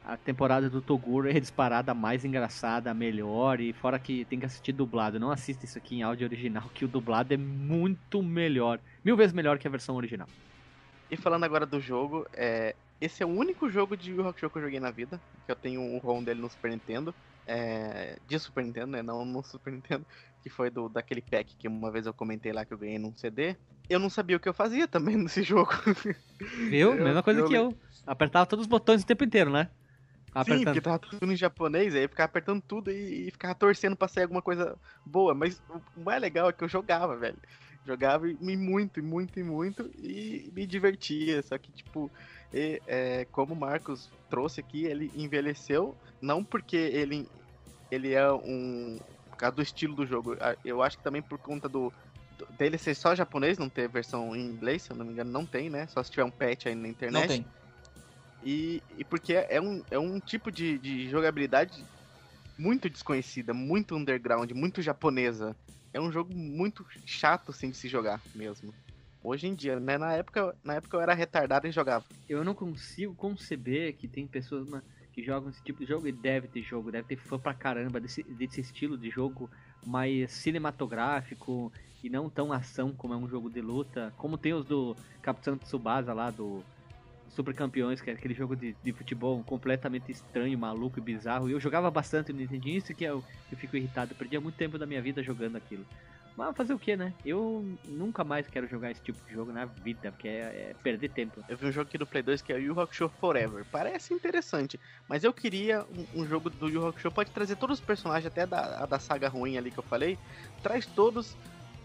a 0.06 0.18
temporada 0.18 0.70
do 0.70 0.82
Toguro 0.82 1.30
é 1.30 1.40
disparada 1.40 1.94
mais 1.94 2.26
engraçada, 2.26 2.94
melhor, 2.94 3.60
e 3.60 3.74
fora 3.74 4.00
que 4.00 4.26
tem 4.26 4.40
que 4.40 4.46
assistir 4.46 4.72
dublado, 4.72 5.20
não 5.20 5.32
assista 5.32 5.66
isso 5.66 5.78
aqui 5.78 5.98
em 5.98 6.04
áudio 6.04 6.28
original, 6.28 6.70
que 6.74 6.86
o 6.86 6.88
dublado 6.88 7.34
é 7.34 7.38
muito 7.38 8.24
melhor, 8.24 8.80
mil 9.04 9.16
vezes 9.16 9.34
melhor 9.34 9.58
que 9.58 9.68
a 9.68 9.72
versão 9.72 9.96
original. 9.96 10.28
E 11.12 11.16
falando 11.16 11.44
agora 11.44 11.66
do 11.66 11.80
jogo, 11.80 12.26
é, 12.34 12.76
esse 13.00 13.22
é 13.22 13.26
o 13.26 13.30
único 13.30 13.70
jogo 13.70 13.98
de 13.98 14.12
Yu 14.12 14.26
Hakusho 14.26 14.50
que 14.50 14.58
eu 14.58 14.62
joguei 14.62 14.80
na 14.80 14.90
vida. 14.90 15.20
Que 15.46 15.52
eu 15.52 15.56
tenho 15.56 15.82
um 15.82 15.98
ROM 15.98 16.24
dele 16.24 16.42
no 16.42 16.50
Super 16.50 16.72
Nintendo. 16.72 17.14
É, 17.46 18.18
de 18.28 18.40
Super 18.40 18.64
Nintendo, 18.64 18.88
né? 18.94 19.04
Não 19.04 19.26
no 19.26 19.44
Super 19.44 19.74
Nintendo. 19.74 20.06
Que 20.44 20.50
foi 20.50 20.70
do, 20.70 20.90
daquele 20.90 21.22
pack 21.22 21.56
que 21.56 21.68
uma 21.68 21.90
vez 21.90 22.06
eu 22.06 22.14
comentei 22.14 22.52
lá 22.52 22.66
que 22.66 22.74
eu 22.74 22.78
ganhei 22.78 23.00
num 23.00 23.16
CD. 23.16 23.56
Eu 23.90 23.98
não 23.98 24.10
sabia 24.10 24.36
o 24.38 24.40
que 24.40 24.50
eu 24.50 24.54
fazia 24.54 24.88
também 24.88 25.16
nesse 25.18 25.42
jogo. 25.42 25.72
Viu? 26.70 26.94
Eu- 26.96 27.04
Mesma 27.04 27.24
coisa 27.24 27.40
eu 27.40 27.48
que 27.48 27.54
eu. 27.54 27.74
Apertava 28.06 28.46
todos 28.46 28.64
os 28.66 28.70
botões 28.70 29.02
o 29.02 29.06
tempo 29.06 29.24
inteiro, 29.24 29.50
né? 29.50 29.70
Sim, 30.26 30.32
Apertando. 30.40 30.64
porque 30.66 30.82
tava 30.82 31.00
tudo 31.00 31.32
em 31.32 31.36
japonês, 31.38 31.94
aí 31.96 32.04
eu 32.04 32.10
ficava 32.10 32.26
apertando 32.26 32.62
tudo 32.62 32.92
e, 32.92 33.28
e 33.28 33.32
ficava 33.32 33.54
torcendo 33.56 33.96
pra 33.96 34.08
sair 34.08 34.24
alguma 34.24 34.42
coisa 34.42 34.76
boa. 35.06 35.34
Mas 35.34 35.62
o 35.96 36.02
mais 36.04 36.20
legal 36.22 36.50
é 36.50 36.54
que 36.54 36.64
eu 36.64 36.68
jogava, 36.68 37.16
velho. 37.16 37.38
Jogava 37.86 38.28
e 38.30 38.36
e 38.42 38.58
muito, 38.58 39.00
e 39.00 39.04
muito, 39.04 39.40
e 39.40 39.44
muito, 39.44 39.90
e 39.98 40.52
me 40.54 40.66
divertia. 40.66 41.42
Só 41.44 41.58
que, 41.58 41.72
tipo, 41.72 42.12
e, 42.54 42.82
é, 42.88 43.26
como 43.32 43.54
o 43.54 43.58
Marcos 43.58 44.10
trouxe 44.30 44.60
aqui, 44.60 44.86
ele 44.86 45.12
envelheceu, 45.16 45.96
não 46.22 46.44
porque 46.44 46.76
ele, 46.78 47.28
ele 47.92 48.14
é 48.14 48.30
um. 48.32 49.00
Causa 49.44 49.56
do 49.56 49.62
estilo 49.62 49.96
do 49.96 50.06
jogo. 50.06 50.36
a- 50.40 50.58
Eu 50.64 50.82
acho 50.82 50.98
que 50.98 51.04
também 51.04 51.22
por 51.22 51.38
conta 51.40 51.68
do. 51.68 51.92
do- 52.38 52.48
dele 52.58 52.78
ser 52.78 52.96
só 52.96 53.14
japonês, 53.14 53.58
não 53.58 53.70
ter 53.70 53.90
versão 53.90 54.36
em 54.36 54.42
inglês, 54.46 54.84
se 54.84 54.92
eu 54.92 54.96
não 54.96 55.06
me 55.06 55.12
engano, 55.14 55.32
não 55.32 55.46
tem, 55.46 55.70
né? 55.70 55.86
Só 55.88 56.02
se 56.02 56.10
tiver 56.10 56.24
um 56.24 56.32
patch 56.32 56.66
aí 56.68 56.76
na 56.76 56.88
internet. 56.88 57.22
Não 57.22 57.28
tem. 57.28 57.46
E, 58.42 58.82
e 58.90 59.06
porque 59.06 59.34
é 59.34 59.62
um, 59.62 59.84
é 59.90 59.98
um 60.00 60.20
tipo 60.20 60.52
de, 60.52 60.78
de 60.78 61.08
jogabilidade 61.10 61.86
muito 62.58 62.90
desconhecida, 62.90 63.54
muito 63.54 63.96
underground, 63.96 64.52
muito 64.52 64.82
japonesa. 64.82 65.56
É 65.94 66.00
um 66.02 66.12
jogo 66.12 66.34
muito 66.34 66.86
chato 67.06 67.52
assim 67.52 67.70
de 67.70 67.78
se 67.78 67.88
jogar 67.88 68.24
mesmo. 68.34 68.74
Hoje 69.24 69.48
em 69.48 69.56
dia, 69.56 69.80
né? 69.80 69.98
Na 69.98 70.14
época, 70.14 70.56
na 70.64 70.76
época 70.76 70.98
eu 70.98 71.02
era 71.02 71.14
retardado 71.14 71.68
e 71.68 71.72
jogava. 71.72 72.06
Eu 72.28 72.44
não 72.44 72.54
consigo 72.54 73.16
conceber 73.16 73.94
que 73.96 74.08
tem 74.08 74.28
pessoas 74.28 74.68
que 75.14 75.24
jogam 75.24 75.50
esse 75.50 75.62
tipo 75.64 75.80
de 75.80 75.86
jogo 75.86 76.08
e 76.08 76.12
deve 76.12 76.48
ter 76.48 76.62
jogo, 76.62 76.92
deve 76.92 77.08
ter 77.08 77.18
fã 77.18 77.38
pra 77.38 77.54
caramba 77.54 78.00
desse, 78.00 78.24
desse 78.24 78.62
estilo 78.62 78.98
de 78.98 79.10
jogo 79.10 79.50
mais 79.86 80.32
cinematográfico 80.32 81.72
e 82.04 82.10
não 82.10 82.30
tão 82.30 82.52
ação 82.52 82.92
como 82.92 83.14
é 83.14 83.18
um 83.18 83.28
jogo 83.28 83.50
de 83.50 83.62
luta. 83.62 84.14
Como 84.18 84.38
tem 84.38 84.54
os 84.54 84.66
do 84.66 84.96
Capitão 85.22 85.58
Tsubasa 85.58 86.14
lá, 86.14 86.32
do 86.32 86.64
Super 87.30 87.54
Campeões, 87.54 88.02
que 88.02 88.10
é 88.10 88.14
aquele 88.14 88.34
jogo 88.34 88.56
de, 88.56 88.76
de 88.84 88.92
futebol 88.92 89.42
completamente 89.44 90.12
estranho, 90.12 90.58
maluco 90.58 91.00
e 91.00 91.02
bizarro. 91.02 91.50
E 91.50 91.54
eu 91.54 91.60
jogava 91.60 91.90
bastante 91.90 92.34
no 92.34 92.40
Nintendinho, 92.40 92.78
isso 92.78 92.94
que 92.94 93.04
eu, 93.04 93.24
eu 93.52 93.58
fico 93.58 93.78
irritado. 93.78 94.12
Eu 94.12 94.18
perdia 94.18 94.42
muito 94.42 94.56
tempo 94.56 94.78
da 94.78 94.86
minha 94.86 95.02
vida 95.02 95.24
jogando 95.24 95.56
aquilo. 95.56 95.86
Mas 96.36 96.56
fazer 96.56 96.74
o 96.74 96.80
que, 96.80 96.96
né? 96.96 97.14
Eu 97.24 97.64
nunca 97.86 98.24
mais 98.24 98.48
quero 98.48 98.68
jogar 98.68 98.92
esse 98.92 99.02
tipo 99.02 99.24
de 99.28 99.34
jogo 99.34 99.52
na 99.52 99.66
vida, 99.66 100.12
porque 100.12 100.28
é, 100.28 100.72
é 100.72 100.76
perder 100.82 101.10
tempo. 101.10 101.44
Eu 101.48 101.56
vi 101.56 101.68
um 101.68 101.72
jogo 101.72 101.88
aqui 101.88 101.98
do 101.98 102.08
Play 102.08 102.24
2 102.24 102.42
que 102.42 102.52
é 102.52 102.56
o 102.56 102.60
Yu 102.60 102.80
Hakusho 102.80 103.10
Forever. 103.20 103.64
Parece 103.72 104.14
interessante, 104.14 104.80
mas 105.08 105.24
eu 105.24 105.32
queria 105.32 105.86
um, 106.16 106.22
um 106.22 106.28
jogo 106.28 106.50
do 106.50 106.68
Yu 106.68 106.88
Hakusho 106.88 107.12
pode 107.12 107.30
trazer 107.30 107.56
todos 107.56 107.80
os 107.80 107.86
personagens, 107.86 108.26
até 108.26 108.48
da, 108.48 108.80
a 108.80 108.86
da 108.86 108.98
saga 108.98 109.30
ruim 109.30 109.58
ali 109.58 109.70
que 109.70 109.78
eu 109.78 109.84
falei, 109.84 110.18
traz 110.64 110.86
todos 110.88 111.38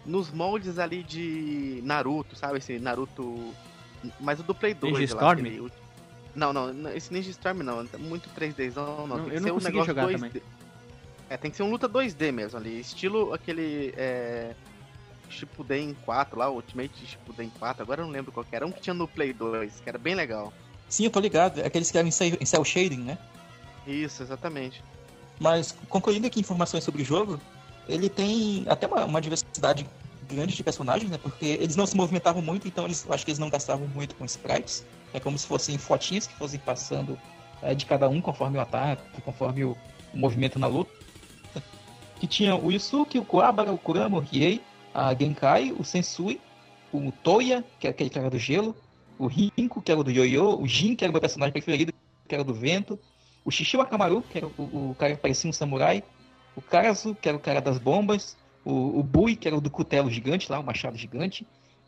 nos 0.07 0.31
moldes 0.31 0.79
ali 0.79 1.03
de 1.03 1.81
Naruto, 1.85 2.35
sabe? 2.35 2.59
Esse 2.59 2.79
Naruto. 2.79 3.53
Mas 4.19 4.41
o 4.41 4.43
do 4.43 4.55
Play 4.55 4.73
2 4.73 4.93
Ninja 4.93 5.15
lá, 5.15 5.21
Storm? 5.21 5.41
aquele 5.41 5.73
Não, 6.35 6.53
não, 6.53 6.73
não, 6.73 6.91
esse 6.93 7.13
Ninja 7.13 7.31
Storm 7.31 7.59
não, 7.59 7.81
é 7.81 7.97
muito 7.99 8.31
3D, 8.31 8.75
não, 8.75 9.07
não. 9.07 9.19
Não, 9.19 9.25
tem 9.25 9.31
que 9.31 9.37
eu 9.37 9.41
ser 9.41 9.47
não 9.47 9.51
um 9.51 9.55
consegui 9.55 9.79
negócio 9.79 9.95
jogar 9.95 10.07
2D. 10.09 10.13
também. 10.13 10.43
É, 11.29 11.37
tem 11.37 11.51
que 11.51 11.57
ser 11.57 11.63
um 11.63 11.71
luta 11.71 11.89
2D 11.89 12.33
mesmo 12.33 12.59
ali, 12.59 12.81
estilo 12.81 13.33
aquele. 13.33 13.93
É... 13.97 14.55
Shippuden 15.31 15.95
4 16.07 16.39
lá, 16.39 16.51
Ultimate 16.51 17.07
Shippuden 17.07 17.53
4, 17.59 17.83
agora 17.83 18.01
eu 18.01 18.07
não 18.07 18.13
lembro 18.13 18.33
qual 18.33 18.45
que 18.45 18.57
era, 18.57 18.67
um 18.67 18.73
que 18.73 18.81
tinha 18.81 18.95
no 18.95 19.07
Play 19.07 19.35
2, 19.35 19.81
que 19.81 19.89
era 19.89 19.99
bem 19.99 20.15
legal. 20.15 20.51
Sim, 20.89 21.05
eu 21.05 21.11
tô 21.11 21.21
ligado. 21.21 21.61
É 21.61 21.67
Aqueles 21.67 21.91
que 21.91 21.99
eram 21.99 22.09
em 22.09 22.11
cel, 22.47 22.65
shading, 22.65 23.03
né? 23.03 23.19
Isso, 23.87 24.23
exatamente. 24.23 24.83
Mas, 25.39 25.77
concluindo 25.89 26.27
aqui 26.27 26.41
informações 26.41 26.83
sobre 26.83 27.03
o 27.03 27.05
jogo, 27.05 27.39
ele 27.87 28.09
tem 28.09 28.65
até 28.69 28.87
uma, 28.87 29.05
uma 29.05 29.21
diversidade 29.21 29.87
grande 30.29 30.55
de 30.55 30.65
personagens, 30.65 31.11
né? 31.11 31.19
Porque 31.19 31.45
eles 31.45 31.77
não 31.77 31.87
se 31.87 31.97
movimentavam 31.97 32.43
muito, 32.43 32.67
então 32.67 32.85
eles, 32.87 33.05
eu 33.07 33.13
acho 33.13 33.25
que 33.25 33.31
eles 33.31 33.39
não 33.39 33.51
gastavam 33.51 33.87
muito 33.89 34.15
com 34.15 34.25
sprites. 34.25 34.85
É 35.13 35.21
como 35.21 35.39
se 35.39 35.47
fossem 35.47 35.77
fotinhas 35.79 36.27
que 36.27 36.35
fossem 36.35 36.59
passando 36.59 37.19
é, 37.63 37.75
de 37.75 37.87
cada 37.87 38.09
um 38.09 38.21
conforme 38.21 38.59
o 38.59 38.61
ataque, 38.61 39.03
conforme 39.23 39.65
o 39.65 39.77
movimento 40.13 40.59
na 40.59 40.67
luta. 40.67 40.98
Que 42.21 42.27
tinha 42.27 42.57
o 42.57 42.71
Yusuke, 42.71 43.19
o 43.19 43.25
Kuwabara, 43.25 43.73
o 43.73 43.79
Kurama, 43.79 44.19
o 44.19 44.21
Riei, 44.21 44.61
a 44.93 45.15
Genkai, 45.15 45.73
o 45.73 45.85
Sensui, 45.85 46.41
o 46.93 47.13
Toya, 47.13 47.65
que 47.79 47.87
é 47.87 47.91
aquele 47.91 48.11
cara 48.11 48.31
do 48.31 48.39
gelo, 48.39 48.75
o 49.19 49.27
Rinko, 49.27 49.83
que 49.83 49.91
era 49.91 50.03
do 50.03 50.11
Yoyo, 50.11 50.61
o 50.61 50.67
Jin, 50.67 50.95
que 50.95 51.05
era 51.05 51.11
o 51.11 51.15
meu 51.15 51.21
personagem 51.21 51.53
preferido, 51.53 51.93
que 52.27 52.35
era 52.35 52.45
do 52.45 52.55
vento, 52.55 52.99
o 53.45 53.51
Shishio 53.51 53.81
Akamaru, 53.81 54.23
que 54.23 54.39
era 54.39 54.47
o, 54.47 54.91
o 54.91 54.97
cara 54.99 55.15
que 55.15 55.21
parecia 55.21 55.51
um 55.51 55.53
samurai, 55.53 56.03
o 56.55 56.63
Karasu, 56.63 57.15
que 57.15 57.29
era 57.29 57.37
o 57.37 57.41
cara 57.41 57.61
das 57.61 57.79
bombas, 57.79 58.37
o, 58.65 58.99
o 58.99 59.03
Bui, 59.03 59.35
que 59.35 59.49
era 59.49 59.57
o 59.57 59.61
do 59.61 59.71
cutelo 59.71 60.11
gigante 60.11 60.51
lá, 60.51 60.59
o 60.59 60.65
machado 60.65 60.97
gigante, 60.97 61.47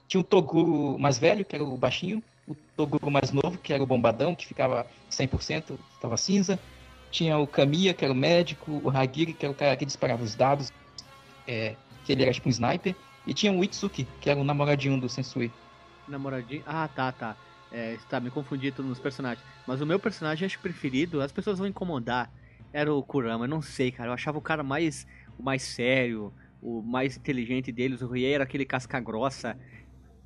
tinha 0.08 0.20
o 0.20 0.24
Toguro 0.24 0.98
mais 0.98 1.18
velho, 1.18 1.44
que 1.44 1.54
era 1.54 1.64
o 1.64 1.76
baixinho, 1.76 2.22
o 2.48 2.54
Toguro 2.76 3.10
mais 3.10 3.30
novo, 3.30 3.58
que 3.58 3.72
era 3.72 3.82
o 3.82 3.86
bombadão, 3.86 4.34
que 4.34 4.46
ficava 4.46 4.86
100%, 5.10 5.78
estava 5.94 6.16
cinza, 6.16 6.58
tinha 7.10 7.38
o 7.38 7.46
Kamiya, 7.46 7.92
que 7.92 8.04
era 8.04 8.12
o 8.12 8.16
médico, 8.16 8.80
o 8.84 8.90
Hagiri, 8.90 9.32
que 9.32 9.44
era 9.44 9.52
o 9.52 9.54
cara 9.54 9.76
que 9.76 9.84
disparava 9.84 10.22
os 10.22 10.34
dados, 10.34 10.72
é, 11.46 11.74
que 12.04 12.12
ele 12.12 12.22
era 12.22 12.32
tipo 12.32 12.48
um 12.48 12.50
sniper, 12.50 12.94
e 13.26 13.34
tinha 13.34 13.52
o 13.52 13.62
Itsuki, 13.62 14.06
que 14.20 14.30
era 14.30 14.38
o 14.38 14.44
namoradinho 14.44 14.98
do 15.00 15.08
Sensui. 15.08 15.50
Namoradinho. 16.08 16.62
Ah, 16.66 16.88
tá, 16.88 17.12
tá. 17.12 17.36
É, 17.72 17.96
tá, 18.08 18.18
me 18.18 18.30
confundi 18.30 18.72
tudo 18.72 18.88
nos 18.88 18.98
personagens. 18.98 19.44
Mas 19.66 19.80
o 19.80 19.86
meu 19.86 19.98
personagem, 19.98 20.46
acho 20.46 20.58
preferido, 20.58 21.20
as 21.20 21.30
pessoas 21.30 21.58
vão 21.58 21.68
incomodar. 21.68 22.30
Era 22.72 22.92
o 22.92 23.02
Kurama, 23.02 23.44
eu 23.44 23.48
não 23.48 23.62
sei, 23.62 23.90
cara. 23.90 24.10
Eu 24.10 24.14
achava 24.14 24.38
o 24.38 24.42
cara 24.42 24.62
mais, 24.62 25.06
o 25.38 25.42
mais 25.42 25.62
sério, 25.62 26.32
o 26.62 26.82
mais 26.82 27.16
inteligente 27.16 27.70
deles. 27.70 28.02
O 28.02 28.08
Riei 28.08 28.32
era 28.32 28.44
aquele 28.44 28.64
casca 28.64 28.98
grossa. 28.98 29.56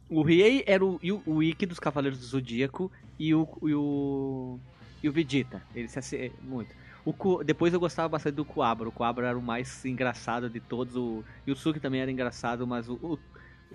O 0.09 0.23
Riei 0.23 0.63
era 0.67 0.85
o, 0.85 0.99
o 1.27 1.43
Ikki 1.43 1.67
dos 1.67 1.79
Cavaleiros 1.79 2.19
do 2.19 2.27
Zodíaco 2.27 2.91
e 3.19 3.35
o, 3.35 3.49
e 3.63 3.75
o, 3.75 4.59
e 5.05 5.09
o 5.09 5.13
Vegeta. 5.13 5.63
Ele 5.75 5.87
se 5.87 5.99
ace- 5.99 6.33
muito. 6.41 6.75
O 7.05 7.45
depois 7.45 7.75
eu 7.75 7.79
gostava 7.79 8.09
bastante 8.09 8.37
do 8.37 8.45
Kuabra. 8.45 8.89
O 8.89 8.93
Kuabra 8.93 9.29
era 9.29 9.39
o 9.39 9.43
mais 9.43 9.85
engraçado 9.85 10.49
de 10.49 10.59
todos. 10.61 10.97
O 10.97 11.23
Yusuke 11.47 11.79
também 11.79 12.01
era 12.01 12.11
engraçado, 12.11 12.67
mas 12.67 12.89
o, 12.89 12.95
o, 12.95 13.19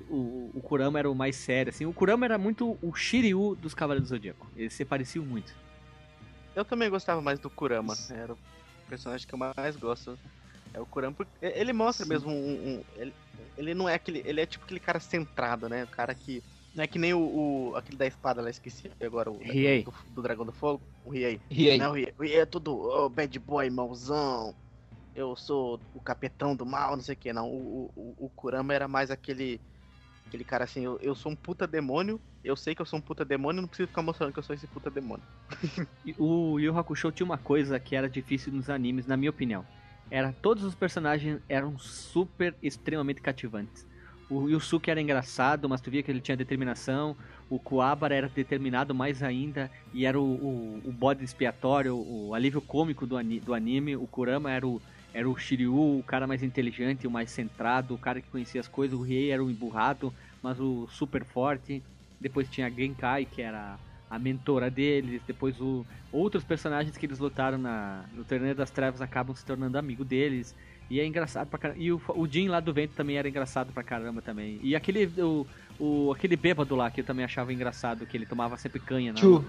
o, 0.09 0.51
o 0.55 0.61
Kurama 0.61 0.97
era 0.97 1.09
o 1.09 1.13
mais 1.13 1.35
sério, 1.35 1.69
assim. 1.69 1.85
O 1.85 1.93
Kurama 1.93 2.25
era 2.25 2.39
muito 2.39 2.79
o 2.81 2.91
Shiryu 2.95 3.55
dos 3.55 3.75
Cavaleiros 3.75 4.09
do 4.09 4.15
Zodíaco. 4.15 4.47
Eles 4.55 4.73
se 4.73 4.83
pareciam 4.83 5.23
muito. 5.23 5.53
Eu 6.55 6.65
também 6.65 6.89
gostava 6.89 7.21
mais 7.21 7.39
do 7.39 7.51
Kurama, 7.51 7.93
era 8.09 8.33
o 8.33 8.37
personagem 8.89 9.27
que 9.27 9.33
eu 9.35 9.37
mais 9.37 9.75
gosto. 9.75 10.17
É 10.73 10.79
o 10.79 10.85
Kurama, 10.87 11.13
porque 11.15 11.31
ele 11.45 11.71
mostra 11.71 12.05
Sim. 12.05 12.09
mesmo 12.09 12.31
um, 12.31 12.33
um- 12.79 12.83
ele, 12.95 13.13
ele 13.55 13.73
não 13.75 13.87
é 13.87 13.93
aquele, 13.93 14.23
ele 14.25 14.41
é 14.41 14.45
tipo 14.47 14.65
aquele 14.65 14.79
cara 14.79 14.99
centrado, 14.99 15.69
né? 15.69 15.83
O 15.83 15.87
cara 15.87 16.15
que 16.15 16.43
não 16.73 16.83
é 16.83 16.87
que 16.87 16.99
nem 16.99 17.13
o, 17.13 17.19
o- 17.71 17.75
aquele 17.75 17.97
da 17.97 18.05
espada 18.07 18.41
lá, 18.41 18.49
esqueci 18.49 18.91
agora 19.01 19.31
o 19.31 19.37
Riei. 19.37 19.83
do, 19.83 19.93
do 20.15 20.21
Dragão 20.21 20.45
do 20.45 20.51
Fogo, 20.51 20.81
o 21.03 21.09
Riei. 21.11 21.39
Riei. 21.49 21.77
Não, 21.77 21.91
o 21.91 21.93
Riei, 21.93 22.13
o 22.17 22.21
Riei 22.23 22.39
é 22.39 22.45
tudo 22.45 22.75
oh, 22.77 23.09
bad 23.09 23.37
boy, 23.39 23.69
mauzão. 23.69 24.53
eu 25.15 25.35
sou 25.35 25.79
o 25.93 25.99
capitão 26.01 26.55
do 26.55 26.65
mal, 26.65 26.95
não 26.95 27.03
sei 27.03 27.13
o 27.13 27.17
que, 27.17 27.33
não. 27.33 27.49
O, 27.49 27.91
o, 27.95 28.25
o 28.25 28.29
Kurama 28.29 28.73
era 28.73 28.87
mais 28.87 29.11
aquele. 29.11 29.59
Aquele 30.27 30.43
cara 30.43 30.63
assim, 30.63 30.85
eu, 30.85 30.99
eu 31.01 31.15
sou 31.15 31.31
um 31.31 31.35
puta 31.35 31.65
demônio, 31.65 32.21
eu 32.43 32.55
sei 32.55 32.75
que 32.75 32.81
eu 32.81 32.85
sou 32.85 32.99
um 32.99 33.01
puta 33.01 33.25
demônio, 33.25 33.61
não 33.63 33.67
preciso 33.67 33.87
ficar 33.87 34.03
mostrando 34.03 34.31
que 34.31 34.37
eu 34.37 34.43
sou 34.43 34.55
esse 34.55 34.67
puta 34.67 34.91
demônio. 34.91 35.23
o 36.19 36.59
Yu 36.59 36.77
Hakusho 36.77 37.11
tinha 37.11 37.25
uma 37.25 37.37
coisa 37.37 37.79
que 37.79 37.95
era 37.95 38.07
difícil 38.07 38.53
nos 38.53 38.69
animes, 38.69 39.07
na 39.07 39.17
minha 39.17 39.31
opinião. 39.31 39.65
Era 40.11 40.31
todos 40.31 40.63
os 40.63 40.75
personagens 40.75 41.41
eram 41.49 41.77
super 41.79 42.55
extremamente 42.61 43.21
cativantes. 43.21 43.85
O 44.29 44.47
Yusuke 44.47 44.91
era 44.91 45.01
engraçado, 45.01 45.67
mas 45.67 45.81
tu 45.81 45.89
via 45.89 46.03
que 46.03 46.11
ele 46.11 46.21
tinha 46.21 46.37
determinação. 46.37 47.17
O 47.49 47.57
Kuwabara 47.57 48.13
era 48.13 48.29
determinado 48.29 48.93
mais 48.93 49.23
ainda 49.23 49.71
e 49.91 50.05
era 50.05 50.19
o, 50.19 50.23
o, 50.23 50.81
o 50.85 50.91
bode 50.91 51.23
expiatório, 51.23 51.95
o, 51.95 52.35
alívio 52.35 52.61
cômico 52.61 53.07
do, 53.07 53.15
do 53.43 53.53
anime. 53.55 53.95
O 53.95 54.05
Kurama 54.05 54.51
era 54.51 54.67
o, 54.67 54.79
era 55.11 55.27
o 55.27 55.35
Shiryu, 55.35 55.99
o 55.99 56.03
cara 56.05 56.27
mais 56.27 56.43
inteligente, 56.43 57.07
o 57.07 57.11
mais 57.11 57.31
centrado, 57.31 57.95
o 57.95 57.97
cara 57.97 58.21
que 58.21 58.29
conhecia 58.29 58.61
as 58.61 58.67
coisas. 58.67 58.97
O 58.97 59.01
Riei 59.01 59.31
era 59.31 59.43
o 59.43 59.49
emburrado, 59.49 60.13
mas 60.43 60.59
o 60.59 60.87
super 60.91 61.25
forte. 61.25 61.81
Depois 62.21 62.47
tinha 62.49 62.67
a 62.67 62.69
Genkai, 62.69 63.25
que 63.25 63.41
era 63.41 63.79
a 64.07 64.19
mentora 64.19 64.69
deles. 64.69 65.23
Depois 65.25 65.59
o, 65.59 65.83
outros 66.11 66.43
personagens 66.43 66.95
que 66.95 67.05
eles 67.05 67.17
lutaram 67.17 67.57
na, 67.57 68.05
no 68.13 68.23
Torneio 68.23 68.53
das 68.53 68.69
Trevas 68.69 69.01
acabam 69.01 69.35
se 69.35 69.43
tornando 69.43 69.77
amigo 69.77 70.05
deles. 70.05 70.55
E 70.89 70.99
é 70.99 71.05
engraçado 71.05 71.47
pra 71.47 71.59
caramba. 71.59 71.79
E 71.79 71.91
o, 71.91 72.01
o 72.09 72.27
Jin 72.27 72.47
lá 72.47 72.59
do 72.59 72.73
vento 72.73 72.95
também 72.95 73.17
era 73.17 73.29
engraçado 73.29 73.71
pra 73.71 73.83
caramba 73.83 74.21
também. 74.21 74.59
E 74.63 74.75
aquele, 74.75 75.05
o, 75.21 75.45
o, 75.79 76.11
aquele 76.11 76.35
bêbado 76.35 76.75
lá 76.75 76.89
que 76.89 77.01
eu 77.01 77.05
também 77.05 77.23
achava 77.23 77.53
engraçado, 77.53 78.05
que 78.05 78.17
ele 78.17 78.25
tomava 78.25 78.57
sempre 78.57 78.79
canha. 78.79 79.13
Né? 79.13 79.19
Tio. 79.19 79.45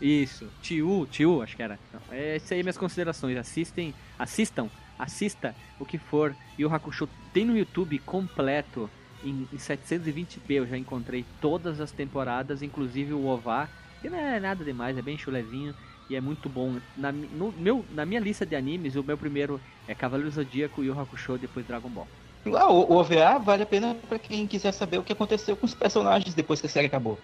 Isso, 0.00 0.48
Tiu, 0.60 1.06
Tiu, 1.10 1.42
acho 1.42 1.56
que 1.56 1.62
era. 1.62 1.78
É 2.10 2.36
isso 2.36 2.52
aí 2.52 2.62
minhas 2.62 2.78
considerações. 2.78 3.36
Assistem, 3.36 3.94
assistam, 4.18 4.68
assista 4.98 5.54
o 5.78 5.84
que 5.84 5.98
for. 5.98 6.34
E 6.58 6.64
o 6.64 6.72
Hakusho 6.72 7.08
tem 7.32 7.44
no 7.44 7.56
YouTube 7.56 7.98
completo 8.00 8.88
em, 9.24 9.48
em 9.52 9.56
720p. 9.56 10.38
Eu 10.48 10.66
já 10.66 10.76
encontrei 10.76 11.24
todas 11.40 11.80
as 11.80 11.90
temporadas, 11.90 12.62
inclusive 12.62 13.12
o 13.12 13.26
OVA, 13.26 13.68
que 14.00 14.08
não 14.08 14.18
é 14.18 14.38
nada 14.38 14.64
demais, 14.64 14.98
é 14.98 15.02
bem 15.02 15.16
chulezinho 15.16 15.74
e 16.08 16.16
é 16.16 16.20
muito 16.20 16.48
bom. 16.48 16.76
Na, 16.96 17.12
no, 17.12 17.52
meu, 17.52 17.84
na 17.90 18.04
minha 18.04 18.20
lista 18.20 18.44
de 18.44 18.54
animes, 18.54 18.96
o 18.96 19.02
meu 19.02 19.16
primeiro 19.16 19.60
é 19.88 19.94
Cavaleiro 19.94 20.30
Zodíaco, 20.30 20.82
Yu 20.82 20.98
Hakusho, 20.98 21.38
depois 21.38 21.66
Dragon 21.66 21.88
Ball. 21.88 22.08
Ah, 22.46 22.70
o, 22.70 22.92
o 22.92 22.96
OVA 22.96 23.38
vale 23.38 23.62
a 23.62 23.66
pena 23.66 23.96
para 24.08 24.18
quem 24.18 24.46
quiser 24.46 24.72
saber 24.72 24.98
o 24.98 25.02
que 25.02 25.12
aconteceu 25.12 25.56
com 25.56 25.64
os 25.64 25.74
personagens 25.74 26.34
depois 26.34 26.60
que 26.60 26.66
a 26.66 26.70
série 26.70 26.86
acabou. 26.86 27.18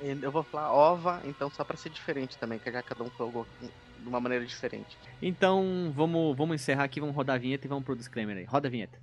Eu 0.00 0.30
vou 0.30 0.42
falar 0.42 0.72
OVA, 0.72 1.22
então 1.24 1.48
só 1.48 1.64
para 1.64 1.76
ser 1.76 1.90
diferente 1.90 2.36
também, 2.36 2.58
que 2.58 2.70
já 2.70 2.82
cada 2.82 3.02
um 3.04 3.10
falou 3.10 3.46
de 3.60 4.08
uma 4.08 4.20
maneira 4.20 4.44
diferente. 4.44 4.98
Então, 5.22 5.92
vamos, 5.94 6.36
vamos 6.36 6.56
encerrar 6.56 6.84
aqui, 6.84 7.00
vamos 7.00 7.14
rodar 7.14 7.36
a 7.36 7.38
vinheta 7.38 7.66
e 7.66 7.68
vamos 7.68 7.84
pro 7.84 7.96
disclaimer 7.96 8.36
aí. 8.36 8.44
Roda 8.44 8.68
a 8.68 8.70
vinheta. 8.70 8.98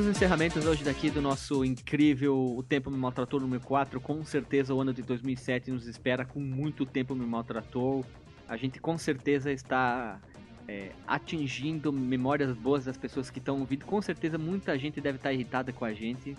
Aos 0.00 0.08
encerramentos 0.08 0.64
hoje 0.64 0.82
daqui 0.82 1.10
do 1.10 1.20
nosso 1.20 1.62
incrível 1.62 2.34
O 2.56 2.62
Tempo 2.62 2.90
Me 2.90 2.96
Maltratou 2.96 3.38
número 3.38 3.62
4. 3.62 4.00
Com 4.00 4.24
certeza 4.24 4.72
o 4.74 4.80
ano 4.80 4.94
de 4.94 5.02
2007 5.02 5.70
nos 5.70 5.86
espera 5.86 6.24
com 6.24 6.40
muito 6.40 6.86
Tempo 6.86 7.14
Me 7.14 7.26
Maltratou. 7.26 8.02
A 8.48 8.56
gente 8.56 8.80
com 8.80 8.96
certeza 8.96 9.52
está 9.52 10.18
é, 10.66 10.92
atingindo 11.06 11.92
memórias 11.92 12.56
boas 12.56 12.86
das 12.86 12.96
pessoas 12.96 13.28
que 13.28 13.40
estão 13.40 13.60
ouvindo. 13.60 13.84
Com 13.84 14.00
certeza 14.00 14.38
muita 14.38 14.78
gente 14.78 15.02
deve 15.02 15.18
estar 15.18 15.34
irritada 15.34 15.70
com 15.70 15.84
a 15.84 15.92
gente. 15.92 16.34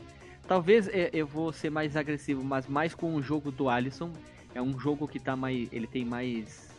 Talvez 0.48 0.88
é, 0.88 1.12
eu 1.14 1.28
vou 1.28 1.54
ser 1.54 1.70
mais 1.70 1.96
agressivo, 1.96 2.44
mas 2.44 2.66
mais 2.66 2.96
com 2.96 3.14
o 3.14 3.22
jogo 3.22 3.52
do 3.52 3.70
Alisson. 3.70 4.12
É 4.56 4.62
um 4.62 4.80
jogo 4.80 5.08
que 5.08 5.20
tá 5.20 5.36
mais. 5.36 5.72
Ele 5.72 5.86
tem 5.86 6.04
mais. 6.04 6.72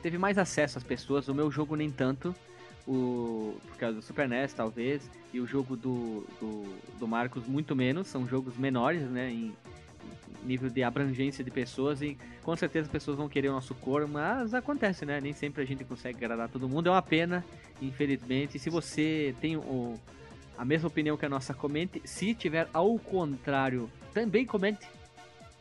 Teve 0.00 0.16
mais 0.16 0.38
acesso 0.38 0.78
às 0.78 0.84
pessoas. 0.84 1.26
O 1.26 1.34
meu 1.34 1.50
jogo 1.50 1.74
nem 1.74 1.90
tanto 1.90 2.32
o 2.86 3.56
por 3.68 3.76
causa 3.76 3.96
do 3.96 4.02
Super 4.02 4.28
NES 4.28 4.52
talvez 4.52 5.10
e 5.32 5.40
o 5.40 5.46
jogo 5.46 5.76
do, 5.76 6.26
do, 6.40 6.64
do 6.98 7.08
Marcos 7.08 7.46
muito 7.46 7.74
menos. 7.74 8.08
São 8.08 8.26
jogos 8.26 8.56
menores 8.56 9.02
né 9.02 9.30
em, 9.30 9.54
nível 10.44 10.68
de 10.68 10.82
abrangência 10.82 11.42
de 11.42 11.50
pessoas 11.50 12.02
e 12.02 12.18
com 12.42 12.54
certeza 12.54 12.86
as 12.86 12.92
pessoas 12.92 13.16
vão 13.16 13.28
querer 13.28 13.48
o 13.48 13.52
nosso 13.52 13.74
cor 13.74 14.06
mas 14.06 14.52
acontece 14.52 15.06
né? 15.06 15.18
Nem 15.20 15.32
sempre 15.32 15.62
a 15.62 15.66
gente 15.66 15.84
consegue 15.84 16.18
agradar 16.18 16.48
todo 16.48 16.68
mundo. 16.68 16.88
É 16.88 16.92
uma 16.92 17.02
pena 17.02 17.44
infelizmente. 17.80 18.58
Se 18.58 18.70
você 18.70 19.34
tem 19.40 19.56
o, 19.56 19.98
a 20.56 20.64
mesma 20.64 20.88
opinião 20.88 21.16
que 21.16 21.26
a 21.26 21.28
nossa 21.28 21.52
comente. 21.52 22.00
Se 22.04 22.34
tiver 22.34 22.68
ao 22.72 22.98
contrário 22.98 23.90
também 24.12 24.46
comente. 24.46 24.86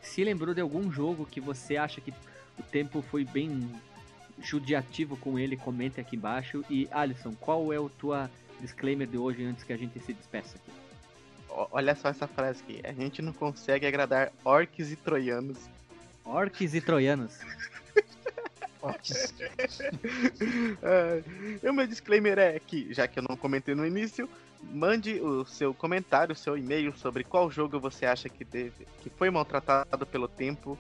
Se 0.02 0.24
lembrou 0.24 0.54
de 0.54 0.62
algum 0.62 0.92
jogo 0.92 1.26
que 1.26 1.40
você 1.40 1.78
acha 1.78 2.02
que 2.02 2.12
o 2.60 2.64
tempo 2.64 3.02
foi 3.02 3.24
bem 3.24 3.70
judiativo 4.44 5.18
com 5.18 5.40
ele, 5.40 5.58
comente 5.58 6.00
aqui 6.00 6.16
embaixo. 6.16 6.64
E 6.70 6.88
Alisson, 6.92 7.34
qual 7.40 7.74
é 7.74 7.80
o 7.80 7.90
tua 7.90 8.30
disclaimer 8.60 9.08
de 9.08 9.18
hoje 9.18 9.44
antes 9.44 9.64
que 9.64 9.74
a 9.74 9.78
gente 9.78 10.00
se 10.00 10.14
despeça 10.14 10.58
aqui? 10.58 10.72
Olha 11.72 11.96
só 11.96 12.10
essa 12.10 12.28
frase 12.28 12.62
aqui. 12.64 12.82
A 12.84 12.94
gente 12.94 13.22
não 13.22 13.32
consegue 13.32 13.86
agradar 13.86 14.32
orcs 14.44 14.92
e 14.92 14.96
troianos. 14.96 15.58
Orcs 16.26 16.74
e 16.74 16.82
troianos. 16.82 17.40
Uh, 18.84 18.90
o 21.70 21.74
meu 21.74 21.88
disclaimer 21.88 22.38
é 22.38 22.60
que, 22.60 22.94
já 22.94 23.08
que 23.08 23.18
eu 23.18 23.24
não 23.24 23.38
comentei 23.38 23.74
no 23.74 23.86
início, 23.86 24.30
mande 24.62 25.22
o 25.22 25.46
seu 25.46 25.74
comentário, 25.74 26.34
o 26.34 26.38
seu 26.38 26.58
e-mail 26.58 26.94
sobre 26.98 27.24
qual 27.24 27.50
jogo 27.50 27.80
você 27.80 28.06
acha 28.06 28.28
que, 28.28 28.44
deve, 28.44 28.86
que 29.02 29.10
foi 29.10 29.30
maltratado 29.30 30.06
pelo 30.06 30.28
tempo 30.28 30.78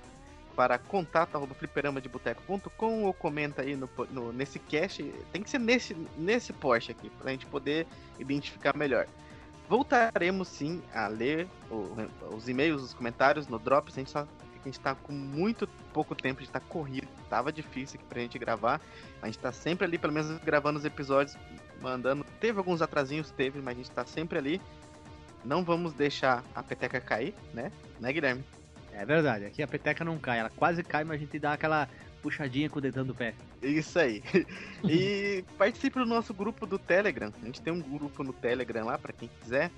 para 0.55 0.77
contato.fliperamadeboteco.com 0.77 3.03
ou 3.03 3.13
comenta 3.13 3.61
aí 3.61 3.75
no, 3.75 3.89
no, 4.11 4.31
nesse 4.31 4.59
cast. 4.59 5.03
Tem 5.31 5.43
que 5.43 5.49
ser 5.49 5.59
nesse, 5.59 5.95
nesse 6.17 6.53
post 6.53 6.91
aqui, 6.91 7.09
para 7.09 7.29
a 7.29 7.31
gente 7.31 7.45
poder 7.45 7.87
identificar 8.19 8.75
melhor. 8.75 9.07
Voltaremos 9.67 10.47
sim 10.47 10.81
a 10.93 11.07
ler 11.07 11.47
o, 11.69 11.95
os 12.35 12.47
e-mails, 12.47 12.83
os 12.83 12.93
comentários 12.93 13.47
no 13.47 13.57
Drops. 13.57 13.95
A 13.95 13.99
gente, 13.99 14.11
só, 14.11 14.19
a 14.19 14.65
gente 14.65 14.79
tá 14.79 14.95
com 14.95 15.13
muito 15.13 15.67
pouco 15.93 16.15
tempo, 16.15 16.41
a 16.41 16.43
gente 16.43 16.51
tá 16.51 16.59
corrido, 16.59 17.07
tava 17.29 17.51
difícil 17.51 17.99
aqui 17.99 18.07
pra 18.07 18.21
gente 18.21 18.37
gravar. 18.37 18.81
A 19.21 19.27
gente 19.27 19.39
tá 19.39 19.51
sempre 19.51 19.85
ali, 19.85 19.97
pelo 19.97 20.13
menos 20.13 20.37
gravando 20.39 20.79
os 20.79 20.85
episódios, 20.85 21.37
mandando. 21.81 22.25
Teve 22.39 22.57
alguns 22.57 22.81
atrasinhos, 22.81 23.31
teve, 23.31 23.61
mas 23.61 23.73
a 23.73 23.77
gente 23.77 23.91
tá 23.91 24.05
sempre 24.05 24.37
ali. 24.37 24.61
Não 25.43 25.63
vamos 25.63 25.93
deixar 25.93 26.43
a 26.55 26.63
peteca 26.63 27.01
cair, 27.01 27.35
né? 27.53 27.71
Né, 27.99 28.13
Guilherme? 28.13 28.45
É 28.95 29.05
verdade, 29.05 29.45
aqui 29.45 29.63
a 29.63 29.67
peteca 29.67 30.05
não 30.05 30.17
cai, 30.17 30.39
ela 30.39 30.49
quase 30.49 30.83
cai, 30.83 31.03
mas 31.03 31.17
a 31.17 31.19
gente 31.19 31.39
dá 31.39 31.53
aquela 31.53 31.89
puxadinha 32.21 32.69
com 32.69 32.79
o 32.79 32.81
dedão 32.81 33.05
do 33.05 33.13
pé. 33.13 33.33
Isso 33.61 33.99
aí. 33.99 34.23
E 34.83 35.43
participe 35.57 35.99
do 35.99 36.05
nosso 36.05 36.33
grupo 36.33 36.65
do 36.65 36.77
Telegram. 36.77 37.31
A 37.41 37.45
gente 37.45 37.61
tem 37.61 37.71
um 37.71 37.81
grupo 37.81 38.23
no 38.23 38.33
Telegram 38.33 38.85
lá 38.85 38.97
para 38.97 39.13
quem 39.13 39.29
quiser 39.41 39.71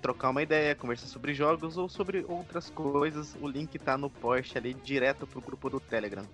trocar 0.00 0.30
uma 0.30 0.42
ideia, 0.42 0.74
conversar 0.74 1.06
sobre 1.06 1.34
jogos 1.34 1.76
ou 1.76 1.88
sobre 1.88 2.24
outras 2.28 2.70
coisas. 2.70 3.36
O 3.40 3.48
link 3.48 3.78
tá 3.78 3.98
no 3.98 4.08
post 4.08 4.56
ali 4.56 4.74
direto 4.74 5.26
pro 5.26 5.40
grupo 5.40 5.68
do 5.68 5.80
Telegram. 5.80 6.24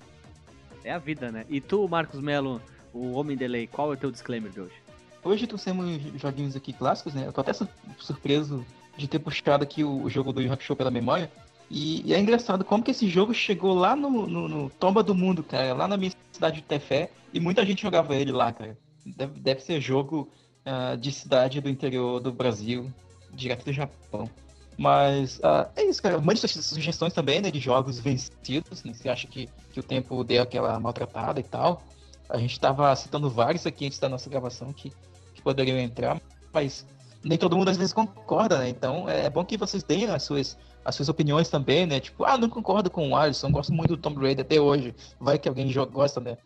É 0.83 0.93
a 0.93 0.99
vida, 0.99 1.33
né? 1.33 1.47
E 1.49 1.61
tu, 1.61 1.89
Marcos 1.89 2.21
Melo, 2.21 2.61
o 2.93 3.13
Homem 3.13 3.37
Delay, 3.37 3.67
qual 3.67 3.91
é 3.93 3.95
o 3.95 3.99
teu 3.99 4.11
disclaimer 4.11 4.51
de 4.51 4.61
hoje? 4.61 4.75
Hoje 5.23 5.47
trouxemos 5.47 6.01
joguinhos 6.17 6.55
aqui 6.55 6.73
clássicos, 6.73 7.15
né? 7.15 7.27
Eu 7.27 7.33
tô 7.33 7.41
até 7.41 7.53
surpreso 7.99 8.65
de 8.97 9.09
ter 9.09 9.19
puxado 9.19 9.65
aqui 9.65 9.83
o 9.83 10.09
jogo 10.11 10.33
do 10.33 10.43
Yu 10.43 10.53
Hakusho 10.53 10.77
pela 10.77 10.91
memória. 10.91 11.31
E, 11.71 12.09
e, 12.09 12.15
é 12.15 12.19
engraçado 12.19 12.65
como 12.65 12.83
que 12.83 12.91
esse 12.91 13.09
jogo 13.09 13.33
chegou 13.33 13.75
lá 13.75 13.97
no, 13.97 14.27
no, 14.27 14.49
no, 14.49 14.71
Tomba 14.71 15.03
do 15.03 15.15
Mundo, 15.15 15.43
cara, 15.43 15.73
lá 15.75 15.89
na 15.89 15.97
minha 15.97 16.13
cidade 16.31 16.57
de 16.57 16.63
Tefé, 16.63 17.11
e 17.33 17.41
muita 17.41 17.65
gente 17.65 17.83
jogava 17.83 18.15
ele 18.15 18.33
lá, 18.33 18.53
cara. 18.53 18.77
Deve, 19.05 19.41
deve 19.41 19.61
ser 19.61 19.81
jogo 19.81 20.31
uh, 20.67 20.97
de 20.97 21.11
cidade 21.13 21.61
do 21.61 21.69
interior 21.69 22.21
do 22.21 22.33
Brasil, 22.33 22.93
direto 23.33 23.65
do 23.65 23.73
Japão. 23.73 24.31
Mas 24.77 25.39
uh, 25.39 25.69
é 25.77 25.85
isso, 25.85 26.03
cara. 26.03 26.21
Mande 26.21 26.41
suas 26.41 26.53
sugestões 26.53 27.13
também, 27.13 27.41
né, 27.41 27.51
de 27.51 27.61
jogos 27.61 27.99
vencidos, 27.99 28.83
né, 28.85 28.93
você 28.93 29.09
acha 29.09 29.27
que, 29.27 29.49
que 29.73 29.81
o 29.81 29.83
tempo 29.83 30.23
deu 30.25 30.43
aquela 30.43 30.79
maltratada 30.79 31.41
e 31.41 31.45
tal. 31.45 31.83
A 32.29 32.39
gente 32.39 32.59
tava 32.59 32.95
citando 32.97 33.31
vários 33.31 33.67
aqui 33.67 33.87
antes 33.87 33.99
da 33.99 34.09
nossa 34.09 34.29
gravação 34.31 34.73
que, 34.73 34.91
que 35.35 35.43
poderiam 35.43 35.79
entrar, 35.79 36.21
mas 36.53 36.87
nem 37.23 37.39
todo 37.39 37.57
mundo 37.57 37.69
às 37.69 37.77
vezes 37.77 37.93
concorda, 37.93 38.59
né? 38.59 38.69
Então 38.69 39.09
é 39.09 39.29
bom 39.31 39.45
que 39.45 39.57
vocês 39.57 39.83
deem 39.83 40.07
as 40.07 40.23
suas 40.23 40.57
as 40.85 40.95
suas 40.95 41.09
opiniões 41.09 41.49
também, 41.49 41.87
né? 41.87 42.01
Tipo, 42.01 42.25
ah, 42.25 42.37
não 42.37 42.49
concordo 42.49 42.91
com 42.91 43.11
o 43.11 43.17
Alisson, 43.17 43.51
gosto 43.51 43.73
muito 43.73 43.97
do 43.97 44.03
Tomb 44.03 44.21
Raider 44.21 44.45
até 44.45 44.61
hoje. 44.61 44.95
Vai 45.19 45.39
que 45.39 45.49
alguém 45.49 45.73
gosta, 45.91 46.21
né? 46.21 46.37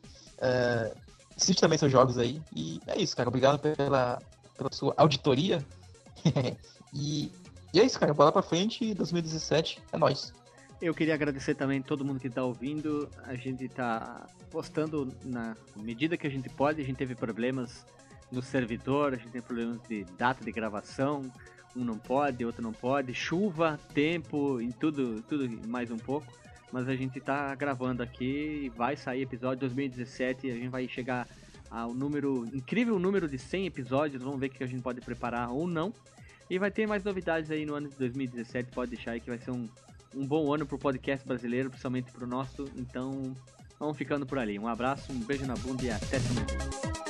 É, 0.40 0.94
assiste 1.36 1.60
também 1.60 1.78
seus 1.78 1.90
jogos 1.90 2.18
aí. 2.18 2.40
E 2.54 2.80
é 2.86 3.00
isso, 3.00 3.16
cara. 3.16 3.28
Obrigado 3.28 3.58
pela, 3.58 4.22
pela 4.56 4.72
sua 4.72 4.94
auditoria. 4.96 5.64
e, 6.94 7.32
e 7.72 7.80
é 7.80 7.84
isso, 7.84 7.98
cara. 7.98 8.14
Bola 8.14 8.32
pra 8.32 8.42
frente, 8.42 8.94
2017 8.94 9.82
é 9.92 9.98
nóis. 9.98 10.32
Eu 10.80 10.94
queria 10.94 11.14
agradecer 11.14 11.56
também 11.56 11.82
todo 11.82 12.04
mundo 12.04 12.20
que 12.20 12.28
está 12.28 12.44
ouvindo. 12.44 13.08
A 13.24 13.34
gente 13.34 13.64
está 13.64 14.26
postando 14.50 15.12
na 15.24 15.56
medida 15.74 16.16
que 16.16 16.26
a 16.26 16.30
gente 16.30 16.48
pode. 16.48 16.80
A 16.80 16.84
gente 16.84 16.96
teve 16.96 17.16
problemas 17.16 17.84
no 18.30 18.42
servidor, 18.42 19.14
a 19.14 19.16
gente 19.16 19.30
tem 19.30 19.42
problemas 19.42 19.80
de 19.88 20.04
data 20.16 20.44
de 20.44 20.52
gravação. 20.52 21.22
Um 21.76 21.84
não 21.84 21.98
pode, 21.98 22.44
outro 22.44 22.62
não 22.62 22.72
pode. 22.72 23.14
Chuva, 23.14 23.78
tempo 23.94 24.60
e 24.60 24.72
tudo, 24.72 25.22
tudo 25.22 25.48
mais 25.68 25.90
um 25.90 25.98
pouco. 25.98 26.26
Mas 26.72 26.88
a 26.88 26.94
gente 26.94 27.18
está 27.18 27.54
gravando 27.54 28.02
aqui 28.02 28.64
e 28.64 28.68
vai 28.68 28.96
sair 28.96 29.22
episódio 29.22 29.60
2017. 29.60 30.50
A 30.50 30.54
gente 30.54 30.68
vai 30.68 30.86
chegar 30.88 31.26
ao 31.70 31.94
número 31.94 32.46
incrível 32.52 32.98
número 32.98 33.28
de 33.28 33.38
100 33.38 33.66
episódios. 33.66 34.22
Vamos 34.22 34.40
ver 34.40 34.46
o 34.46 34.50
que 34.50 34.64
a 34.64 34.66
gente 34.66 34.82
pode 34.82 35.00
preparar 35.00 35.50
ou 35.50 35.66
não. 35.66 35.92
E 36.50 36.58
vai 36.58 36.70
ter 36.70 36.86
mais 36.86 37.04
novidades 37.04 37.50
aí 37.50 37.64
no 37.64 37.74
ano 37.74 37.88
de 37.88 37.96
2017. 37.96 38.70
Pode 38.72 38.90
deixar 38.94 39.12
aí 39.12 39.20
que 39.20 39.28
vai 39.28 39.38
ser 39.38 39.50
um, 39.50 39.68
um 40.14 40.26
bom 40.26 40.52
ano 40.52 40.66
pro 40.66 40.78
podcast 40.78 41.26
brasileiro, 41.26 41.68
principalmente 41.68 42.10
pro 42.10 42.26
nosso. 42.26 42.66
Então, 42.76 43.34
vamos 43.78 43.96
ficando 43.96 44.26
por 44.26 44.38
ali. 44.38 44.58
Um 44.58 44.68
abraço, 44.68 45.12
um 45.12 45.20
beijo 45.20 45.46
na 45.46 45.54
bunda 45.54 45.84
e 45.84 45.90
até 45.90 46.18
semana. 46.18 47.07